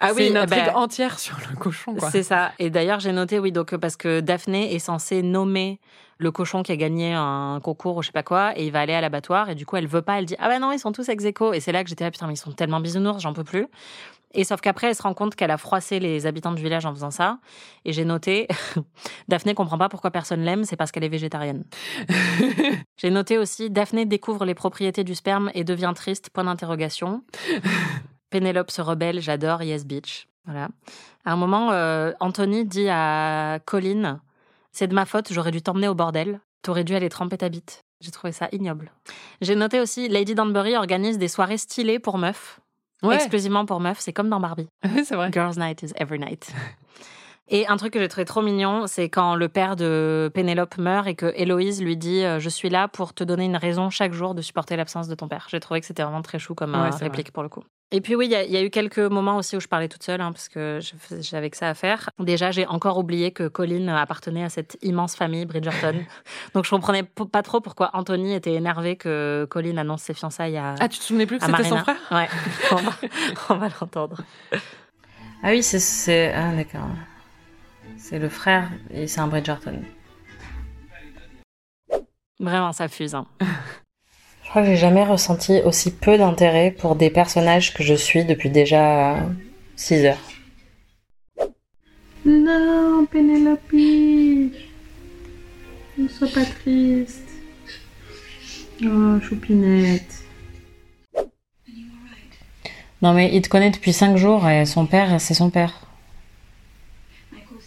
Ah 0.00 0.08
C'est 0.08 0.14
oui, 0.14 0.28
une 0.28 0.36
intrigue 0.36 0.66
bah, 0.66 0.76
entière 0.76 1.18
sur 1.18 1.36
le 1.50 1.56
cochon. 1.56 1.94
C'est 2.10 2.22
ça. 2.22 2.52
Et 2.58 2.70
d'ailleurs, 2.70 3.00
j'ai 3.00 3.12
noté, 3.12 3.38
oui, 3.38 3.52
donc 3.52 3.76
parce 3.76 3.96
que 3.96 4.20
Daphné 4.20 4.74
est 4.74 4.78
censée 4.78 5.22
nommer 5.22 5.78
le 6.18 6.30
cochon 6.32 6.62
qui 6.62 6.72
a 6.72 6.76
gagné 6.76 7.14
un 7.14 7.60
concours 7.62 7.96
ou 7.96 8.02
je 8.02 8.08
sais 8.08 8.12
pas 8.12 8.22
quoi, 8.22 8.52
et 8.58 8.66
il 8.66 8.72
va 8.72 8.80
aller 8.80 8.92
à 8.92 9.00
l'abattoir, 9.00 9.48
et 9.50 9.54
du 9.54 9.64
coup, 9.64 9.76
elle 9.76 9.86
veut 9.86 10.02
pas, 10.02 10.18
elle 10.18 10.26
dit 10.26 10.36
Ah 10.38 10.48
bah 10.48 10.58
non, 10.58 10.72
ils 10.72 10.78
sont 10.78 10.92
tous 10.92 11.08
ex 11.08 11.24
aequo. 11.24 11.52
Et 11.52 11.60
c'est 11.60 11.72
là 11.72 11.82
que 11.84 11.88
j'étais 11.88 12.04
là, 12.04 12.10
putain, 12.10 12.26
mais 12.26 12.34
ils 12.34 12.38
sont 12.38 12.52
tellement 12.52 12.80
bisounours, 12.80 13.20
j'en 13.22 13.32
peux 13.32 13.44
plus. 13.44 13.66
Et 14.34 14.44
sauf 14.44 14.60
qu'après, 14.60 14.88
elle 14.88 14.94
se 14.94 15.02
rend 15.02 15.14
compte 15.14 15.34
qu'elle 15.34 15.50
a 15.50 15.56
froissé 15.56 16.00
les 16.00 16.26
habitants 16.26 16.52
du 16.52 16.62
village 16.62 16.84
en 16.84 16.92
faisant 16.92 17.10
ça. 17.10 17.38
Et 17.84 17.92
j'ai 17.92 18.04
noté, 18.04 18.46
Daphné 19.28 19.54
comprend 19.54 19.78
pas 19.78 19.88
pourquoi 19.88 20.10
personne 20.10 20.42
l'aime, 20.42 20.64
c'est 20.64 20.76
parce 20.76 20.92
qu'elle 20.92 21.04
est 21.04 21.08
végétarienne. 21.08 21.64
j'ai 22.98 23.10
noté 23.10 23.38
aussi, 23.38 23.70
Daphné 23.70 24.04
découvre 24.04 24.44
les 24.44 24.54
propriétés 24.54 25.04
du 25.04 25.14
sperme 25.14 25.50
et 25.54 25.64
devient 25.64 25.92
triste, 25.94 26.30
point 26.30 26.44
d'interrogation. 26.44 27.22
Pénélope 28.30 28.70
se 28.70 28.82
rebelle, 28.82 29.20
j'adore 29.20 29.62
Yes 29.62 29.86
Beach. 29.86 30.28
Voilà. 30.44 30.68
À 31.24 31.32
un 31.32 31.36
moment, 31.36 31.72
euh, 31.72 32.12
Anthony 32.20 32.66
dit 32.66 32.88
à 32.90 33.58
Colin 33.64 34.20
C'est 34.72 34.86
de 34.86 34.94
ma 34.94 35.06
faute, 35.06 35.32
j'aurais 35.32 35.50
dû 35.50 35.62
t'emmener 35.62 35.88
au 35.88 35.94
bordel. 35.94 36.40
T'aurais 36.62 36.84
dû 36.84 36.94
aller 36.94 37.08
tremper 37.08 37.38
ta 37.38 37.48
bite. 37.48 37.84
J'ai 38.00 38.10
trouvé 38.10 38.32
ça 38.32 38.48
ignoble. 38.52 38.92
J'ai 39.40 39.54
noté 39.54 39.80
aussi 39.80 40.08
Lady 40.08 40.34
Danbury 40.34 40.76
organise 40.76 41.18
des 41.18 41.28
soirées 41.28 41.58
stylées 41.58 41.98
pour 41.98 42.18
meufs. 42.18 42.60
Ouais, 43.02 43.14
Exclusivement 43.16 43.64
pour 43.64 43.80
meufs, 43.80 44.00
c'est 44.00 44.12
comme 44.12 44.28
dans 44.28 44.40
Barbie. 44.40 44.68
c'est 45.04 45.14
vrai. 45.14 45.30
Girls' 45.32 45.58
night 45.58 45.82
is 45.82 45.92
every 45.96 46.18
night. 46.18 46.52
Et 47.50 47.66
un 47.66 47.76
truc 47.78 47.94
que 47.94 47.98
j'ai 48.00 48.08
trouvé 48.08 48.26
trop 48.26 48.42
mignon, 48.42 48.86
c'est 48.86 49.08
quand 49.08 49.34
le 49.34 49.48
père 49.48 49.74
de 49.74 50.30
Pénélope 50.34 50.76
meurt 50.76 51.06
et 51.06 51.14
que 51.14 51.32
Héloïse 51.34 51.82
lui 51.82 51.96
dit 51.96 52.22
euh, 52.22 52.38
Je 52.38 52.48
suis 52.50 52.68
là 52.68 52.88
pour 52.88 53.14
te 53.14 53.24
donner 53.24 53.46
une 53.46 53.56
raison 53.56 53.88
chaque 53.88 54.12
jour 54.12 54.34
de 54.34 54.42
supporter 54.42 54.76
l'absence 54.76 55.08
de 55.08 55.14
ton 55.14 55.28
père. 55.28 55.46
J'ai 55.50 55.58
trouvé 55.60 55.80
que 55.80 55.86
c'était 55.86 56.02
vraiment 56.02 56.20
très 56.22 56.38
chou 56.38 56.54
comme 56.54 56.74
Ouais, 56.74 56.88
euh, 56.92 56.96
réplique 57.00 57.32
pour 57.32 57.42
le 57.42 57.48
coup. 57.48 57.62
Et 57.90 58.02
puis 58.02 58.14
oui, 58.14 58.26
il 58.26 58.32
y, 58.32 58.34
a- 58.34 58.44
il 58.44 58.50
y 58.52 58.56
a 58.58 58.62
eu 58.62 58.68
quelques 58.68 58.98
moments 58.98 59.38
aussi 59.38 59.56
où 59.56 59.60
je 59.60 59.66
parlais 59.66 59.88
toute 59.88 60.02
seule, 60.02 60.20
hein, 60.20 60.30
parce 60.30 60.50
que 60.50 60.78
j'avais 61.22 61.48
que 61.48 61.56
ça 61.56 61.70
à 61.70 61.74
faire. 61.74 62.10
Déjà, 62.18 62.50
j'ai 62.50 62.66
encore 62.66 62.98
oublié 62.98 63.30
que 63.30 63.48
Colin 63.48 63.88
appartenait 63.88 64.44
à 64.44 64.50
cette 64.50 64.76
immense 64.82 65.16
famille 65.16 65.46
Bridgerton. 65.46 66.04
Donc 66.54 66.66
je 66.66 66.70
comprenais 66.70 67.02
pas 67.02 67.42
trop 67.42 67.62
pourquoi 67.62 67.88
Anthony 67.94 68.34
était 68.34 68.52
énervé 68.52 68.96
que 68.96 69.46
Colin 69.48 69.78
annonce 69.78 70.02
ses 70.02 70.12
fiançailles 70.12 70.58
à, 70.58 70.74
Ah, 70.80 70.88
tu 70.90 70.98
te 70.98 71.04
souvenais 71.04 71.24
plus 71.24 71.38
que 71.38 71.46
c'était 71.46 71.64
son 71.70 71.78
frère? 71.78 71.96
Ouais, 72.10 72.28
on 73.48 73.54
va, 73.54 73.58
va 73.68 73.68
l'entendre. 73.80 74.18
Ah 75.42 75.48
oui, 75.52 75.62
c'est. 75.62 75.78
c'est- 75.78 76.34
Ah 76.34 76.52
d'accord. 76.54 76.88
C'est 77.98 78.18
le 78.18 78.28
frère 78.28 78.70
et 78.92 79.06
c'est 79.06 79.20
un 79.20 79.26
Bridgerton. 79.26 79.82
Vraiment, 82.40 82.72
ça 82.72 82.88
fuse. 82.88 83.14
hein. 83.14 83.26
Je 84.44 84.48
crois 84.50 84.62
que 84.62 84.68
j'ai 84.68 84.76
jamais 84.76 85.04
ressenti 85.04 85.60
aussi 85.64 85.90
peu 85.90 86.16
d'intérêt 86.16 86.70
pour 86.70 86.94
des 86.96 87.10
personnages 87.10 87.74
que 87.74 87.82
je 87.82 87.94
suis 87.94 88.24
depuis 88.24 88.48
déjà 88.48 89.16
6 89.76 90.04
heures. 90.06 90.16
Non, 92.24 93.04
Pénélope 93.06 93.72
Ne 93.72 94.48
sois 96.08 96.28
pas 96.28 96.44
triste. 96.44 97.28
Oh, 98.84 99.20
choupinette. 99.20 100.22
Non 103.02 103.12
mais 103.12 103.34
il 103.34 103.42
te 103.42 103.48
connaît 103.48 103.70
depuis 103.70 103.92
5 103.92 104.16
jours 104.16 104.48
et 104.48 104.64
son 104.64 104.86
père, 104.86 105.20
c'est 105.20 105.34
son 105.34 105.50
père. 105.50 105.87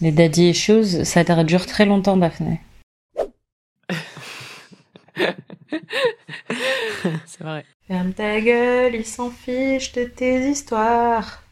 Les 0.01 0.11
daddy 0.11 0.49
issues, 0.49 1.05
ça 1.05 1.23
dure 1.43 1.67
très 1.67 1.85
longtemps, 1.85 2.17
Daphné. 2.17 2.59
C'est 7.25 7.43
vrai. 7.43 7.63
Ferme 7.87 8.11
ta 8.13 8.41
gueule, 8.41 8.95
il 8.95 9.05
s'en 9.05 9.29
fiche 9.29 9.91
de 9.93 10.05
tes 10.05 10.49
histoires. 10.49 11.43